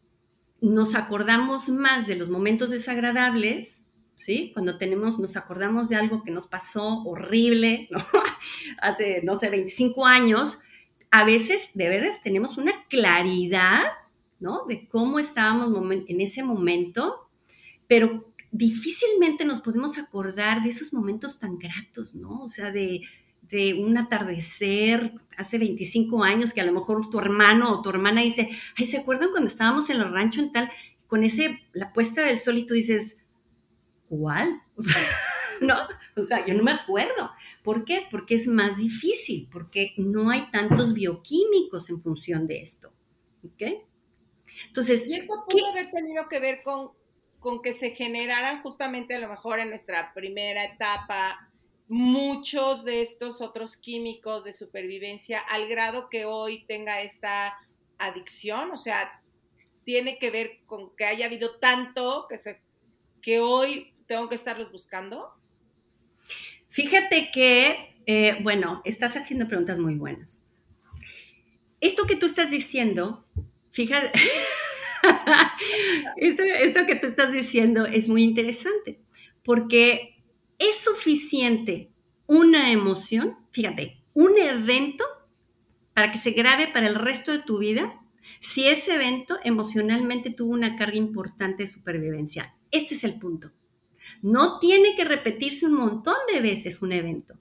nos 0.62 0.96
acordamos 0.96 1.68
más 1.68 2.08
de 2.08 2.16
los 2.16 2.30
momentos 2.30 2.70
desagradables, 2.70 3.88
¿sí? 4.16 4.52
Cuando 4.54 4.78
tenemos, 4.78 5.20
nos 5.20 5.36
acordamos 5.36 5.90
de 5.90 5.98
algo 5.98 6.24
que 6.24 6.32
nos 6.32 6.48
pasó 6.48 7.04
horrible. 7.04 7.90
Hace, 8.82 9.22
no 9.24 9.36
sé, 9.36 9.50
25 9.50 10.06
años, 10.06 10.60
a 11.14 11.26
veces 11.26 11.70
de 11.76 11.90
veras 11.90 12.24
tenemos 12.24 12.58
una 12.58 12.74
claridad, 12.90 13.84
¿no? 14.40 14.66
De 14.66 14.88
cómo 14.88 15.20
estábamos 15.20 15.70
en 16.08 16.22
ese 16.22 16.44
momento, 16.44 17.30
pero 17.88 18.34
difícilmente 18.52 19.46
nos 19.46 19.62
podemos 19.62 20.00
acordar 20.00 20.64
de 20.64 20.72
esos 20.72 20.92
momentos 20.92 21.38
tan 21.38 21.60
gratos, 21.60 22.16
¿no? 22.16 22.42
O 22.42 22.50
sea, 22.50 22.72
de, 22.72 23.02
un 23.78 23.96
atardecer 23.96 25.14
hace 25.38 25.60
25 25.60 26.24
años 26.24 26.52
que 26.52 26.62
a 26.62 26.66
lo 26.66 26.72
mejor 26.72 27.08
tu 27.12 27.20
hermano 27.20 27.72
o 27.72 27.84
tu 27.84 27.92
hermana 27.92 28.22
dice, 28.22 28.50
ay, 28.76 28.88
¿se 28.88 28.98
acuerdan 28.98 29.30
cuando 29.30 29.50
estábamos 29.50 29.92
en 29.92 29.98
el 29.98 30.12
rancho 30.12 30.42
en 30.42 30.52
tal, 30.52 30.72
con 31.06 31.24
ese, 31.24 31.62
la 31.74 31.94
puesta 31.94 32.24
del 32.24 32.40
sol 32.40 32.58
y 32.58 32.66
tú 32.66 32.74
dices, 32.74 33.18
¿cuál? 34.10 34.64
¿no? 35.62 35.76
O 36.16 36.24
sea, 36.24 36.46
yo 36.46 36.54
no 36.54 36.64
me 36.64 36.72
acuerdo. 36.72 37.32
¿Por 37.64 37.86
qué? 37.86 38.08
Porque 38.12 38.36
es 38.36 38.48
más 38.48 38.78
difícil, 38.78 39.48
porque 39.52 39.94
no 39.98 40.30
hay 40.30 40.52
tantos 40.52 40.94
bioquímicos 40.94 41.90
en 41.90 42.02
función 42.02 42.46
de 42.48 42.62
esto. 42.62 42.94
¿Ok? 43.46 43.64
Entonces, 44.68 45.08
y 45.08 45.16
esto 45.16 45.46
pudo 45.50 45.68
haber 45.68 45.90
tenido 45.90 46.28
que 46.28 46.40
ver 46.40 46.62
con, 46.64 46.92
con 47.40 47.62
que 47.62 47.74
se 47.74 47.92
generaran 47.92 48.62
justamente 48.62 49.16
a 49.16 49.20
lo 49.20 49.30
mejor 49.30 49.60
en 49.60 49.70
nuestra 49.70 50.14
primera 50.14 50.66
etapa 50.66 51.50
muchos 51.88 52.84
de 52.84 53.02
estos 53.02 53.42
otros 53.42 53.78
químicos 53.78 54.44
de 54.44 54.52
supervivencia 54.52 55.40
al 55.40 55.68
grado 55.68 56.10
que 56.10 56.26
hoy 56.26 56.66
tenga 56.66 57.02
esta 57.02 57.58
adicción, 57.98 58.72
o 58.72 58.78
sea, 58.78 59.22
tiene 59.84 60.18
que 60.18 60.32
ver 60.32 60.60
con 60.66 60.96
que 60.96 61.06
haya 61.06 61.26
habido 61.26 61.60
tanto 61.60 62.26
que, 62.28 62.38
se, 62.38 62.62
que 63.22 63.42
hoy 63.42 63.94
tengo 64.08 64.30
que 64.30 64.36
estarlos 64.36 64.72
buscando. 64.72 65.34
Fíjate 66.74 67.30
que, 67.32 68.02
eh, 68.08 68.40
bueno, 68.42 68.82
estás 68.84 69.16
haciendo 69.16 69.48
preguntas 69.48 69.78
muy 69.78 69.94
buenas. 69.94 70.44
Esto 71.82 72.08
que 72.08 72.16
tú 72.16 72.26
estás 72.26 72.50
diciendo, 72.50 73.28
fíjate, 73.70 74.12
esto, 76.18 76.42
esto 76.42 76.88
que 76.88 76.96
tú 76.96 77.06
estás 77.06 77.32
diciendo 77.32 77.86
es 77.86 78.08
muy 78.10 78.24
interesante, 78.24 79.00
porque 79.46 80.16
es 80.58 80.80
suficiente 80.80 81.92
una 82.26 82.72
emoción, 82.72 83.38
fíjate, 83.52 84.02
un 84.16 84.40
evento 84.40 85.04
para 85.94 86.12
que 86.12 86.18
se 86.18 86.32
grabe 86.32 86.70
para 86.70 86.88
el 86.88 86.96
resto 86.96 87.32
de 87.32 87.44
tu 87.44 87.60
vida 87.60 88.02
si 88.42 88.68
ese 88.68 88.96
evento 88.96 89.38
emocionalmente 89.44 90.32
tuvo 90.32 90.54
una 90.54 90.76
carga 90.76 90.98
importante 90.98 91.62
de 91.62 91.70
supervivencia. 91.70 92.56
Este 92.72 92.96
es 92.96 93.04
el 93.04 93.20
punto. 93.20 93.52
No 94.24 94.58
tiene 94.60 94.96
que 94.96 95.06
repetirse 95.06 95.68
un 95.68 95.74
montón 95.74 96.16
de 96.34 96.42
veces 96.42 96.82
un 96.82 96.94
evento. 96.94 97.36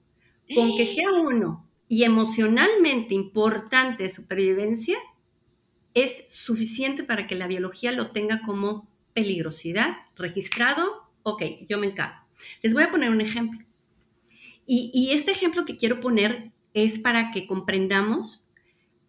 Con 0.53 0.77
que 0.77 0.85
sea 0.85 1.11
uno 1.13 1.65
y 1.87 2.03
emocionalmente 2.03 3.15
importante 3.15 4.03
de 4.03 4.09
supervivencia, 4.11 4.97
es 5.93 6.25
suficiente 6.29 7.03
para 7.03 7.25
que 7.25 7.35
la 7.35 7.47
biología 7.47 7.91
lo 7.91 8.11
tenga 8.11 8.41
como 8.45 8.87
peligrosidad 9.13 9.97
registrado. 10.15 11.07
Ok, 11.23 11.43
yo 11.69 11.77
me 11.77 11.87
encargo. 11.87 12.17
Les 12.61 12.73
voy 12.73 12.83
a 12.83 12.91
poner 12.91 13.09
un 13.09 13.21
ejemplo. 13.21 13.59
Y, 14.65 15.09
este 15.11 15.31
ejemplo 15.31 15.65
que 15.65 15.77
quiero 15.77 15.99
poner 15.99 16.51
es 16.73 16.97
para 16.97 17.31
que 17.31 17.47
comprendamos 17.47 18.49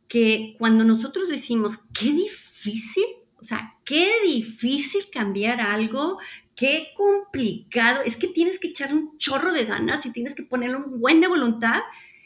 que 0.09 0.57
cuando 0.59 0.85
nosotros 0.85 1.29
decimos, 1.29 1.79
qué 1.99 2.13
difícil, 2.13 3.05
o 3.39 3.45
sea, 3.45 3.77
qué 3.85 4.13
difícil 4.25 5.09
cambiar 5.13 5.61
algo, 5.61 6.19
qué 6.57 6.89
complicado, 6.97 8.03
es 8.05 8.17
que 8.17 8.29
tienes 8.29 8.59
que 8.59 8.69
echar 8.69 8.95
un 8.95 9.19
chorro 9.19 9.53
de 9.53 9.65
ganas 9.65 10.07
y 10.07 10.13
tienes 10.13 10.35
que 10.35 10.43
ponerle 10.43 10.77
un 10.77 11.01
buen 11.01 11.21
de 11.21 11.29
voluntad. 11.29 11.81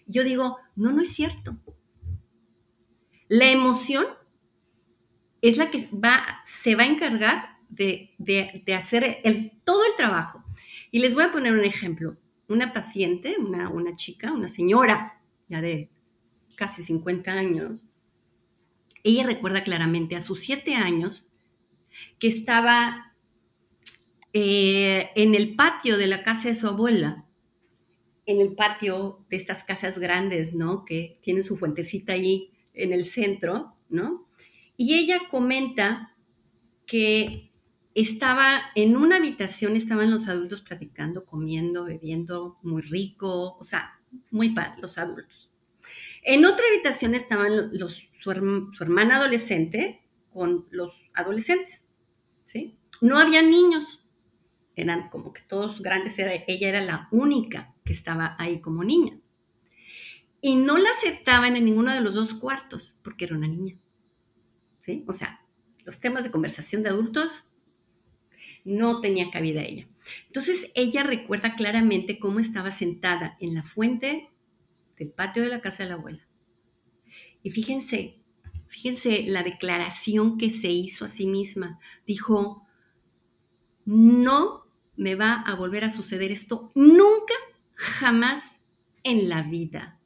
Yo 0.07 0.25
digo, 0.25 0.59
no, 0.77 0.93
no 0.93 1.03
es 1.03 1.13
cierto. 1.15 1.57
La 3.29 3.51
emoción 3.51 4.07
es 5.43 5.57
la 5.57 5.71
que 5.71 5.89
va, 5.93 6.41
se 6.45 6.75
va 6.75 6.85
a 6.85 6.89
encargar 6.89 7.59
de, 7.69 8.15
hacer 8.77 9.21
el, 9.25 9.53
todo 9.65 9.85
el 9.85 9.97
trabajo. 9.97 10.45
Y 10.91 11.01
les 11.01 11.15
voy 11.15 11.25
a 11.25 11.33
poner 11.33 11.53
un 11.53 11.65
ejemplo. 11.65 12.17
Una 12.49 12.73
paciente, 12.73 13.37
una, 13.39 13.69
una 13.69 13.95
chica, 13.97 14.33
una 14.33 14.49
señora 14.49 15.21
ya 15.49 15.61
de 15.61 15.91
casi 16.57 16.83
50 16.83 17.31
años, 17.31 17.91
ella 19.05 19.25
recuerda 19.25 19.63
claramente 19.63 20.17
a 20.17 20.23
sus 20.23 20.41
siete 20.41 20.75
años 20.75 21.31
que 22.19 22.29
estaba 22.29 23.08
eh, 24.41 25.11
en 25.17 25.35
el 25.35 25.57
patio 25.57 25.99
de 25.99 26.07
la 26.07 26.23
casa 26.23 26.49
de 26.49 26.55
su 26.55 26.69
abuela, 26.69 27.25
en 28.25 28.41
el 28.41 28.55
patio 28.55 29.27
de 29.29 29.37
estas 29.37 29.65
casas 29.65 29.99
grandes, 29.99 30.55
¿no? 30.55 30.85
Que 30.85 31.19
tienen 31.23 31.43
su 31.43 31.57
fuentecita 31.57 32.13
allí 32.13 32.53
en 32.73 32.93
el 32.93 33.05
centro, 33.05 33.75
¿no? 33.89 34.29
Y 34.77 34.95
ella 34.95 35.23
comenta 35.29 36.15
que 36.87 37.51
estaba 37.95 38.61
en 38.77 38.97
una 38.97 39.17
habitación, 39.17 39.75
estaban 39.75 40.13
los 40.13 40.29
adultos 40.29 40.61
platicando, 40.61 41.27
comiendo, 41.27 41.87
bebiendo, 41.87 42.59
muy 42.63 42.83
rico, 42.83 43.57
o 43.59 43.65
sea, 43.65 43.99
muy 44.31 44.51
padre, 44.55 44.81
los 44.81 44.99
adultos. 44.99 45.51
En 46.23 46.47
otra 46.47 46.65
habitación 46.73 47.17
estaban 47.17 47.77
los, 47.77 48.09
su, 48.21 48.31
hermana 48.31 49.17
adolescente 49.17 50.01
con 50.33 50.69
los 50.71 51.11
adolescentes, 51.13 51.89
¿sí? 52.45 52.77
No 53.01 53.19
había 53.19 53.43
niños, 53.43 54.08
eran 54.81 55.09
como 55.11 55.33
que 55.33 55.43
todos 55.43 55.81
grandes, 55.83 56.19
ella 56.19 56.69
era 56.69 56.81
la 56.81 57.09
única 57.11 57.75
que 57.85 57.93
estaba 57.93 58.37
ahí 58.39 58.61
como 58.61 58.85
niña. 58.85 59.19
Y 60.41 60.55
no 60.57 60.79
la 60.79 60.91
aceptaban 60.91 61.57
en 61.57 61.65
ninguno 61.65 61.93
de 61.93 62.01
los 62.01 62.15
dos 62.15 62.35
cuartos 62.35 62.99
porque 63.03 63.25
era 63.25 63.37
una 63.37 63.49
niña, 63.49 63.77
¿sí? 64.83 65.05
O 65.09 65.13
sea, 65.13 65.45
los 65.85 66.01
temas 66.01 66.23
de 66.23 66.31
conversación 66.31 66.83
de 66.83 66.91
adultos 66.91 67.53
no 68.65 69.01
tenía 69.01 69.31
cabida 69.31 69.63
ella. 69.63 69.89
Entonces 70.27 70.71
ella 70.75 71.03
recuerda 71.03 71.57
claramente 71.57 72.19
cómo 72.19 72.39
estaba 72.39 72.71
sentada 72.71 73.37
en 73.41 73.55
la 73.55 73.65
fuente 73.65 74.31
del 74.97 75.11
patio 75.11 75.43
de 75.43 75.49
la 75.49 75.61
casa 75.61 75.83
de 75.83 75.89
la 75.89 75.95
abuela. 75.97 76.27
Y 77.43 77.51
fíjense, 77.51 78.21
fíjense 78.69 79.25
la 79.27 79.43
declaración 79.43 80.39
que 80.39 80.51
se 80.51 80.69
hizo 80.69 81.05
a 81.05 81.09
sí 81.09 81.27
misma. 81.27 81.81
Dijo, 82.07 82.67
no 83.85 84.68
me 84.99 85.15
va 85.15 85.41
a 85.41 85.55
volver 85.55 85.85
a 85.85 85.91
suceder 85.91 86.31
esto 86.31 86.71
nunca, 86.75 87.33
jamás 87.75 88.63
en 89.05 89.31
la 89.31 89.43
vida. 89.43 89.99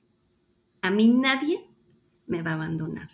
A 0.82 0.92
mí 0.92 1.08
nadie 1.08 1.66
me 2.28 2.42
va 2.42 2.52
a 2.52 2.54
abandonar. 2.54 3.10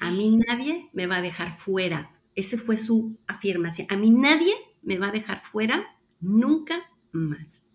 A 0.00 0.10
mí 0.10 0.36
nadie 0.36 0.90
me 0.92 1.06
va 1.06 1.18
a 1.18 1.22
dejar 1.22 1.56
fuera 1.58 2.18
esa 2.38 2.56
fue 2.56 2.76
su 2.76 3.18
afirmación. 3.26 3.88
A 3.90 3.96
mí 3.96 4.10
nadie 4.10 4.54
me 4.82 4.96
va 4.96 5.08
a 5.08 5.10
dejar 5.12 5.42
fuera 5.42 5.98
nunca 6.20 6.88
más. 7.10 7.68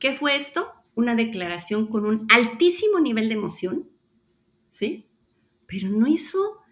¿Qué 0.00 0.16
fue 0.16 0.36
esto? 0.36 0.72
Una 0.94 1.14
declaración 1.14 1.86
con 1.86 2.06
un 2.06 2.26
altísimo 2.30 3.00
nivel 3.00 3.28
de 3.28 3.34
emoción, 3.34 3.90
¿sí? 4.70 5.06
Pero 5.66 5.90
no 5.90 6.06
hizo 6.06 6.62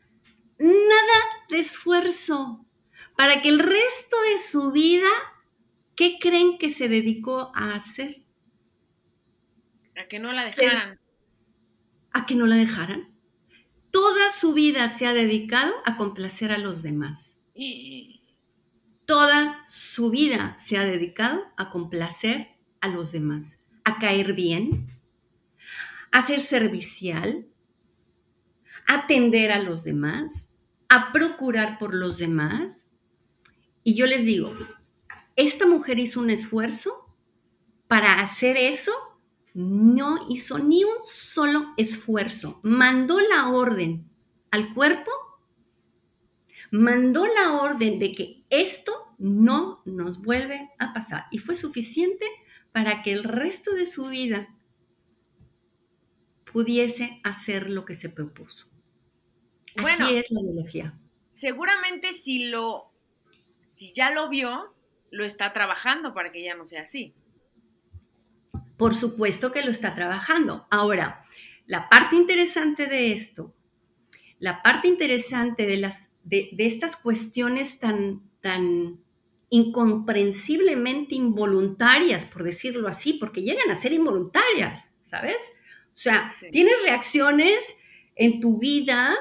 nada 0.59 1.19
de 1.51 1.59
esfuerzo 1.59 2.65
para 3.17 3.43
que 3.43 3.49
el 3.49 3.59
resto 3.59 4.17
de 4.33 4.39
su 4.39 4.73
vida, 4.73 5.09
¿qué 5.97 6.19
creen 6.21 6.59
que 6.59 6.71
se 6.71 6.89
dedicó 6.89 7.53
a 7.55 7.75
hacer? 7.75 8.23
que 10.09 10.19
no 10.19 10.33
la 10.33 10.45
dejaran. 10.45 10.99
A 12.13 12.27
que 12.27 12.35
no 12.35 12.47
la 12.47 12.57
dejaran. 12.57 13.09
Toda 13.91 14.31
su 14.31 14.53
vida 14.53 14.91
se 14.91 15.07
ha 15.07 15.15
dedicado 15.15 15.73
a 15.87 15.97
complacer 15.97 16.53
a 16.53 16.59
los 16.59 16.83
demás. 16.83 17.39
Y 17.55 18.23
Toda 19.05 19.65
su 19.69 20.11
vida 20.11 20.55
se 20.57 20.79
ha 20.79 20.85
dedicado 20.85 21.43
a 21.57 21.71
complacer 21.71 22.49
a 22.81 22.89
los 22.89 23.11
demás, 23.11 23.61
a 23.85 23.99
caer 23.99 24.33
bien, 24.33 24.89
a 26.13 26.23
ser 26.23 26.41
servicial, 26.43 27.47
a 28.87 29.01
atender 29.01 29.51
a 29.51 29.59
los 29.59 29.83
demás, 29.83 30.55
a 30.89 31.13
procurar 31.13 31.79
por 31.79 31.95
los 31.95 32.19
demás. 32.19 32.89
Y 33.85 33.95
yo 33.95 34.07
les 34.07 34.25
digo, 34.25 34.53
esta 35.37 35.67
mujer 35.67 35.99
hizo 35.99 36.21
un 36.21 36.31
esfuerzo 36.31 37.15
para 37.89 38.21
hacer 38.21 38.57
eso, 38.57 38.93
no 39.55 40.27
hizo 40.31 40.59
ni 40.59 40.85
un 40.85 41.05
solo 41.05 41.75
esfuerzo. 41.77 42.61
Mandó 42.63 43.21
la 43.21 43.49
orden 43.51 44.09
al 44.51 44.73
cuerpo, 44.73 45.11
mandó 46.71 47.27
la 47.27 47.61
orden 47.61 47.99
de 47.99 48.13
que 48.13 48.45
esto 48.51 49.15
no 49.19 49.83
nos 49.85 50.23
vuelve 50.23 50.71
a 50.79 50.93
pasar. 50.93 51.27
Y 51.31 51.39
fue 51.39 51.55
suficiente 51.55 52.27
para 52.73 53.03
que 53.03 53.13
el 53.13 53.25
resto 53.25 53.73
de 53.75 53.87
su 53.87 54.09
vida 54.09 54.49
pudiese 56.53 57.21
hacer 57.25 57.71
lo 57.71 57.85
que 57.85 57.95
se 57.95 58.09
propuso. 58.09 58.69
Bueno. 59.81 60.07
Así 60.07 60.17
es 60.17 60.31
la 60.31 60.43
biología. 60.43 60.99
seguramente 61.31 62.13
si 62.13 62.51
lo, 62.51 62.92
si 63.65 63.93
ya 63.93 64.11
lo 64.11 64.29
vio, 64.29 64.75
lo 65.11 65.25
está 65.25 65.53
trabajando 65.53 66.15
para 66.15 66.33
que 66.33 66.43
ya 66.43 66.55
no 66.55 66.65
sea 66.65 66.83
así. 66.83 67.15
Por 68.77 68.95
supuesto 68.97 69.53
que 69.53 69.63
lo 69.63 69.71
está 69.71 69.95
trabajando. 69.95 70.67
Ahora, 70.71 71.25
la 71.67 71.89
parte 71.89 72.17
interesante 72.17 72.87
de 72.87 73.13
esto, 73.13 73.55
la 74.39 74.63
parte 74.63 74.89
interesante 74.89 75.67
de, 75.67 75.77
las, 75.77 76.13
de, 76.25 76.49
de 76.53 76.67
estas 76.67 76.97
cuestiones 76.97 77.79
tan, 77.79 78.23
tan 78.41 78.99
incomprensiblemente 79.51 81.15
involuntarias, 81.15 82.25
por 82.27 82.43
decirlo 82.43 82.89
así, 82.89 83.15
porque 83.15 83.43
llegan 83.43 83.71
a 83.71 83.77
ser 83.77 83.93
involuntarias, 83.93 84.89
¿sabes? 85.05 85.37
O 85.95 85.99
sea, 85.99 86.29
Sí. 86.29 86.51
tienes 86.51 86.75
reacciones 86.83 87.77
en 88.17 88.41
tu 88.41 88.59
vida, 88.59 89.15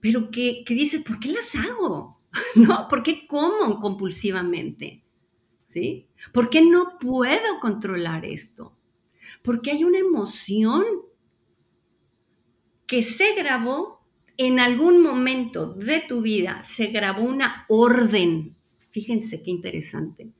pero 0.00 0.30
que, 0.30 0.64
que 0.66 0.74
dices, 0.74 1.02
¿por 1.02 1.18
qué 1.20 1.28
las 1.28 1.54
hago? 1.54 2.17
¿No? 2.54 2.88
¿Por 2.88 3.02
qué 3.02 3.26
como 3.26 3.80
compulsivamente? 3.80 5.02
¿Sí? 5.66 6.08
¿Por 6.32 6.50
qué 6.50 6.62
no 6.62 6.98
puedo 6.98 7.60
controlar 7.60 8.24
esto? 8.24 8.76
Porque 9.42 9.70
hay 9.70 9.84
una 9.84 9.98
emoción 9.98 10.84
que 12.86 13.02
se 13.02 13.34
grabó 13.34 13.98
en 14.38 14.60
algún 14.60 15.02
momento 15.02 15.74
de 15.74 16.00
tu 16.00 16.22
vida, 16.22 16.62
se 16.62 16.86
grabó 16.86 17.22
una 17.22 17.66
orden. 17.68 18.56
Fíjense 18.90 19.42
qué 19.42 19.50
interesante. 19.50 20.32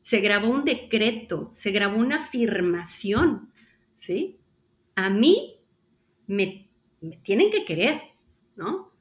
Se 0.00 0.20
grabó 0.20 0.48
un 0.48 0.64
decreto, 0.64 1.48
se 1.52 1.70
grabó 1.70 1.98
una 1.98 2.16
afirmación, 2.16 3.52
¿sí? 3.96 4.38
A 4.96 5.08
mí 5.08 5.56
me, 6.26 6.68
me 7.00 7.16
tienen 7.18 7.50
que 7.50 7.64
querer, 7.64 8.02
¿no? 8.56 8.91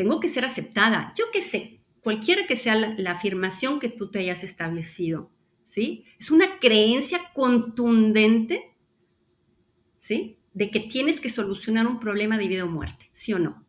Tengo 0.00 0.18
que 0.18 0.28
ser 0.28 0.46
aceptada. 0.46 1.12
Yo 1.14 1.26
qué 1.30 1.42
sé, 1.42 1.82
cualquiera 2.02 2.46
que 2.46 2.56
sea 2.56 2.74
la, 2.74 3.10
afirmación 3.10 3.78
que 3.80 3.90
tú 3.90 4.10
te 4.10 4.20
hayas 4.20 4.42
establecido, 4.42 5.30
¿sí? 5.66 6.06
Es 6.18 6.30
una 6.30 6.58
creencia 6.58 7.20
contundente, 7.34 8.74
¿sí? 9.98 10.38
De 10.54 10.70
que 10.70 10.80
tienes 10.80 11.20
que 11.20 11.28
solucionar 11.28 11.86
un 11.86 12.00
problema 12.00 12.38
de 12.38 12.48
vida 12.48 12.64
o 12.64 12.66
muerte, 12.66 13.10
¿sí 13.12 13.34
o 13.34 13.38
no? 13.38 13.66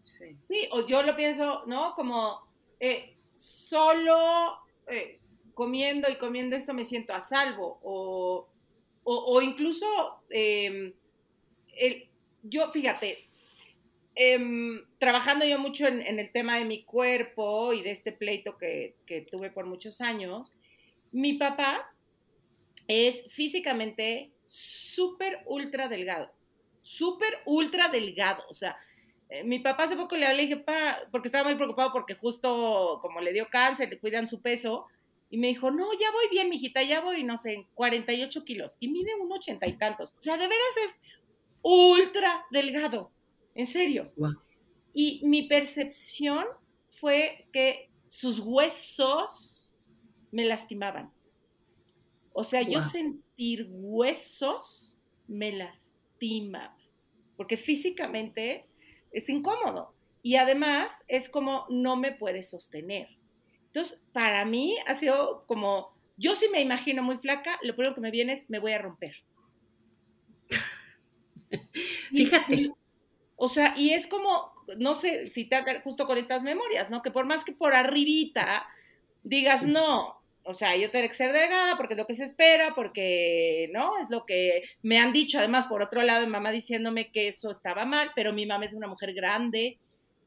Sí. 0.00 0.38
O 0.70 0.86
yo 0.86 1.02
lo 1.02 1.14
pienso, 1.16 1.64
¿no? 1.66 1.92
Como 1.96 2.48
eh, 2.80 3.18
solo 3.34 4.56
eh, 4.86 5.20
comiendo 5.52 6.08
y 6.10 6.16
comiendo 6.16 6.56
esto 6.56 6.72
me 6.72 6.86
siento 6.86 7.12
a 7.12 7.20
salvo. 7.20 7.78
O, 7.82 8.48
o, 9.04 9.42
incluso, 9.42 9.86
eh, 10.30 10.94
el, 11.76 12.08
yo, 12.42 12.70
fíjate, 12.70 13.28
em, 14.14 14.84
trabajando 14.98 15.44
yo 15.44 15.58
mucho 15.58 15.86
en, 15.86 16.18
el 16.18 16.30
tema 16.32 16.58
de 16.58 16.64
mi 16.64 16.84
cuerpo 16.84 17.72
y 17.72 17.82
de 17.82 17.90
este 17.90 18.12
pleito 18.12 18.58
que, 18.58 18.94
que 19.06 19.22
tuve 19.22 19.50
por 19.50 19.66
muchos 19.66 20.00
años, 20.00 20.54
mi 21.12 21.34
papá 21.34 21.92
es 22.88 23.24
físicamente 23.28 24.32
súper 24.42 25.42
ultra 25.46 25.88
delgado, 25.88 26.32
súper 26.82 27.38
ultra 27.46 27.88
delgado, 27.88 28.44
o 28.48 28.54
sea, 28.54 28.76
eh, 29.28 29.44
mi 29.44 29.60
papá 29.60 29.84
hace 29.84 29.96
poco 29.96 30.16
le 30.16 30.26
hablé 30.26 30.42
y 30.42 30.46
dije, 30.46 30.60
pa, 30.60 31.00
porque 31.10 31.28
estaba 31.28 31.48
muy 31.48 31.54
preocupado 31.54 31.90
porque 31.92 32.14
justo 32.14 32.98
como 33.00 33.20
le 33.20 33.32
dio 33.32 33.48
cáncer, 33.48 33.88
le 33.88 33.98
cuidan 33.98 34.26
su 34.26 34.42
peso, 34.42 34.86
y 35.30 35.38
me 35.38 35.46
dijo, 35.46 35.70
no, 35.70 35.90
ya 35.98 36.10
voy 36.12 36.28
bien, 36.30 36.50
mijita, 36.50 36.82
ya 36.82 37.00
voy, 37.00 37.24
no 37.24 37.38
sé, 37.38 37.66
48 37.74 38.44
kilos, 38.44 38.76
y 38.80 38.88
mide 38.88 39.14
un 39.14 39.32
ochenta 39.32 39.66
y 39.66 39.72
tantos, 39.72 40.14
o 40.18 40.22
sea, 40.22 40.36
de 40.36 40.46
veras 40.46 40.76
es 40.84 41.00
ultra 41.62 42.44
delgado, 42.50 43.10
en 43.54 43.66
serio. 43.66 44.12
Wow. 44.16 44.36
Y 44.92 45.22
mi 45.24 45.44
percepción 45.44 46.44
fue 46.88 47.48
que 47.52 47.90
sus 48.06 48.40
huesos 48.40 49.74
me 50.30 50.44
lastimaban. 50.44 51.12
O 52.32 52.44
sea, 52.44 52.62
wow. 52.62 52.72
yo 52.72 52.82
sentir 52.82 53.66
huesos 53.70 54.98
me 55.26 55.52
lastima, 55.52 56.76
porque 57.36 57.56
físicamente 57.56 58.66
es 59.12 59.28
incómodo 59.28 59.94
y 60.22 60.36
además 60.36 61.04
es 61.08 61.28
como 61.28 61.66
no 61.68 61.96
me 61.96 62.12
puede 62.12 62.42
sostener. 62.42 63.08
Entonces, 63.66 64.04
para 64.12 64.44
mí 64.44 64.76
ha 64.86 64.94
sido 64.94 65.44
como, 65.46 65.94
yo 66.16 66.34
sí 66.36 66.46
me 66.52 66.60
imagino 66.60 67.02
muy 67.02 67.16
flaca, 67.16 67.58
lo 67.62 67.74
primero 67.74 67.94
que 67.94 68.00
me 68.00 68.10
viene 68.10 68.34
es, 68.34 68.48
me 68.48 68.58
voy 68.58 68.72
a 68.72 68.78
romper. 68.78 69.16
Fíjate. 72.12 72.54
Y, 72.54 72.72
o 73.36 73.48
sea, 73.48 73.74
y 73.76 73.90
es 73.90 74.06
como, 74.06 74.52
no 74.78 74.94
sé 74.94 75.28
si 75.28 75.44
te 75.44 75.56
justo 75.80 76.06
con 76.06 76.18
estas 76.18 76.42
memorias, 76.42 76.90
¿no? 76.90 77.02
Que 77.02 77.10
por 77.10 77.26
más 77.26 77.44
que 77.44 77.52
por 77.52 77.74
arribita 77.74 78.66
digas, 79.22 79.60
sí. 79.60 79.66
no, 79.66 80.22
o 80.44 80.54
sea, 80.54 80.76
yo 80.76 80.90
tengo 80.90 81.06
que 81.06 81.14
ser 81.14 81.32
delgada 81.32 81.76
porque 81.76 81.94
es 81.94 81.98
lo 81.98 82.06
que 82.06 82.14
se 82.14 82.24
espera, 82.24 82.74
porque, 82.74 83.70
¿no? 83.72 83.98
Es 83.98 84.10
lo 84.10 84.26
que 84.26 84.64
me 84.82 84.98
han 84.98 85.12
dicho. 85.12 85.38
Además, 85.38 85.66
por 85.66 85.82
otro 85.82 86.02
lado, 86.02 86.26
mi 86.26 86.32
mamá 86.32 86.50
diciéndome 86.50 87.12
que 87.12 87.28
eso 87.28 87.50
estaba 87.50 87.84
mal, 87.84 88.10
pero 88.16 88.32
mi 88.32 88.44
mamá 88.44 88.64
es 88.64 88.74
una 88.74 88.88
mujer 88.88 89.14
grande, 89.14 89.78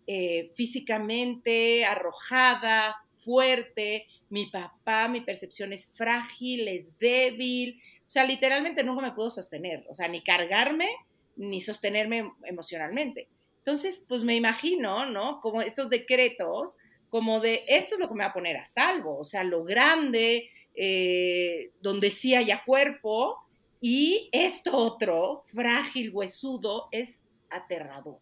eh, 0.08 0.52
físicamente, 0.56 1.84
arrojada, 1.84 2.96
fuerte. 3.20 4.08
Mi 4.30 4.46
papá, 4.46 5.10
mi 5.10 5.22
percepción 5.22 5.74
es 5.74 5.92
frágil, 5.92 6.68
es 6.70 6.98
débil. 6.98 7.82
O 8.06 8.10
sea, 8.10 8.24
literalmente 8.24 8.84
nunca 8.84 9.02
me 9.02 9.12
pudo 9.12 9.32
sostener. 9.32 9.86
O 9.90 9.94
sea, 9.94 10.08
ni 10.08 10.22
cargarme, 10.22 10.88
ni 11.36 11.62
sostenerme 11.62 12.32
emocionalmente. 12.44 13.30
Entonces, 13.58 14.06
pues 14.08 14.24
me 14.24 14.36
imagino, 14.36 15.06
¿no? 15.08 15.40
Como 15.40 15.62
estos 15.62 15.90
decretos 15.90 16.78
como 17.10 17.40
de 17.40 17.64
esto 17.68 17.96
es 17.96 18.02
lo 18.02 18.10
que 18.10 18.14
me 18.16 18.26
va 18.26 18.32
a 18.32 18.34
poner 18.34 18.58
a 18.58 18.66
salvo, 18.66 19.18
o 19.18 19.24
sea, 19.24 19.44
lo 19.46 19.64
grande, 19.64 20.50
eh, 20.76 21.72
donde 21.80 22.12
sí 22.12 22.36
haya 22.36 22.64
cuerpo, 22.66 23.38
y 23.80 24.30
esto 24.34 24.76
otro, 24.76 25.42
frágil, 25.46 26.12
huesudo, 26.12 26.90
es 26.92 27.26
aterrador. 27.50 28.20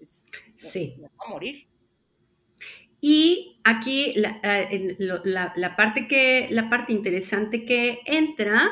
Es, 0.00 0.24
sí. 0.56 0.94
Me 0.96 1.08
va 1.08 1.14
a 1.26 1.30
morir. 1.30 1.68
Y 3.00 3.60
aquí 3.62 4.14
la, 4.16 4.40
la, 4.42 5.52
la, 5.54 5.76
parte 5.76 6.08
que, 6.08 6.48
la 6.50 6.68
parte 6.68 6.92
interesante 6.92 7.64
que 7.64 8.00
entra 8.04 8.68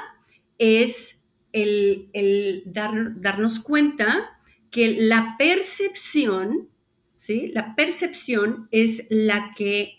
es 0.58 1.20
el, 1.62 2.62
dar, 2.66 3.20
darnos 3.20 3.60
cuenta 3.60 4.38
que 4.70 4.96
la 5.00 5.36
percepción 5.38 6.68
¿sí? 7.16 7.50
La 7.52 7.74
percepción 7.74 8.68
es 8.70 9.04
la 9.10 9.52
que, 9.56 9.98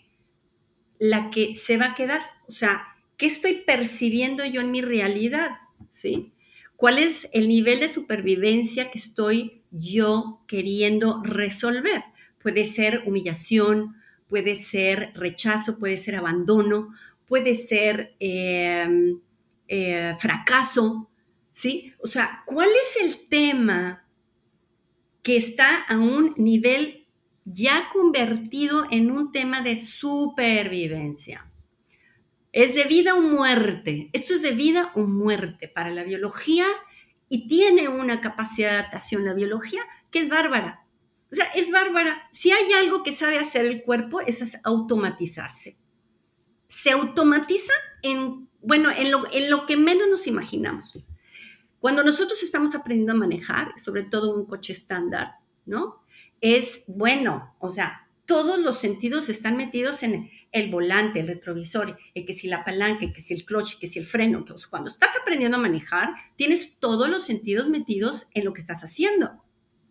la 0.98 1.30
que 1.30 1.54
se 1.54 1.76
va 1.76 1.92
a 1.92 1.94
quedar. 1.94 2.22
O 2.46 2.52
sea, 2.52 2.82
¿qué 3.16 3.26
estoy 3.26 3.62
percibiendo 3.66 4.44
yo 4.46 4.60
en 4.60 4.70
mi 4.70 4.80
realidad? 4.80 5.50
¿Sí? 5.90 6.32
¿Cuál 6.76 6.98
es 6.98 7.28
el 7.32 7.48
nivel 7.48 7.80
de 7.80 7.88
supervivencia 7.88 8.90
que 8.90 8.98
estoy 8.98 9.62
yo 9.70 10.40
queriendo 10.46 11.22
resolver? 11.24 12.02
Puede 12.40 12.66
ser 12.66 13.02
humillación, 13.04 13.96
puede 14.28 14.56
ser 14.56 15.12
rechazo, 15.14 15.78
puede 15.78 15.98
ser 15.98 16.16
abandono, 16.16 16.94
puede 17.26 17.56
ser 17.56 18.14
eh, 18.20 19.16
eh, 19.66 20.16
fracaso, 20.20 21.07
¿sí? 21.58 21.92
O 21.98 22.06
sea, 22.06 22.42
¿cuál 22.46 22.68
es 22.68 23.02
el 23.02 23.28
tema 23.28 24.04
que 25.22 25.36
está 25.36 25.82
a 25.82 25.98
un 25.98 26.34
nivel 26.36 27.06
ya 27.44 27.88
convertido 27.92 28.86
en 28.90 29.10
un 29.10 29.32
tema 29.32 29.62
de 29.62 29.78
supervivencia. 29.78 31.50
Es 32.52 32.74
de 32.74 32.84
vida 32.84 33.14
o 33.14 33.20
muerte. 33.20 34.10
Esto 34.12 34.34
es 34.34 34.42
de 34.42 34.52
vida 34.52 34.92
o 34.94 35.02
muerte. 35.02 35.68
Para 35.68 35.90
la 35.90 36.04
biología 36.04 36.66
y 37.28 37.48
tiene 37.48 37.88
una 37.88 38.20
capacidad 38.20 38.70
de 38.70 38.76
adaptación 38.78 39.24
la 39.24 39.34
biología 39.34 39.82
que 40.10 40.18
es 40.18 40.28
bárbara. 40.28 40.84
O 41.30 41.34
sea, 41.34 41.46
es 41.54 41.70
bárbara. 41.70 42.28
Si 42.32 42.50
hay 42.50 42.72
algo 42.72 43.02
que 43.02 43.12
sabe 43.12 43.38
hacer 43.38 43.66
el 43.66 43.82
cuerpo, 43.82 44.20
es 44.20 44.58
automatizarse. 44.64 45.76
Se 46.68 46.90
automatiza 46.90 47.72
en, 48.02 48.48
bueno, 48.60 48.90
en 48.90 49.10
lo, 49.10 49.30
en 49.30 49.50
lo 49.50 49.66
que 49.66 49.76
menos 49.76 50.08
nos 50.08 50.26
imaginamos. 50.26 50.98
Cuando 51.80 52.02
nosotros 52.02 52.42
estamos 52.42 52.74
aprendiendo 52.74 53.12
a 53.12 53.16
manejar, 53.16 53.72
sobre 53.78 54.04
todo 54.04 54.36
un 54.36 54.46
coche 54.46 54.72
estándar, 54.72 55.34
¿no? 55.64 56.02
Es 56.40 56.84
bueno, 56.86 57.54
o 57.58 57.70
sea, 57.70 58.08
todos 58.26 58.58
los 58.58 58.78
sentidos 58.78 59.28
están 59.28 59.56
metidos 59.56 60.02
en 60.02 60.30
el 60.52 60.70
volante, 60.70 61.20
el 61.20 61.28
retrovisor, 61.28 61.98
el 62.14 62.26
que 62.26 62.32
si 62.32 62.48
la 62.48 62.64
palanca, 62.64 63.12
que 63.12 63.20
si 63.20 63.34
el 63.34 63.44
clutch, 63.44 63.78
que 63.78 63.86
si 63.86 63.98
el 63.98 64.06
freno. 64.06 64.38
Entonces, 64.38 64.66
cuando 64.66 64.90
estás 64.90 65.10
aprendiendo 65.20 65.56
a 65.56 65.60
manejar, 65.60 66.10
tienes 66.36 66.78
todos 66.78 67.08
los 67.08 67.24
sentidos 67.24 67.68
metidos 67.68 68.28
en 68.34 68.44
lo 68.44 68.52
que 68.52 68.60
estás 68.60 68.82
haciendo, 68.82 69.42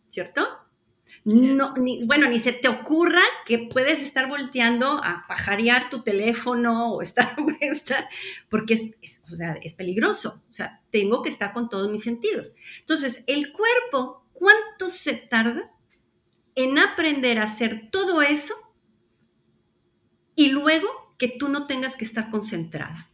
¿cierto? 0.10 0.48
No, 1.30 1.74
ni, 1.74 2.06
bueno, 2.06 2.30
ni 2.30 2.40
se 2.40 2.54
te 2.54 2.70
ocurra 2.70 3.22
que 3.46 3.60
puedes 3.60 4.02
estar 4.02 4.30
volteando 4.30 5.04
a 5.04 5.26
pajarear 5.28 5.90
tu 5.90 6.02
teléfono 6.02 6.94
o 6.94 7.02
estar, 7.02 7.36
porque 8.50 8.74
es, 8.74 9.22
o 9.30 9.36
sea, 9.36 9.58
es 9.62 9.74
peligroso. 9.74 10.42
O 10.50 10.54
sea, 10.54 10.82
tengo 10.90 11.22
que 11.24 11.30
estar 11.30 11.52
con 11.52 11.68
todos 11.68 11.92
mis 11.92 12.04
sentidos. 12.04 12.56
Entonces, 12.80 13.26
el 13.28 13.52
cuerpo, 13.52 14.26
¿cuánto 14.32 14.90
se 14.90 15.16
tarda 15.16 15.70
en 16.56 16.80
aprender 16.80 17.40
a 17.40 17.44
hacer 17.44 17.90
todo 17.92 18.22
eso 18.22 18.54
y 20.34 20.52
luego 20.52 20.88
que 21.18 21.28
tú 21.28 21.50
no 21.50 21.68
tengas 21.68 21.98
que 21.98 22.06
estar 22.06 22.32
concentrada? 22.32 23.12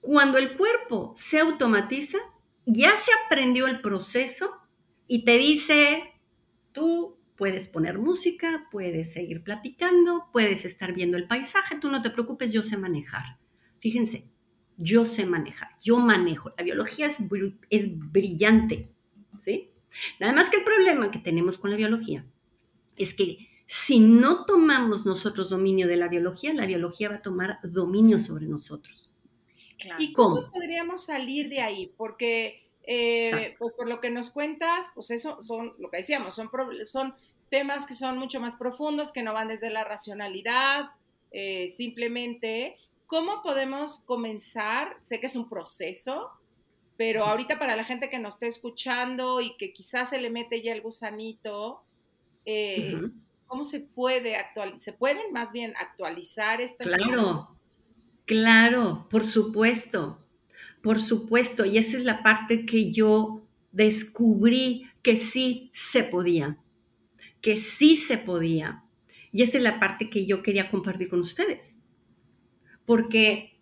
Cuando 0.00 0.38
el 0.38 0.56
cuerpo 0.56 1.12
se 1.14 1.38
automatiza, 1.38 2.18
ya 2.66 2.96
se 2.96 3.12
aprendió 3.24 3.68
el 3.68 3.80
proceso 3.80 4.60
y 5.06 5.24
te 5.24 5.38
dice, 5.38 6.17
Tú 6.78 7.18
puedes 7.36 7.66
poner 7.66 7.98
música, 7.98 8.68
puedes 8.70 9.12
seguir 9.12 9.42
platicando, 9.42 10.28
puedes 10.32 10.64
estar 10.64 10.94
viendo 10.94 11.16
el 11.16 11.26
paisaje, 11.26 11.76
tú 11.80 11.90
no 11.90 12.02
te 12.02 12.10
preocupes, 12.10 12.52
yo 12.52 12.62
sé 12.62 12.76
manejar. 12.76 13.36
Fíjense, 13.80 14.30
yo 14.76 15.04
sé 15.04 15.26
manejar, 15.26 15.70
yo 15.82 15.98
manejo. 15.98 16.52
La 16.56 16.62
biología 16.62 17.06
es, 17.06 17.18
es 17.68 18.12
brillante, 18.12 18.92
¿sí? 19.38 19.70
Nada 20.20 20.32
más 20.32 20.50
que 20.50 20.58
el 20.58 20.64
problema 20.64 21.10
que 21.10 21.18
tenemos 21.18 21.58
con 21.58 21.72
la 21.72 21.76
biología 21.76 22.24
es 22.96 23.12
que 23.12 23.48
si 23.66 23.98
no 23.98 24.44
tomamos 24.44 25.04
nosotros 25.04 25.50
dominio 25.50 25.88
de 25.88 25.96
la 25.96 26.06
biología, 26.06 26.54
la 26.54 26.66
biología 26.66 27.08
va 27.08 27.16
a 27.16 27.22
tomar 27.22 27.58
dominio 27.64 28.20
sobre 28.20 28.46
nosotros. 28.46 29.12
¿Y 29.98 30.12
cómo 30.12 30.48
podríamos 30.52 31.04
salir 31.06 31.48
de 31.48 31.60
ahí? 31.60 31.92
Porque 31.96 32.67
eh, 32.90 33.54
pues 33.58 33.74
por 33.74 33.86
lo 33.86 34.00
que 34.00 34.08
nos 34.08 34.30
cuentas, 34.30 34.90
pues 34.94 35.10
eso 35.10 35.42
son, 35.42 35.74
lo 35.78 35.90
que 35.90 35.98
decíamos, 35.98 36.34
son, 36.34 36.48
son 36.86 37.14
temas 37.50 37.84
que 37.84 37.92
son 37.92 38.16
mucho 38.16 38.40
más 38.40 38.56
profundos, 38.56 39.12
que 39.12 39.22
no 39.22 39.34
van 39.34 39.48
desde 39.48 39.68
la 39.68 39.84
racionalidad, 39.84 40.86
eh, 41.30 41.70
simplemente, 41.70 42.78
¿cómo 43.06 43.42
podemos 43.42 44.04
comenzar? 44.06 44.96
Sé 45.02 45.20
que 45.20 45.26
es 45.26 45.36
un 45.36 45.50
proceso, 45.50 46.30
pero 46.96 47.26
ahorita 47.26 47.58
para 47.58 47.76
la 47.76 47.84
gente 47.84 48.08
que 48.08 48.18
nos 48.18 48.36
esté 48.36 48.46
escuchando 48.46 49.42
y 49.42 49.54
que 49.58 49.74
quizás 49.74 50.08
se 50.08 50.18
le 50.18 50.30
mete 50.30 50.62
ya 50.62 50.72
el 50.72 50.80
gusanito, 50.80 51.82
eh, 52.46 52.94
¿cómo 53.46 53.64
se 53.64 53.80
puede 53.80 54.36
actualizar? 54.36 54.80
¿Se 54.80 54.92
pueden 54.94 55.30
más 55.34 55.52
bien 55.52 55.74
actualizar 55.76 56.62
estas 56.62 56.86
Claro, 56.86 57.44
claro, 58.24 59.06
por 59.10 59.26
supuesto. 59.26 60.24
Por 60.82 61.00
supuesto, 61.00 61.64
y 61.64 61.78
esa 61.78 61.96
es 61.96 62.04
la 62.04 62.22
parte 62.22 62.64
que 62.64 62.92
yo 62.92 63.42
descubrí 63.72 64.86
que 65.02 65.16
sí 65.16 65.70
se 65.74 66.04
podía, 66.04 66.58
que 67.40 67.58
sí 67.58 67.96
se 67.96 68.18
podía. 68.18 68.84
Y 69.32 69.42
esa 69.42 69.58
es 69.58 69.64
la 69.64 69.78
parte 69.80 70.08
que 70.10 70.26
yo 70.26 70.42
quería 70.42 70.70
compartir 70.70 71.08
con 71.08 71.20
ustedes. 71.20 71.76
Porque 72.86 73.58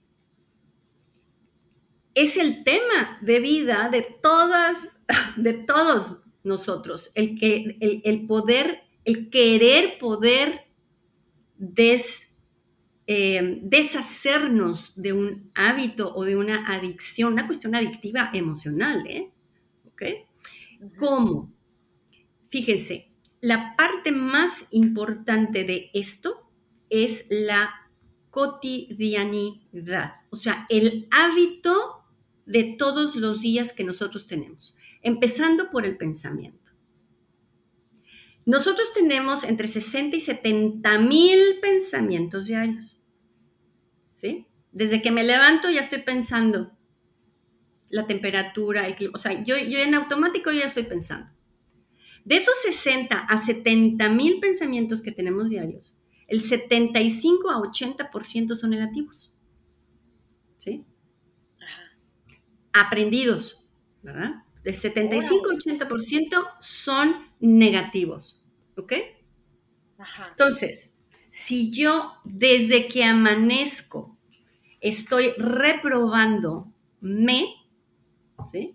es 2.14 2.36
el 2.36 2.64
tema 2.64 3.18
de 3.20 3.40
vida 3.40 3.90
de 3.90 4.02
todas, 4.02 5.04
de 5.36 5.52
todos 5.52 6.22
nosotros, 6.42 7.12
el, 7.14 7.38
que, 7.38 7.76
el, 7.80 8.26
poder, 8.26 8.84
el 9.04 9.28
querer 9.28 9.98
poder 9.98 10.66
des, 11.58 12.25
eh, 13.06 13.60
deshacernos 13.62 14.92
de 14.96 15.12
un 15.12 15.50
hábito 15.54 16.14
o 16.14 16.24
de 16.24 16.36
una 16.36 16.66
adicción, 16.66 17.34
una 17.34 17.46
cuestión 17.46 17.74
adictiva 17.74 18.30
emocional, 18.32 19.06
¿eh? 19.06 19.30
¿Ok? 19.86 20.02
¿Cómo? 20.98 21.52
Fíjense, 22.48 23.08
la 23.40 23.76
parte 23.76 24.12
más 24.12 24.66
importante 24.70 25.64
de 25.64 25.90
esto 25.94 26.50
es 26.90 27.26
la 27.28 27.70
cotidianidad, 28.30 30.14
o 30.30 30.36
sea, 30.36 30.66
el 30.68 31.08
hábito 31.10 32.04
de 32.44 32.76
todos 32.78 33.16
los 33.16 33.40
días 33.40 33.72
que 33.72 33.84
nosotros 33.84 34.26
tenemos, 34.26 34.76
empezando 35.02 35.70
por 35.70 35.86
el 35.86 35.96
pensamiento. 35.96 36.65
Nosotros 38.46 38.94
tenemos 38.94 39.42
entre 39.42 39.66
60 39.66 40.16
y 40.16 40.20
70 40.20 40.98
mil 41.00 41.40
pensamientos 41.60 42.46
diarios. 42.46 43.02
¿Sí? 44.14 44.46
Desde 44.70 45.02
que 45.02 45.10
me 45.10 45.24
levanto 45.24 45.68
ya 45.68 45.80
estoy 45.80 46.02
pensando 46.02 46.70
la 47.88 48.06
temperatura, 48.06 48.86
el 48.86 48.94
clima. 48.94 49.12
O 49.16 49.18
sea, 49.18 49.32
yo, 49.44 49.58
yo 49.58 49.80
en 49.80 49.94
automático 49.94 50.52
ya 50.52 50.64
estoy 50.64 50.84
pensando. 50.84 51.28
De 52.24 52.36
esos 52.36 52.54
60 52.62 53.16
a 53.18 53.38
70 53.38 54.08
mil 54.10 54.38
pensamientos 54.38 55.02
que 55.02 55.12
tenemos 55.12 55.48
diarios, 55.50 55.98
el 56.28 56.40
75 56.40 57.50
a 57.50 57.56
80% 57.56 58.54
son 58.54 58.70
negativos. 58.70 59.36
¿Sí? 60.56 60.84
Aprendidos, 62.72 63.64
¿verdad? 64.02 64.44
Del 64.62 64.74
75 64.74 65.50
a 65.50 65.54
80% 65.54 66.48
son 66.60 67.25
negativos, 67.40 68.42
¿ok? 68.76 68.92
Entonces, 70.30 70.92
si 71.30 71.70
yo 71.70 72.12
desde 72.24 72.88
que 72.88 73.04
amanezco 73.04 74.16
estoy 74.80 75.30
reprobando 75.38 76.72
me, 77.00 77.46
¿sí? 78.50 78.74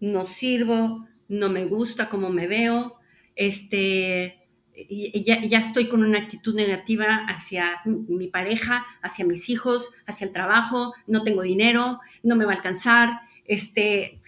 No 0.00 0.24
sirvo, 0.24 1.06
no 1.28 1.48
me 1.48 1.64
gusta 1.64 2.08
cómo 2.08 2.30
me 2.30 2.46
veo, 2.46 2.96
este, 3.34 4.48
ya, 4.88 5.42
ya, 5.44 5.58
estoy 5.58 5.88
con 5.88 6.02
una 6.02 6.18
actitud 6.18 6.54
negativa 6.54 7.26
hacia 7.28 7.80
mi 7.84 8.28
pareja, 8.28 8.86
hacia 9.02 9.24
mis 9.24 9.48
hijos, 9.48 9.94
hacia 10.06 10.26
el 10.26 10.32
trabajo, 10.32 10.94
no 11.06 11.22
tengo 11.22 11.42
dinero, 11.42 12.00
no 12.22 12.36
me 12.36 12.44
va 12.44 12.52
a 12.52 12.56
alcanzar, 12.56 13.20
este, 13.46 14.20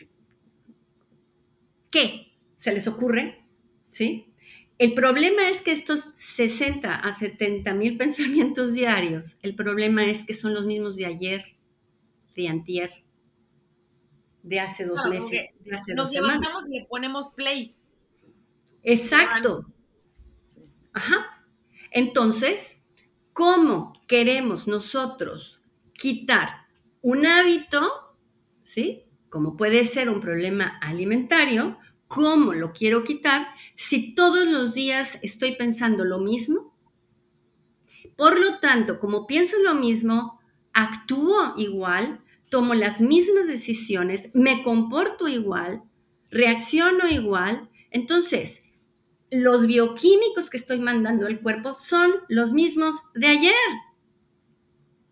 ¿qué? 1.90 2.27
Se 2.58 2.72
les 2.72 2.86
ocurre, 2.86 3.42
¿sí? 3.90 4.34
El 4.78 4.92
problema 4.92 5.48
es 5.48 5.62
que 5.62 5.72
estos 5.72 6.10
60 6.18 6.94
a 6.94 7.12
70 7.12 7.72
mil 7.72 7.96
pensamientos 7.98 8.74
diarios, 8.74 9.38
el 9.42 9.54
problema 9.54 10.04
es 10.04 10.24
que 10.26 10.34
son 10.34 10.52
los 10.52 10.66
mismos 10.66 10.96
de 10.96 11.06
ayer, 11.06 11.56
de 12.36 12.48
antier, 12.48 12.92
de 14.42 14.60
hace 14.60 14.84
dos 14.84 15.00
meses, 15.08 15.54
de 15.60 15.74
hace 15.74 15.94
nos 15.94 16.12
levantamos 16.12 16.70
y 16.70 16.80
le 16.80 16.86
ponemos 16.86 17.30
play. 17.30 17.74
Exacto. 18.82 19.66
Ajá. 20.92 21.44
Entonces, 21.90 22.82
¿cómo 23.32 23.92
queremos 24.06 24.68
nosotros 24.68 25.60
quitar 25.94 26.66
un 27.02 27.26
hábito, 27.26 28.16
¿sí? 28.62 29.04
Como 29.28 29.56
puede 29.56 29.84
ser 29.84 30.08
un 30.08 30.20
problema 30.20 30.78
alimentario, 30.80 31.78
¿Cómo 32.08 32.54
lo 32.54 32.72
quiero 32.72 33.04
quitar 33.04 33.46
si 33.76 34.14
todos 34.14 34.48
los 34.48 34.74
días 34.74 35.18
estoy 35.22 35.56
pensando 35.56 36.04
lo 36.04 36.18
mismo? 36.18 36.74
Por 38.16 38.40
lo 38.40 38.58
tanto, 38.58 38.98
como 38.98 39.26
pienso 39.26 39.56
lo 39.62 39.74
mismo, 39.74 40.40
actúo 40.72 41.54
igual, 41.56 42.20
tomo 42.48 42.74
las 42.74 43.00
mismas 43.00 43.46
decisiones, 43.46 44.30
me 44.34 44.62
comporto 44.62 45.28
igual, 45.28 45.82
reacciono 46.30 47.06
igual. 47.08 47.68
Entonces, 47.90 48.62
los 49.30 49.66
bioquímicos 49.66 50.48
que 50.48 50.56
estoy 50.56 50.80
mandando 50.80 51.26
al 51.26 51.40
cuerpo 51.40 51.74
son 51.74 52.12
los 52.28 52.52
mismos 52.52 52.96
de 53.14 53.26
ayer. 53.26 53.52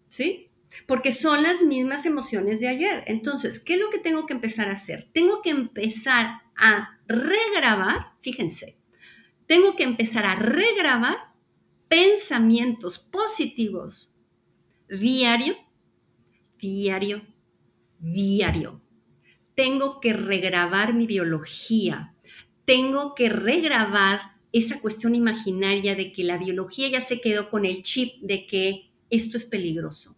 ¿Sí? 0.09 0.51
Porque 0.87 1.13
son 1.13 1.43
las 1.43 1.63
mismas 1.63 2.07
emociones 2.07 2.61
de 2.61 2.69
ayer. 2.69 3.05
Entonces, 3.07 3.61
¿qué 3.61 3.75
es 3.75 3.81
lo 3.81 3.91
que 3.91 3.99
tengo 3.99 4.25
que 4.25 4.33
empezar 4.33 4.71
a 4.71 4.75
hacer? 4.75 5.11
Tengo 5.13 5.43
que 5.43 5.51
empezar 5.51 6.46
a 6.57 6.99
regrabar, 7.07 8.13
fíjense, 8.23 8.77
tengo 9.47 9.77
que 9.77 9.85
empezar 9.85 10.25
a 10.25 10.37
regrabar 10.37 11.35
pensamientos 11.89 12.99
positivos 12.99 14.19
diario, 14.89 15.57
diario, 16.59 17.23
diario. 17.99 18.81
tengo 19.55 20.01
que 20.01 20.13
regrabar 20.13 20.95
mi 20.95 21.07
biología, 21.07 22.15
tengo 22.67 23.15
que 23.15 23.29
regrabar 23.29 24.37
esa 24.53 24.81
cuestión 24.81 25.15
imaginaria 25.15 25.95
de 25.95 26.13
que 26.13 26.25
la 26.25 26.39
biología 26.39 26.89
ya 26.89 27.01
se 27.01 27.21
quedó 27.21 27.51
con 27.51 27.65
el 27.67 27.83
chip 27.83 28.21
de 28.23 28.47
que 28.47 28.91
esto 29.11 29.37
es 29.39 29.45
peligroso. 29.45 30.17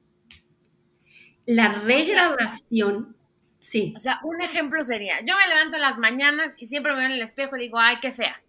La 1.47 1.81
regrabación, 1.83 3.17
sí. 3.59 3.93
O 3.97 3.99
sea, 3.99 4.21
un 4.23 4.41
ejemplo 4.41 4.83
sería, 4.85 5.21
yo 5.25 5.37
me 5.37 5.49
levanto 5.49 5.77
en 5.77 5.83
las 5.83 5.99
mañanas 5.99 6.55
y 6.59 6.67
siempre 6.67 6.93
me 6.93 6.99
veo 6.99 7.07
en 7.07 7.15
el 7.15 7.23
espejo 7.23 7.57
y 7.57 7.61
digo, 7.61 7.79
ay, 7.79 7.97
qué 8.01 8.13
fea. 8.13 8.43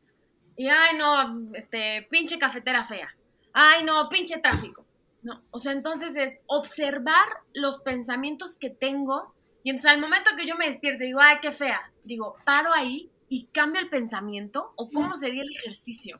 Y 0.55 0.67
ay, 0.67 0.97
no, 0.97 1.55
este, 1.55 2.07
pinche 2.09 2.37
cafetera 2.37 2.83
fea. 2.83 3.15
Ay, 3.53 3.83
no, 3.83 4.09
pinche 4.09 4.39
tráfico. 4.39 4.85
No, 5.21 5.43
o 5.51 5.59
sea, 5.59 5.73
entonces 5.73 6.15
es 6.15 6.41
observar 6.47 7.27
los 7.53 7.79
pensamientos 7.79 8.57
que 8.57 8.69
tengo 8.69 9.33
y 9.63 9.69
entonces 9.69 9.91
al 9.91 9.99
momento 9.99 10.31
que 10.37 10.45
yo 10.45 10.55
me 10.55 10.65
despierto 10.65 11.03
y 11.03 11.07
digo, 11.07 11.19
ay, 11.19 11.37
qué 11.41 11.51
fea, 11.51 11.91
digo, 12.03 12.35
paro 12.45 12.73
ahí 12.73 13.09
y 13.27 13.45
cambio 13.47 13.81
el 13.81 13.89
pensamiento 13.89 14.73
o 14.75 14.89
cómo 14.89 15.17
sería 15.17 15.43
el 15.43 15.55
ejercicio. 15.55 16.19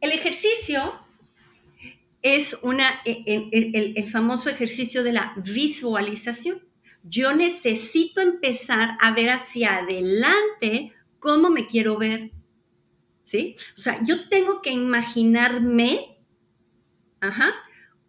El 0.00 0.12
ejercicio 0.12 1.00
es 2.22 2.58
una, 2.62 3.00
e, 3.04 3.22
e, 3.26 3.92
el, 3.96 4.10
famoso 4.10 4.50
ejercicio 4.50 5.04
de 5.04 5.12
la 5.12 5.34
visualización. 5.36 6.62
Yo 7.02 7.34
necesito 7.34 8.20
empezar 8.20 8.96
a 9.00 9.12
ver 9.12 9.30
hacia 9.30 9.78
adelante 9.78 10.92
cómo 11.18 11.50
me 11.50 11.66
quiero 11.66 11.98
ver. 11.98 12.32
¿Sí? 13.22 13.56
O 13.76 13.80
sea, 13.80 14.02
yo 14.04 14.28
tengo 14.28 14.60
que 14.60 14.72
imaginarme, 14.72 16.18
ajá, 17.20 17.54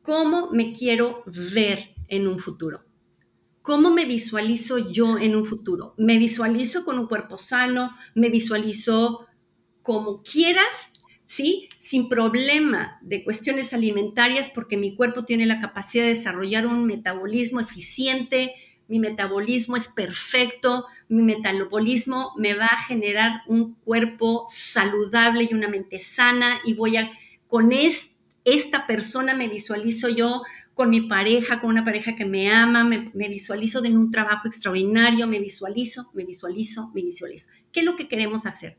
cómo 0.01 0.51
me 0.51 0.73
quiero 0.73 1.23
ver 1.25 1.93
en 2.07 2.27
un 2.27 2.39
futuro. 2.39 2.83
¿Cómo 3.61 3.91
me 3.91 4.05
visualizo 4.05 4.91
yo 4.91 5.19
en 5.19 5.35
un 5.35 5.45
futuro? 5.45 5.93
¿Me 5.97 6.17
visualizo 6.17 6.83
con 6.83 6.97
un 6.97 7.07
cuerpo 7.07 7.37
sano? 7.37 7.95
¿Me 8.15 8.29
visualizo 8.29 9.27
como 9.83 10.23
quieras? 10.23 10.91
¿Sí? 11.27 11.69
Sin 11.79 12.09
problema 12.09 12.97
de 13.01 13.23
cuestiones 13.23 13.73
alimentarias 13.73 14.49
porque 14.49 14.77
mi 14.77 14.95
cuerpo 14.95 15.25
tiene 15.25 15.45
la 15.45 15.61
capacidad 15.61 16.03
de 16.03 16.09
desarrollar 16.15 16.65
un 16.65 16.85
metabolismo 16.85 17.59
eficiente, 17.59 18.55
mi 18.91 18.99
metabolismo 18.99 19.77
es 19.77 19.87
perfecto, 19.87 20.85
mi 21.07 21.23
metabolismo 21.23 22.33
me 22.37 22.55
va 22.55 22.65
a 22.65 22.83
generar 22.83 23.41
un 23.47 23.75
cuerpo 23.75 24.45
saludable 24.53 25.47
y 25.49 25.53
una 25.53 25.69
mente 25.69 26.01
sana 26.01 26.59
y 26.65 26.73
voy 26.73 26.97
a, 26.97 27.09
con 27.47 27.71
esta 27.71 28.87
persona 28.87 29.33
me 29.33 29.47
visualizo 29.47 30.09
yo 30.09 30.41
con 30.73 30.89
mi 30.89 30.99
pareja, 30.99 31.61
con 31.61 31.69
una 31.69 31.85
pareja 31.85 32.17
que 32.17 32.25
me 32.25 32.51
ama, 32.51 32.83
me, 32.83 33.29
visualizo 33.29 33.81
en 33.85 33.95
un 33.95 34.11
trabajo 34.11 34.49
extraordinario, 34.49 35.25
me 35.25 35.39
visualizo, 35.39 36.11
me 36.13 36.25
visualizo, 36.25 36.91
me 36.93 37.01
visualizo. 37.01 37.47
¿Qué 37.71 37.79
es 37.79 37.85
lo 37.85 37.95
que 37.95 38.09
queremos 38.09 38.45
hacer? 38.45 38.77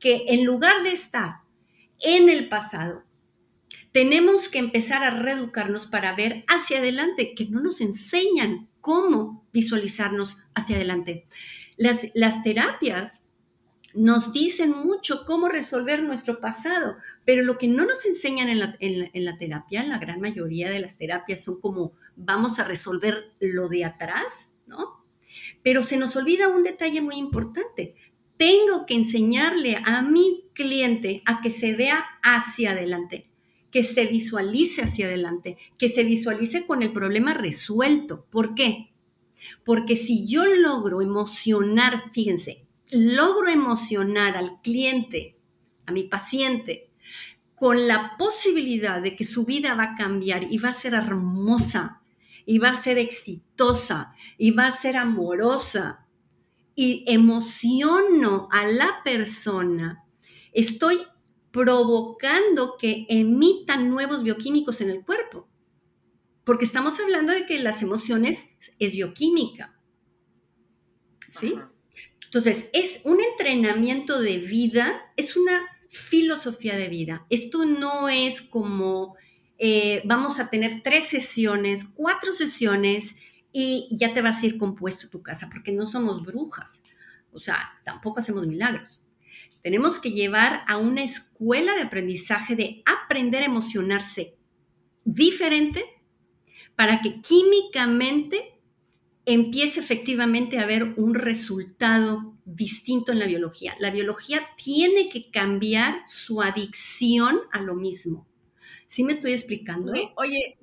Que 0.00 0.24
en 0.26 0.44
lugar 0.44 0.82
de 0.82 0.90
estar 0.90 1.42
en 2.00 2.28
el 2.28 2.48
pasado, 2.48 3.04
tenemos 3.92 4.48
que 4.48 4.58
empezar 4.58 5.04
a 5.04 5.10
reeducarnos 5.10 5.86
para 5.86 6.16
ver 6.16 6.44
hacia 6.48 6.78
adelante, 6.78 7.34
que 7.36 7.44
no 7.44 7.60
nos 7.60 7.80
enseñan 7.80 8.68
cómo 8.82 9.46
visualizarnos 9.52 10.42
hacia 10.54 10.76
adelante. 10.76 11.26
Las, 11.78 12.42
terapias 12.42 13.24
nos 13.94 14.34
dicen 14.34 14.70
mucho 14.70 15.24
cómo 15.24 15.48
resolver 15.48 16.02
nuestro 16.02 16.40
pasado, 16.40 16.96
pero 17.24 17.42
lo 17.42 17.56
que 17.56 17.68
no 17.68 17.86
nos 17.86 18.04
enseñan 18.04 18.48
en 18.48 18.58
la, 18.58 18.76
en, 18.80 19.24
la, 19.24 19.38
terapia, 19.38 19.82
la 19.84 19.98
gran 19.98 20.20
mayoría 20.20 20.68
de 20.68 20.80
las 20.80 20.98
terapias 20.98 21.42
son 21.42 21.60
como 21.60 21.92
vamos 22.16 22.58
a 22.58 22.64
resolver 22.64 23.32
lo 23.40 23.68
de 23.68 23.86
atrás, 23.86 24.52
¿no? 24.66 25.02
Pero 25.62 25.82
se 25.82 25.96
nos 25.96 26.14
olvida 26.16 26.48
un 26.48 26.62
detalle 26.62 27.00
muy 27.00 27.16
importante. 27.16 27.94
Tengo 28.36 28.86
que 28.86 28.94
enseñarle 28.94 29.80
a 29.84 30.02
mi 30.02 30.44
cliente 30.52 31.22
a 31.24 31.40
que 31.40 31.50
se 31.50 31.74
vea 31.74 32.04
hacia 32.22 32.72
adelante, 32.72 33.28
que 33.72 33.82
se 33.82 34.06
visualice 34.06 34.82
hacia 34.82 35.06
adelante, 35.06 35.56
que 35.78 35.88
se 35.88 36.04
visualice 36.04 36.66
con 36.66 36.82
el 36.82 36.92
problema 36.92 37.34
resuelto. 37.34 38.26
¿Por 38.30 38.54
qué? 38.54 38.92
Porque 39.64 39.96
si 39.96 40.28
yo 40.28 40.44
logro 40.44 41.00
emocionar, 41.00 42.12
fíjense, 42.12 42.66
logro 42.90 43.48
emocionar 43.48 44.36
al 44.36 44.60
cliente, 44.62 45.36
a 45.86 45.92
mi 45.92 46.04
paciente, 46.04 46.90
con 47.56 47.88
la 47.88 48.16
posibilidad 48.18 49.00
de 49.00 49.16
que 49.16 49.24
su 49.24 49.44
vida 49.46 49.74
va 49.74 49.84
a 49.84 49.94
cambiar 49.96 50.52
y 50.52 50.58
va 50.58 50.68
a 50.68 50.74
ser 50.74 50.94
hermosa, 50.94 52.02
y 52.44 52.58
va 52.58 52.70
a 52.70 52.76
ser 52.76 52.98
exitosa, 52.98 54.14
y 54.36 54.50
va 54.50 54.66
a 54.66 54.72
ser 54.72 54.96
amorosa, 54.96 56.06
y 56.74 57.04
emociono 57.06 58.48
a 58.50 58.66
la 58.66 59.02
persona, 59.04 60.04
estoy 60.52 60.98
provocando 61.52 62.76
que 62.78 63.06
emitan 63.08 63.88
nuevos 63.90 64.22
bioquímicos 64.22 64.80
en 64.80 64.90
el 64.90 65.04
cuerpo. 65.04 65.48
Porque 66.44 66.64
estamos 66.64 66.98
hablando 66.98 67.32
de 67.32 67.46
que 67.46 67.60
las 67.60 67.82
emociones 67.82 68.44
es 68.78 68.94
bioquímica. 68.94 69.78
¿Sí? 71.28 71.54
Entonces, 72.24 72.68
es 72.72 73.00
un 73.04 73.20
entrenamiento 73.20 74.20
de 74.20 74.38
vida, 74.38 75.12
es 75.16 75.36
una 75.36 75.60
filosofía 75.90 76.76
de 76.76 76.88
vida. 76.88 77.26
Esto 77.30 77.64
no 77.64 78.08
es 78.08 78.40
como 78.40 79.16
eh, 79.64 80.02
vamos 80.04 80.40
a 80.40 80.50
tener 80.50 80.82
tres 80.82 81.04
sesiones, 81.04 81.84
cuatro 81.84 82.32
sesiones 82.32 83.14
y 83.52 83.86
ya 83.92 84.12
te 84.12 84.20
vas 84.20 84.42
a 84.42 84.46
ir 84.46 84.58
compuesto 84.58 85.08
tu 85.08 85.22
casa, 85.22 85.48
porque 85.52 85.70
no 85.70 85.86
somos 85.86 86.24
brujas. 86.24 86.82
O 87.32 87.38
sea, 87.38 87.80
tampoco 87.84 88.18
hacemos 88.18 88.44
milagros. 88.46 89.06
Tenemos 89.62 90.00
que 90.00 90.10
llevar 90.10 90.64
a 90.66 90.76
una 90.76 91.04
escuela 91.04 91.74
de 91.74 91.82
aprendizaje 91.82 92.56
de 92.56 92.82
aprender 92.84 93.42
a 93.42 93.46
emocionarse 93.46 94.34
diferente 95.04 95.84
para 96.76 97.00
que 97.00 97.20
químicamente 97.20 98.54
empiece 99.24 99.80
efectivamente 99.80 100.58
a 100.58 100.62
haber 100.62 100.94
un 100.96 101.14
resultado 101.14 102.34
distinto 102.44 103.12
en 103.12 103.20
la 103.20 103.26
biología. 103.26 103.74
La 103.78 103.90
biología 103.90 104.40
tiene 104.56 105.08
que 105.08 105.30
cambiar 105.30 106.02
su 106.06 106.42
adicción 106.42 107.40
a 107.52 107.60
lo 107.60 107.74
mismo. 107.74 108.26
¿Sí 108.88 109.04
me 109.04 109.12
estoy 109.12 109.32
explicando? 109.32 109.92
Oye, 110.16 110.58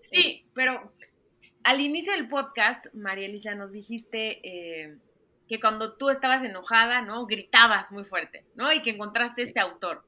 sí, 0.00 0.44
pero 0.52 0.92
al 1.62 1.80
inicio 1.80 2.12
del 2.12 2.28
podcast, 2.28 2.86
María 2.92 3.26
Elisa, 3.26 3.54
nos 3.54 3.72
dijiste 3.72 4.40
eh, 4.42 4.98
que 5.52 5.60
cuando 5.60 5.98
tú 5.98 6.08
estabas 6.08 6.42
enojada, 6.44 7.02
¿no? 7.02 7.26
Gritabas 7.26 7.92
muy 7.92 8.04
fuerte, 8.04 8.46
¿no? 8.54 8.72
Y 8.72 8.80
que 8.80 8.88
encontraste 8.88 9.42
este 9.42 9.60
autor. 9.60 10.02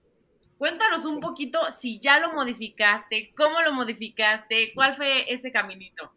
Cuéntanos 0.57 1.05
un 1.05 1.21
poquito 1.21 1.59
si 1.71 1.99
ya 1.99 2.19
lo 2.19 2.33
modificaste, 2.33 3.35
cómo 3.37 3.61
lo 3.61 3.75
modificaste, 3.75 4.73
cuál 4.75 4.97
fue 4.97 5.31
ese 5.31 5.53
caminito. 5.53 6.11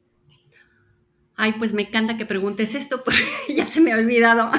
Ay, 1.35 1.55
pues 1.59 1.73
me 1.73 1.81
encanta 1.81 2.15
que 2.15 2.25
preguntes 2.25 2.73
esto, 2.73 3.03
porque 3.05 3.19
ya 3.53 3.65
se 3.65 3.81
me 3.81 3.91
ha 3.91 3.97
olvidado. 3.97 4.49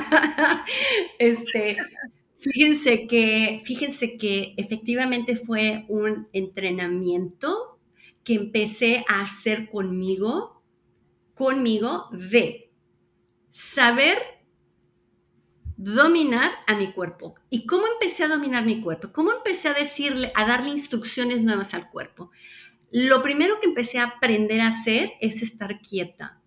este, 1.18 1.78
fíjense 2.38 3.06
que, 3.06 3.62
fíjense 3.64 4.18
que 4.18 4.52
efectivamente 4.58 5.34
fue 5.34 5.86
un 5.88 6.28
entrenamiento 6.34 7.80
que 8.22 8.34
empecé 8.34 9.02
a 9.08 9.22
hacer 9.22 9.70
conmigo, 9.70 10.62
conmigo 11.32 12.10
de 12.12 12.70
saber 13.50 14.37
dominar 15.78 16.50
a 16.66 16.76
mi 16.76 16.92
cuerpo. 16.92 17.36
¿Y 17.48 17.64
cómo 17.64 17.86
empecé 17.86 18.24
a 18.24 18.28
dominar 18.28 18.66
mi 18.66 18.82
cuerpo? 18.82 19.12
¿Cómo 19.12 19.32
empecé 19.32 19.68
a 19.68 19.74
decirle, 19.74 20.32
a 20.34 20.46
darle 20.46 20.70
instrucciones 20.70 21.42
nuevas 21.42 21.72
al 21.72 21.88
cuerpo? 21.88 22.30
Lo 22.90 23.22
primero 23.22 23.60
que 23.60 23.68
empecé 23.68 23.98
a 23.98 24.04
aprender 24.04 24.60
a 24.60 24.68
hacer 24.68 25.12
es 25.20 25.42
estar 25.42 25.80
quieta 25.80 26.38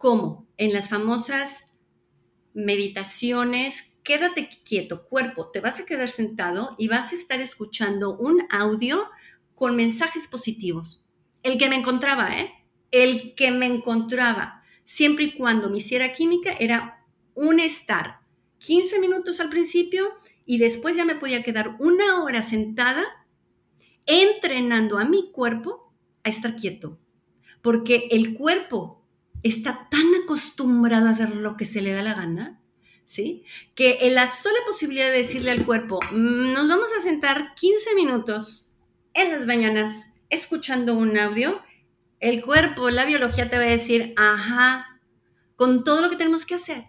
¿Cómo? 0.00 0.46
En 0.56 0.72
las 0.72 0.88
famosas 0.88 1.64
meditaciones, 2.54 3.92
quédate 4.02 4.48
quieto, 4.64 5.06
cuerpo, 5.06 5.50
te 5.50 5.60
vas 5.60 5.78
a 5.78 5.84
quedar 5.84 6.08
sentado 6.08 6.74
y 6.78 6.88
vas 6.88 7.12
a 7.12 7.16
estar 7.16 7.38
escuchando 7.42 8.16
un 8.16 8.46
audio 8.48 9.10
con 9.54 9.76
mensajes 9.76 10.26
positivos. 10.26 11.06
El 11.42 11.58
que 11.58 11.68
me 11.68 11.76
encontraba, 11.76 12.40
¿eh? 12.40 12.50
El 12.90 13.34
que 13.34 13.50
me 13.50 13.66
encontraba, 13.66 14.62
siempre 14.86 15.24
y 15.24 15.32
cuando 15.32 15.68
me 15.68 15.76
hiciera 15.76 16.14
química, 16.14 16.52
era 16.58 17.04
un 17.34 17.60
estar 17.60 18.19
15 18.60 19.00
minutos 19.00 19.40
al 19.40 19.50
principio 19.50 20.12
y 20.46 20.58
después 20.58 20.96
ya 20.96 21.04
me 21.04 21.16
podía 21.16 21.42
quedar 21.42 21.76
una 21.80 22.22
hora 22.22 22.42
sentada 22.42 23.04
entrenando 24.06 24.98
a 24.98 25.04
mi 25.04 25.30
cuerpo 25.32 25.92
a 26.24 26.28
estar 26.28 26.56
quieto. 26.56 26.98
Porque 27.62 28.08
el 28.10 28.34
cuerpo 28.34 29.04
está 29.42 29.88
tan 29.90 30.06
acostumbrado 30.22 31.06
a 31.06 31.10
hacer 31.10 31.34
lo 31.36 31.56
que 31.56 31.64
se 31.64 31.82
le 31.82 31.92
da 31.92 32.02
la 32.02 32.14
gana, 32.14 32.60
¿sí? 33.06 33.44
Que 33.74 33.98
en 34.02 34.14
la 34.14 34.28
sola 34.28 34.58
posibilidad 34.66 35.06
de 35.06 35.18
decirle 35.18 35.50
al 35.50 35.64
cuerpo, 35.64 36.00
mm, 36.12 36.52
nos 36.52 36.68
vamos 36.68 36.88
a 36.98 37.02
sentar 37.02 37.54
15 37.54 37.94
minutos 37.94 38.72
en 39.14 39.32
las 39.32 39.46
mañanas 39.46 40.06
escuchando 40.28 40.94
un 40.94 41.18
audio, 41.18 41.60
el 42.20 42.42
cuerpo, 42.42 42.90
la 42.90 43.04
biología 43.04 43.50
te 43.50 43.56
va 43.56 43.64
a 43.64 43.66
decir, 43.66 44.14
ajá, 44.16 45.00
con 45.56 45.84
todo 45.84 46.00
lo 46.00 46.10
que 46.10 46.16
tenemos 46.16 46.44
que 46.44 46.54
hacer. 46.54 46.84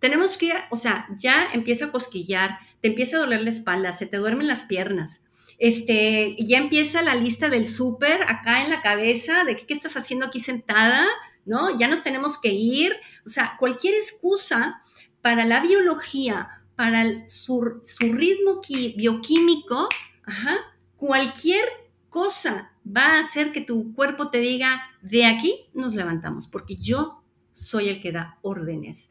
Tenemos 0.00 0.36
que, 0.36 0.52
o 0.70 0.76
sea, 0.76 1.06
ya 1.18 1.48
empieza 1.52 1.86
a 1.86 1.92
cosquillar, 1.92 2.58
te 2.80 2.88
empieza 2.88 3.16
a 3.16 3.20
doler 3.20 3.42
la 3.42 3.50
espalda, 3.50 3.92
se 3.92 4.06
te 4.06 4.16
duermen 4.16 4.46
las 4.46 4.64
piernas, 4.64 5.22
este, 5.58 6.36
ya 6.38 6.58
empieza 6.58 7.02
la 7.02 7.16
lista 7.16 7.48
del 7.48 7.66
súper 7.66 8.22
acá 8.22 8.62
en 8.62 8.70
la 8.70 8.80
cabeza, 8.80 9.44
de 9.44 9.56
qué, 9.56 9.74
estás 9.74 9.96
haciendo 9.96 10.26
aquí 10.26 10.40
sentada, 10.40 11.06
¿no? 11.44 11.76
Ya 11.76 11.88
nos 11.88 12.04
tenemos 12.04 12.40
que 12.40 12.52
ir. 12.52 12.92
O 13.26 13.28
sea, 13.28 13.56
cualquier 13.58 13.94
excusa 13.94 14.80
para 15.20 15.44
la 15.44 15.60
biología, 15.60 16.62
para 16.76 17.26
su, 17.26 17.60
ritmo 18.00 18.60
bioquímico, 18.96 19.88
cualquier 20.96 21.64
cosa 22.08 22.72
va 22.86 23.16
a 23.16 23.20
hacer 23.20 23.50
que 23.50 23.60
tu 23.60 23.92
cuerpo 23.94 24.30
te 24.30 24.38
diga, 24.38 24.80
de 25.02 25.26
aquí 25.26 25.68
nos 25.74 25.94
levantamos, 25.94 26.46
porque 26.46 26.76
yo 26.76 27.24
soy 27.52 27.88
el 27.88 28.00
que 28.00 28.12
da 28.12 28.38
órdenes. 28.42 29.10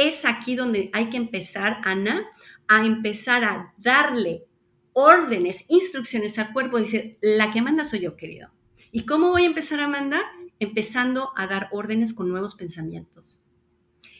Es 0.00 0.24
aquí 0.24 0.54
donde 0.54 0.88
hay 0.94 1.10
que 1.10 1.18
empezar, 1.18 1.82
Ana, 1.84 2.26
a 2.68 2.86
empezar 2.86 3.44
a 3.44 3.74
darle 3.76 4.46
órdenes, 4.94 5.66
instrucciones 5.68 6.38
al 6.38 6.54
cuerpo, 6.54 6.78
decir, 6.78 7.18
la 7.20 7.52
que 7.52 7.60
manda 7.60 7.84
soy 7.84 8.00
yo, 8.00 8.16
querido. 8.16 8.50
¿Y 8.92 9.04
cómo 9.04 9.28
voy 9.28 9.42
a 9.42 9.48
empezar 9.48 9.78
a 9.78 9.88
mandar? 9.88 10.22
Empezando 10.58 11.32
a 11.36 11.46
dar 11.46 11.68
órdenes 11.70 12.14
con 12.14 12.30
nuevos 12.30 12.54
pensamientos. 12.54 13.44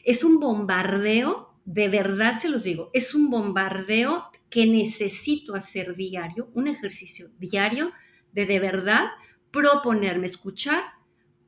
Es 0.04 0.22
un 0.22 0.38
bombardeo, 0.38 1.54
de 1.64 1.88
verdad 1.88 2.38
se 2.38 2.50
los 2.50 2.62
digo, 2.62 2.90
es 2.92 3.14
un 3.14 3.30
bombardeo 3.30 4.26
que 4.50 4.66
necesito 4.66 5.54
hacer 5.54 5.96
diario, 5.96 6.50
un 6.52 6.68
ejercicio 6.68 7.30
diario 7.38 7.90
de 8.32 8.44
de 8.44 8.60
verdad 8.60 9.06
proponerme 9.50 10.26
escuchar 10.26 10.82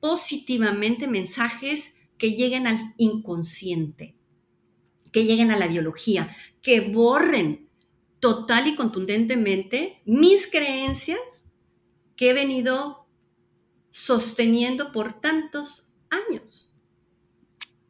positivamente 0.01 1.07
mensajes 1.07 1.93
que 2.17 2.33
lleguen 2.33 2.67
al 2.67 2.95
inconsciente, 2.97 4.15
que 5.13 5.25
lleguen 5.25 5.51
a 5.51 5.59
la 5.59 5.69
biología, 5.69 6.37
que 6.63 6.81
borren 6.81 7.69
total 8.21 8.67
y 8.69 8.77
contundentemente 8.77 10.01
mis 10.05 10.51
creencias 10.51 11.47
que 12.17 12.31
he 12.31 12.33
venido 12.33 13.07
sosteniendo 13.91 14.93
por 14.93 15.21
tantos 15.21 15.91
años. 16.09 16.73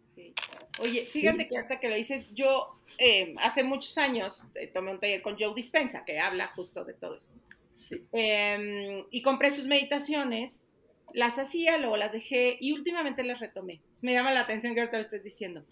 Sí. 0.04 0.34
Oye, 0.80 1.06
fíjate 1.06 1.46
que 1.48 1.58
hasta 1.58 1.78
que 1.78 1.88
lo 1.88 1.94
dices, 1.94 2.26
yo 2.32 2.78
eh, 2.98 3.34
hace 3.38 3.62
muchos 3.62 3.98
años 3.98 4.48
eh, 4.54 4.66
tomé 4.66 4.92
un 4.92 5.00
taller 5.00 5.22
con 5.22 5.36
Joe 5.38 5.54
Dispensa 5.54 6.04
que 6.04 6.18
habla 6.18 6.48
justo 6.48 6.84
de 6.84 6.94
todo 6.94 7.16
esto. 7.16 7.34
Sí. 7.74 8.04
Em, 8.12 9.04
y 9.10 9.22
compré 9.22 9.50
sus 9.50 9.66
meditaciones, 9.66 10.66
las 11.12 11.38
hacía, 11.38 11.78
luego 11.78 11.96
las 11.96 12.12
dejé 12.12 12.56
y 12.60 12.72
últimamente 12.72 13.24
las 13.24 13.40
retomé. 13.40 13.80
Me 14.00 14.12
llama 14.12 14.32
la 14.32 14.40
atención 14.40 14.74
que 14.74 14.80
ahorita 14.80 14.96
lo 14.96 15.02
estés 15.04 15.22
diciendo. 15.22 15.64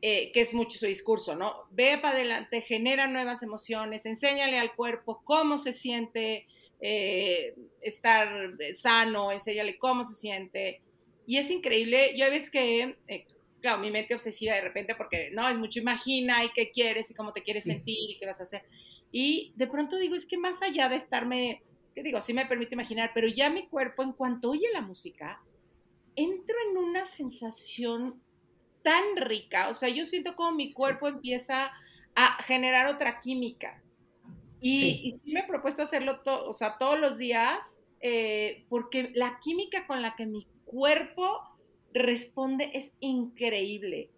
Eh, 0.00 0.30
que 0.32 0.40
es 0.40 0.54
mucho 0.54 0.78
su 0.78 0.86
discurso, 0.86 1.34
¿no? 1.34 1.64
Ve 1.72 1.98
para 1.98 2.14
adelante, 2.14 2.60
genera 2.60 3.08
nuevas 3.08 3.42
emociones, 3.42 4.06
enséñale 4.06 4.56
al 4.56 4.76
cuerpo 4.76 5.22
cómo 5.24 5.58
se 5.58 5.72
siente 5.72 6.46
eh, 6.80 7.56
estar 7.80 8.28
sano, 8.74 9.32
enséñale 9.32 9.76
cómo 9.76 10.04
se 10.04 10.14
siente. 10.14 10.82
Y 11.26 11.38
es 11.38 11.50
increíble, 11.50 12.14
yo 12.16 12.30
ves 12.30 12.48
que, 12.48 12.96
eh, 13.08 13.26
claro, 13.60 13.80
mi 13.80 13.90
mente 13.90 14.14
obsesiva 14.14 14.54
de 14.54 14.60
repente 14.60 14.94
porque, 14.94 15.30
no, 15.32 15.48
es 15.48 15.56
mucho 15.56 15.80
imagina 15.80 16.44
y 16.44 16.50
qué 16.52 16.70
quieres 16.70 17.10
y 17.10 17.14
cómo 17.14 17.32
te 17.32 17.42
quieres 17.42 17.64
sentir 17.64 18.10
y 18.10 18.18
qué 18.20 18.26
vas 18.26 18.38
a 18.38 18.44
hacer. 18.44 18.62
Y 19.10 19.52
de 19.56 19.66
pronto 19.66 19.98
digo, 19.98 20.14
es 20.14 20.26
que 20.26 20.38
más 20.38 20.62
allá 20.62 20.88
de 20.88 20.94
estarme, 20.94 21.64
te 21.92 22.04
digo, 22.04 22.20
sí 22.20 22.32
me 22.34 22.46
permite 22.46 22.76
imaginar, 22.76 23.10
pero 23.14 23.26
ya 23.26 23.50
mi 23.50 23.66
cuerpo 23.66 24.04
en 24.04 24.12
cuanto 24.12 24.50
oye 24.50 24.68
la 24.72 24.80
música, 24.80 25.42
entro 26.14 26.54
en 26.70 26.76
una 26.76 27.04
sensación 27.04 28.22
tan 28.88 29.16
rica, 29.18 29.68
o 29.68 29.74
sea, 29.74 29.90
yo 29.90 30.06
siento 30.06 30.34
como 30.34 30.52
mi 30.52 30.72
cuerpo 30.72 31.08
empieza 31.08 31.70
a 32.14 32.42
generar 32.42 32.86
otra 32.86 33.20
química. 33.20 33.82
Y 34.62 35.10
sí, 35.10 35.30
me 35.30 35.40
he 35.40 35.46
propuesto 35.46 35.82
hacerlo 35.82 36.22
o 36.24 36.54
sea, 36.54 36.78
todos 36.78 36.98
los 36.98 37.18
días, 37.18 37.58
eh, 38.00 38.64
porque 38.70 39.10
la 39.14 39.40
química 39.40 39.86
con 39.86 40.00
la 40.00 40.16
que 40.16 40.24
mi 40.24 40.46
cuerpo 40.64 41.42
responde 41.92 42.70
es 42.72 42.94
increíble. 43.00 44.08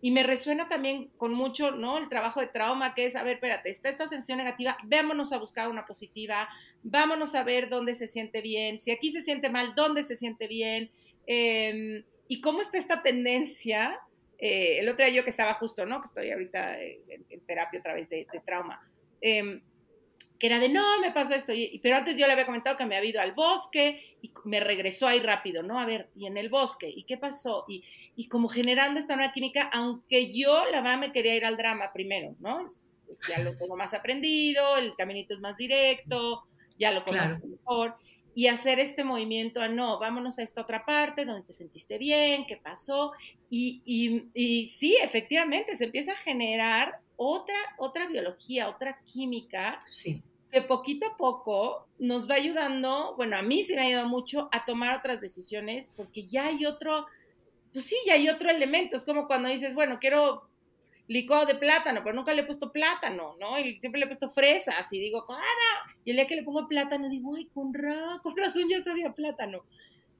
Y 0.00 0.12
me 0.12 0.22
resuena 0.22 0.68
también 0.68 1.10
con 1.16 1.34
mucho, 1.34 1.72
¿no? 1.72 1.98
El 1.98 2.08
trabajo 2.08 2.38
de 2.38 2.46
trauma, 2.46 2.94
que 2.94 3.06
es, 3.06 3.16
a 3.16 3.24
ver, 3.24 3.34
espérate, 3.34 3.68
está 3.68 3.88
esta 3.88 4.06
sensación 4.06 4.38
negativa, 4.38 4.76
vámonos 4.84 5.32
a 5.32 5.38
buscar 5.38 5.68
una 5.68 5.86
positiva, 5.86 6.48
vámonos 6.84 7.34
a 7.34 7.42
ver 7.42 7.68
dónde 7.68 7.94
se 7.94 8.06
siente 8.06 8.42
bien, 8.42 8.78
si 8.78 8.92
aquí 8.92 9.10
se 9.10 9.22
siente 9.22 9.50
mal, 9.50 9.74
dónde 9.74 10.04
se 10.04 10.14
siente 10.14 10.46
bien, 10.46 10.88
em, 11.26 12.04
y 12.28 12.40
cómo 12.40 12.60
está 12.60 12.78
esta 12.78 13.02
tendencia 13.02 13.98
eh, 14.40 14.78
el 14.78 14.88
otro 14.88 15.04
día 15.04 15.14
yo 15.14 15.24
que 15.24 15.30
estaba 15.30 15.54
justo, 15.54 15.84
¿no? 15.84 16.00
Que 16.00 16.06
estoy 16.06 16.30
ahorita 16.30 16.80
en, 16.80 17.40
terapia 17.46 17.80
otra 17.80 17.94
vez 17.94 18.08
de, 18.08 18.26
trauma. 18.44 18.80
Em, 19.20 19.60
que 20.38 20.46
era 20.46 20.58
de, 20.58 20.70
no, 20.70 21.00
me 21.00 21.12
pasó 21.12 21.34
esto. 21.34 21.52
pero 21.82 21.96
antes 21.96 22.16
yo 22.16 22.26
le 22.26 22.32
había 22.32 22.46
comentado 22.46 22.78
que 22.78 22.86
me 22.86 22.96
había 22.96 23.10
ido 23.10 23.20
al 23.20 23.32
bosque 23.32 24.16
y 24.22 24.32
me 24.44 24.60
regresó 24.60 25.06
ahí 25.06 25.20
rápido, 25.20 25.62
¿no? 25.62 25.78
A 25.78 25.84
ver, 25.84 26.08
y 26.16 26.26
en 26.26 26.38
el 26.38 26.48
bosque, 26.48 26.88
¿y 26.88 27.04
qué 27.04 27.18
pasó? 27.18 27.66
Y, 27.68 27.84
y 28.16 28.28
como 28.28 28.48
generando 28.48 28.98
esta 28.98 29.16
nueva 29.16 29.32
química, 29.32 29.68
aunque 29.72 30.32
yo, 30.32 30.64
la 30.70 30.80
verdad, 30.80 30.98
me 30.98 31.12
quería 31.12 31.34
ir 31.34 31.44
al 31.44 31.58
drama 31.58 31.92
primero, 31.92 32.34
¿no? 32.40 32.64
ya 33.28 33.40
lo 33.40 33.56
tengo 33.56 33.76
más 33.76 33.92
aprendido, 33.92 34.78
el 34.78 34.94
caminito 34.94 35.34
es 35.34 35.40
más 35.40 35.56
directo, 35.56 36.44
ya 36.78 36.92
lo 36.92 37.04
conozco 37.04 37.46
mejor 37.46 37.96
y 38.34 38.46
hacer 38.46 38.78
este 38.78 39.04
movimiento 39.04 39.60
a 39.60 39.68
no, 39.68 39.98
vámonos 39.98 40.38
a 40.38 40.42
esta 40.42 40.62
otra 40.62 40.84
parte 40.84 41.24
donde 41.24 41.46
te 41.46 41.52
sentiste 41.52 41.98
bien, 41.98 42.46
qué 42.46 42.56
pasó. 42.56 43.12
Y, 43.50 43.82
y, 44.34 44.68
sí, 44.68 44.96
efectivamente, 45.02 45.76
se 45.76 45.84
empieza 45.84 46.12
a 46.12 46.16
generar 46.16 47.00
otra, 47.16 47.56
otra 47.78 48.06
biología, 48.06 48.68
otra 48.68 49.00
química 49.04 49.84
que 50.50 50.62
poquito 50.62 51.06
a 51.06 51.16
poco 51.16 51.86
nos 51.98 52.28
va 52.28 52.34
ayudando, 52.34 53.14
bueno, 53.16 53.36
a 53.36 53.42
mí 53.42 53.62
sí 53.62 53.74
me 53.74 53.82
ha 53.82 53.84
ayudado 53.84 54.08
mucho 54.08 54.48
a 54.52 54.64
tomar 54.64 54.98
otras 54.98 55.20
decisiones 55.20 55.92
porque 55.96 56.24
ya 56.24 56.46
hay 56.46 56.66
otro, 56.66 57.06
pues 57.72 57.84
sí, 57.84 57.96
ya 58.06 58.14
hay 58.14 58.28
otro 58.28 58.50
elemento. 58.50 58.96
Es 58.96 59.04
como 59.04 59.26
cuando 59.26 59.48
dices, 59.48 59.74
bueno, 59.74 59.98
quiero 60.00 60.49
licuado 61.10 61.44
de 61.44 61.56
plátano, 61.56 62.02
pero 62.04 62.14
nunca 62.14 62.32
le 62.32 62.42
he 62.42 62.44
puesto 62.44 62.70
plátano, 62.70 63.34
¿no? 63.40 63.58
Y 63.58 63.80
siempre 63.80 63.98
le 63.98 64.04
he 64.04 64.08
puesto 64.08 64.30
fresas 64.30 64.92
y 64.92 65.00
digo, 65.00 65.24
¡cara! 65.26 65.96
Y 66.04 66.10
el 66.10 66.16
día 66.16 66.28
que 66.28 66.36
le 66.36 66.44
pongo 66.44 66.68
plátano 66.68 67.08
digo, 67.08 67.34
¡ay, 67.34 67.46
con, 67.52 67.74
ra, 67.74 68.20
con 68.22 68.36
razón 68.36 68.68
ya 68.70 68.80
sabía 68.80 69.12
plátano! 69.12 69.64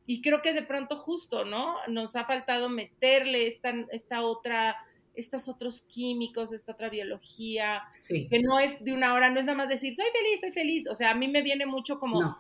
Y 0.07 0.21
creo 0.21 0.43
que 0.43 0.53
de 0.53 0.63
pronto 0.63 0.97
justo, 0.97 1.45
¿no? 1.45 1.77
Nos 1.87 2.17
ha 2.17 2.25
faltado 2.25 2.69
meterle 2.69 3.47
esta, 3.47 3.73
esta 3.93 4.25
otra, 4.25 4.79
estos 5.15 5.49
otros 5.49 5.83
químicos, 5.83 6.53
esta 6.53 6.73
otra 6.73 6.89
biología, 6.89 7.85
que 8.09 8.41
no 8.43 8.59
es 8.59 8.83
de 8.83 8.93
una 8.93 9.15
hora, 9.15 9.31
no 9.31 9.39
es 9.39 9.45
nada 9.45 9.59
más 9.59 9.69
decir, 9.69 9.95
soy 9.95 10.07
feliz, 10.13 10.41
soy 10.41 10.51
feliz. 10.51 10.89
O 10.89 10.97
sea, 10.97 11.13
a 11.13 11.15
mí 11.15 11.29
me 11.29 11.43
viene 11.43 11.67
mucho 11.67 12.01
como, 12.01 12.37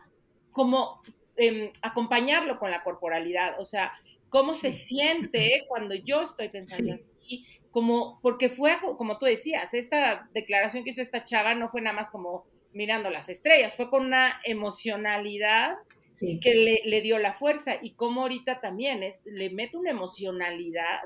como 0.51 1.01
em, 1.36 1.70
acompañarlo 1.82 2.59
con 2.59 2.72
la 2.72 2.82
corporalidad, 2.82 3.61
o 3.61 3.64
sea, 3.64 3.92
cómo 4.28 4.55
se 4.55 4.72
siente 4.72 5.66
cuando 5.68 5.94
yo 5.94 6.22
estoy 6.22 6.48
pensando 6.48 6.96
como, 7.70 8.18
porque 8.22 8.48
fue, 8.48 8.76
como 8.96 9.18
tú 9.18 9.26
decías, 9.26 9.74
esta 9.74 10.28
declaración 10.34 10.84
que 10.84 10.90
hizo 10.90 11.02
esta 11.02 11.24
chava 11.24 11.54
no 11.54 11.68
fue 11.68 11.80
nada 11.80 11.96
más 11.96 12.10
como 12.10 12.44
mirando 12.72 13.10
las 13.10 13.28
estrellas, 13.28 13.74
fue 13.74 13.90
con 13.90 14.06
una 14.06 14.40
emocionalidad 14.44 15.76
que 16.20 16.82
le, 16.84 17.00
dio 17.00 17.18
la 17.18 17.32
fuerza 17.32 17.78
y 17.80 17.92
como 17.92 18.22
ahorita 18.22 18.60
también 18.60 19.02
es, 19.02 19.22
le 19.24 19.48
meto 19.48 19.78
una 19.78 19.90
emocionalidad 19.90 21.00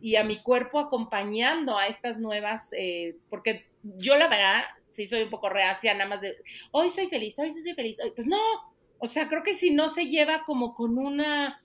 y 0.00 0.16
a 0.16 0.24
mi 0.24 0.42
cuerpo 0.42 0.78
acompañando 0.78 1.76
a 1.76 1.86
estas 1.86 2.18
nuevas, 2.18 2.70
eh, 2.72 3.16
porque 3.28 3.66
yo 3.82 4.16
la 4.16 4.28
verdad, 4.28 4.62
sí 4.90 5.06
soy 5.06 5.22
un 5.22 5.30
poco 5.30 5.50
reacia, 5.50 5.92
nada 5.92 6.08
más 6.08 6.20
de, 6.22 6.36
hoy 6.70 6.88
soy 6.88 7.08
feliz, 7.08 7.38
hoy 7.38 7.52
soy 7.60 7.74
feliz, 7.74 8.00
hoy, 8.02 8.12
pues 8.14 8.26
no, 8.26 8.40
o 8.98 9.06
sea, 9.06 9.28
creo 9.28 9.42
que 9.42 9.54
si 9.54 9.70
no 9.70 9.88
se 9.88 10.06
lleva 10.06 10.44
como 10.46 10.74
con 10.74 10.96
una 10.98 11.62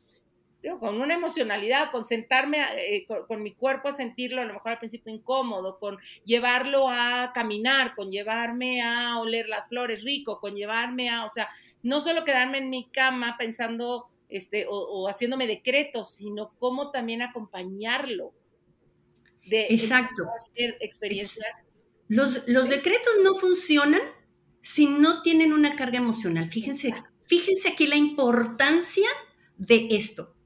con 0.79 0.99
una 0.99 1.13
emocionalidad, 1.13 1.91
con 1.91 2.03
sentarme 2.03 2.59
eh, 2.77 3.05
con, 3.05 3.41
mi 3.41 3.53
cuerpo 3.53 3.89
a 3.89 3.93
sentirlo, 3.93 4.41
a 4.41 4.45
lo 4.45 4.53
mejor 4.55 4.71
al 4.71 4.79
principio 4.79 5.13
incómodo, 5.13 5.77
con 5.77 5.97
llevarlo 6.25 6.89
a 6.89 7.31
caminar, 7.33 7.95
con 7.95 8.11
llevarme 8.11 8.81
a 8.81 9.19
oler 9.19 9.47
las 9.47 9.67
flores 9.69 10.03
rico, 10.03 10.39
con 10.39 10.55
llevarme 10.55 11.09
a, 11.09 11.25
o 11.25 11.29
sea, 11.29 11.49
no 11.83 12.01
solo 12.01 12.25
quedarme 12.25 12.57
en 12.57 12.69
mi 12.69 12.89
cama 12.89 13.35
pensando 13.37 14.07
este, 14.29 14.65
o, 14.67 15.07
haciéndome 15.07 15.47
decretos, 15.47 16.15
sino 16.15 16.53
cómo 16.59 16.91
también 16.91 17.21
acompañarlo. 17.21 18.33
De, 19.45 19.67
Exacto. 19.69 20.23
hacer 20.35 20.75
experiencias. 20.81 21.69
Los, 22.09 22.45
los 22.47 22.67
decretos 22.67 23.13
no 23.23 23.35
funcionan 23.35 24.01
si 24.61 24.87
no 24.87 25.21
tienen 25.21 25.53
una 25.53 25.77
carga 25.77 25.99
emocional. 25.99 26.51
Fíjense, 26.51 26.93
fíjense 27.23 27.69
aquí 27.69 27.87
la 27.87 27.95
importancia 27.95 29.07
de 29.55 29.87
esto 29.91 30.36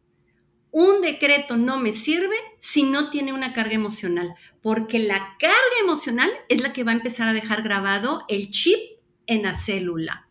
un 0.72 1.02
decreto 1.02 1.58
no 1.58 1.78
me 1.78 1.92
sirve 1.92 2.36
si 2.62 2.84
no 2.84 3.10
tiene 3.10 3.34
una 3.34 3.54
carga 3.54 3.74
emocional, 3.74 4.36
porque 4.62 5.00
la 5.00 5.36
carga 5.40 5.56
emocional 5.82 6.32
es 6.50 6.62
la 6.62 6.74
que 6.74 6.84
va 6.84 6.92
a 6.92 6.96
empezar 6.96 7.28
a 7.28 7.34
dejar 7.34 7.62
grabado 7.62 8.26
el 8.30 8.52
chip 8.52 8.80
en 9.28 9.44
la 9.44 9.54
célula. 9.54 10.28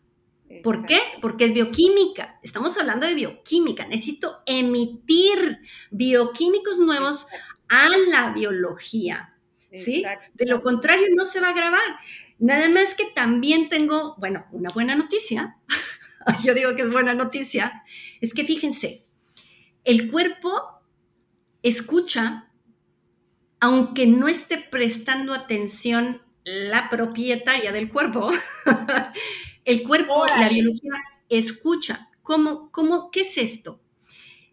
¿Por 0.62 0.84
qué? 0.84 1.00
Porque 1.22 1.44
es 1.44 1.54
bioquímica. 1.54 2.40
Estamos 2.42 2.76
hablando 2.76 3.06
de 3.06 3.14
bioquímica. 3.14 3.86
Necesito 3.86 4.42
emitir 4.46 5.60
bioquímicos 5.90 6.80
nuevos 6.80 7.26
a 7.68 7.88
la 8.10 8.32
biología. 8.32 9.36
¿Sí? 9.72 10.02
De 10.34 10.46
lo 10.46 10.60
contrario, 10.62 11.06
no 11.14 11.24
se 11.24 11.40
va 11.40 11.50
a 11.50 11.54
grabar. 11.54 11.80
Nada 12.40 12.68
más 12.68 12.94
que 12.94 13.04
también 13.14 13.68
tengo, 13.68 14.16
bueno, 14.18 14.44
una 14.50 14.70
buena 14.70 14.96
noticia. 14.96 15.56
Yo 16.42 16.52
digo 16.52 16.74
que 16.74 16.82
es 16.82 16.90
buena 16.90 17.14
noticia. 17.14 17.84
Es 18.20 18.34
que 18.34 18.44
fíjense, 18.44 19.06
el 19.84 20.10
cuerpo 20.10 20.82
escucha, 21.62 22.50
aunque 23.60 24.06
no 24.06 24.28
esté 24.28 24.58
prestando 24.58 25.34
atención 25.34 26.22
la 26.44 26.88
propietaria 26.88 27.72
del 27.72 27.90
cuerpo, 27.90 28.30
el 29.64 29.82
cuerpo, 29.86 30.26
la 30.26 30.48
biología, 30.48 30.92
escucha. 31.28 32.08
¿Cómo, 32.22 32.70
cómo, 32.70 33.10
¿Qué 33.10 33.22
es 33.22 33.38
esto? 33.38 33.80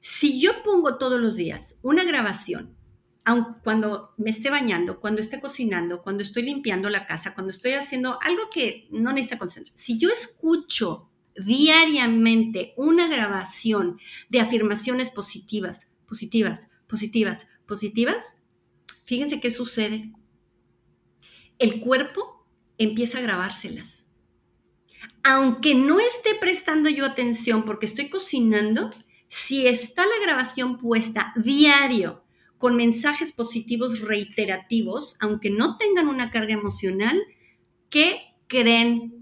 Si 0.01 0.41
yo 0.41 0.63
pongo 0.63 0.97
todos 0.97 1.19
los 1.19 1.35
días 1.35 1.79
una 1.83 2.03
grabación, 2.03 2.75
aun 3.23 3.57
cuando 3.63 4.13
me 4.17 4.29
esté 4.29 4.49
bañando, 4.49 4.99
cuando 4.99 5.21
esté 5.21 5.41
cocinando, 5.41 6.01
cuando 6.01 6.23
estoy 6.23 6.43
limpiando 6.43 6.89
la 6.89 7.05
casa, 7.05 7.33
cuando 7.33 7.51
estoy 7.51 7.73
haciendo 7.73 8.17
algo 8.21 8.49
que 8.49 8.87
no 8.89 9.11
necesita 9.11 9.37
concentración, 9.37 9.77
si 9.77 9.99
yo 9.99 10.09
escucho 10.09 11.09
diariamente 11.37 12.73
una 12.77 13.07
grabación 13.07 13.99
de 14.29 14.39
afirmaciones 14.39 15.11
positivas, 15.11 15.87
positivas, 16.07 16.67
positivas, 16.87 17.47
positivas, 17.65 18.37
fíjense 19.05 19.39
qué 19.39 19.51
sucede. 19.51 20.11
El 21.59 21.79
cuerpo 21.79 22.45
empieza 22.77 23.19
a 23.19 23.21
grabárselas. 23.21 24.05
Aunque 25.23 25.75
no 25.75 25.99
esté 25.99 26.35
prestando 26.39 26.89
yo 26.89 27.05
atención 27.05 27.63
porque 27.63 27.85
estoy 27.85 28.09
cocinando, 28.09 28.91
si 29.29 29.67
está 29.67 30.03
la 30.03 30.25
grabación 30.25 30.77
puesta 30.77 31.33
diario 31.35 32.23
con 32.57 32.75
mensajes 32.75 33.31
positivos 33.33 34.01
reiterativos, 34.01 35.15
aunque 35.19 35.49
no 35.49 35.77
tengan 35.77 36.07
una 36.07 36.31
carga 36.31 36.53
emocional, 36.53 37.21
¿qué 37.89 38.21
creen? 38.47 39.16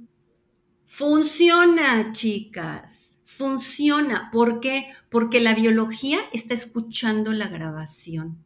Funciona, 0.95 2.13
chicas. 2.13 3.19
Funciona. 3.25 4.29
¿Por 4.31 4.61
qué? 4.61 4.93
Porque 5.09 5.41
la 5.41 5.53
biología 5.53 6.19
está 6.31 6.53
escuchando 6.53 7.33
la 7.33 7.49
grabación. 7.49 8.45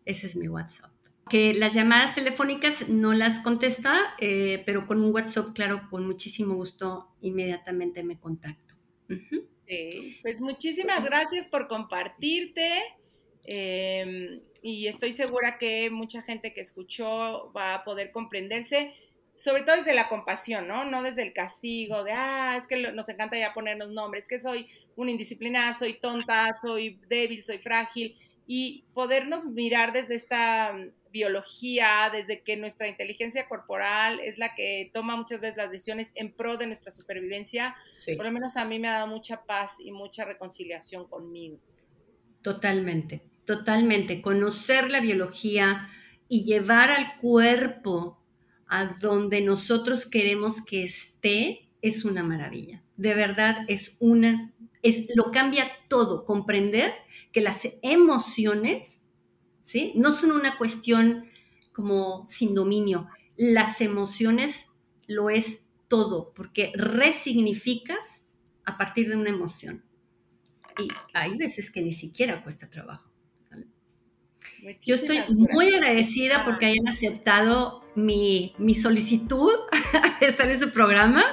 Ese 0.03 0.25
es 0.25 0.36
mi 0.36 0.47
WhatsApp. 0.47 0.99
Que 1.30 1.53
las 1.53 1.73
llamadas 1.73 2.15
telefónicas 2.15 2.89
no 2.89 3.13
las 3.13 3.39
contesta, 3.39 4.15
eh, 4.19 4.63
pero 4.65 4.88
con 4.88 5.03
un 5.03 5.13
WhatsApp, 5.13 5.53
claro, 5.53 5.82
con 5.89 6.05
muchísimo 6.05 6.55
gusto, 6.55 7.09
inmediatamente 7.21 8.03
me 8.03 8.19
contacto. 8.19 8.75
pues 10.21 10.41
muchísimas 10.41 11.03
gracias 11.03 11.47
por 11.47 11.67
compartirte. 11.67 12.71
Em, 13.43 14.41
y 14.61 14.88
estoy 14.88 15.13
segura 15.13 15.57
que 15.57 15.89
mucha 15.89 16.21
gente 16.21 16.53
que 16.53 16.61
escuchó 16.61 17.51
va 17.55 17.75
a 17.75 17.84
poder 17.84 18.11
comprenderse 18.11 18.93
sobre 19.39 19.63
todo 19.63 19.77
desde 19.77 19.93
la 19.93 20.09
compasión, 20.09 20.67
¿no? 20.67 20.84
No 20.84 21.01
desde 21.01 21.23
el 21.23 21.32
castigo 21.32 22.03
de, 22.03 22.11
ah, 22.11 22.57
es 22.57 22.67
que 22.67 22.91
nos 22.91 23.07
encanta 23.07 23.38
ya 23.38 23.53
ponernos 23.53 23.89
nombres, 23.89 24.27
que 24.27 24.38
soy 24.38 24.67
una 24.97 25.11
indisciplinada, 25.11 25.73
soy 25.73 25.93
tonta, 25.93 26.53
soy 26.55 26.99
débil, 27.07 27.41
soy 27.41 27.57
frágil, 27.59 28.17
y 28.47 28.84
podernos 28.93 29.45
mirar 29.45 29.93
desde 29.93 30.15
esta 30.15 30.77
biología, 31.12 32.10
desde 32.12 32.43
que 32.43 32.57
nuestra 32.57 32.88
inteligencia 32.88 33.47
corporal 33.47 34.20
es 34.20 34.38
la 34.38 34.55
que 34.55 34.91
toma 34.93 35.16
muchas 35.16 35.41
veces 35.41 35.57
las 35.57 35.72
decisiones 35.72 36.12
en 36.16 36.34
pro 36.34 36.57
de 36.57 36.68
nuestra 36.68 36.91
supervivencia, 36.91 37.76
por 38.16 38.26
lo 38.26 38.32
menos 38.32 38.57
a 38.57 38.66
mí 38.66 38.80
me 38.80 38.88
ha 38.88 38.93
dado 38.93 39.07
mucha 39.07 39.45
paz 39.45 39.76
y 39.80 39.91
mucha 39.91 40.26
reconciliación 40.26 41.07
conmigo. 41.07 41.60
Totalmente, 42.41 43.24
totalmente. 43.45 44.22
Conocer 44.22 44.89
la 44.89 45.01
biología 45.01 45.89
y 46.28 46.43
llevar 46.43 46.91
al 46.91 47.18
cuerpo 47.18 48.20
a 48.68 48.86
donde 49.01 49.41
nosotros 49.41 50.05
queremos 50.05 50.64
que 50.64 50.84
esté, 50.84 51.70
es 51.82 52.05
una 52.05 52.24
maravilla. 52.24 52.84
De 52.97 53.14
verdad, 53.14 53.66
es 53.68 53.97
una, 53.99 54.53
es, 54.84 55.07
lo 55.16 55.32
cambia 55.32 55.72
todo, 55.88 56.26
comprender 56.26 56.93
que 57.32 57.41
las 57.41 57.68
emociones, 57.82 59.01
¿sí? 59.70 59.93
No 59.95 60.11
son 60.11 60.32
una 60.32 60.57
cuestión 60.57 61.26
como 61.72 62.26
sin 62.26 62.55
dominio. 62.55 63.07
Las 63.38 63.82
emociones 63.82 64.65
lo 65.05 65.30
es 65.30 65.67
todo, 65.88 66.34
porque 66.34 66.72
resignificas 66.74 68.28
a 68.65 68.78
partir 68.78 69.09
de 69.09 69.15
una 69.15 69.30
emoción. 69.30 69.84
Y 70.80 70.88
hay 71.13 71.38
veces 71.38 71.70
que 71.70 71.84
ni 71.84 71.93
siquiera 71.93 72.41
cuesta 72.41 72.67
trabajo. 72.67 73.11
Yo 74.82 74.95
estoy 74.95 75.20
muy 75.30 75.74
agradecida 75.74 76.43
porque 76.45 76.65
hayan 76.65 76.88
aceptado 76.88 77.84
mi, 77.95 78.55
solicitud 78.76 79.53
de 80.20 80.26
estar 80.26 80.49
en 80.49 80.59
su 80.59 80.72
programa. 80.72 81.24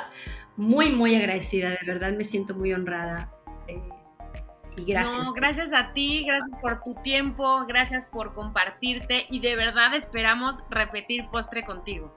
Muy, 0.59 0.91
muy 0.91 1.14
agradecida, 1.14 1.70
de 1.70 1.87
verdad 1.87 2.14
me 2.16 2.24
siento 2.24 2.55
muy 2.55 2.72
honrada. 2.72 3.32
Eh, 3.66 3.80
y 4.77 4.85
gracias. 4.85 5.33
gracias 5.35 5.72
a 5.72 5.93
ti, 5.93 6.24
gracias 6.27 6.61
por 6.61 6.83
tu 6.83 6.95
tiempo, 7.03 7.64
gracias 7.66 8.07
por 8.07 8.35
compartirte 8.35 9.27
y 9.31 9.41
de 9.41 9.57
verdad 9.57 9.95
esperamos 9.95 10.62
repetir 10.70 11.29
postre 11.31 11.64
contigo. 11.64 12.16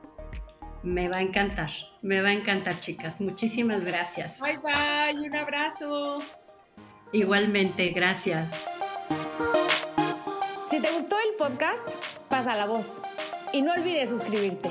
Me 0.84 1.10
va 1.10 1.18
a 1.18 1.22
encantar, 1.22 1.72
me 2.02 2.22
va 2.22 2.30
a 2.30 2.34
encantar, 2.34 2.80
chicas. 2.80 3.20
Muchísimas 3.20 3.84
gracias. 3.84 4.40
Bye 4.40 4.60
bye, 4.60 5.28
un 5.28 5.36
abrazo. 5.36 6.20
Igualmente, 7.12 7.90
gracias. 7.90 8.66
Si 10.68 10.80
te 10.80 10.92
gustó 10.92 11.16
el 11.18 11.36
podcast, 11.38 11.86
pasa 12.30 12.56
la 12.56 12.66
voz 12.66 13.02
y 13.52 13.62
no 13.62 13.74
olvides 13.74 14.10
suscribirte. 14.10 14.70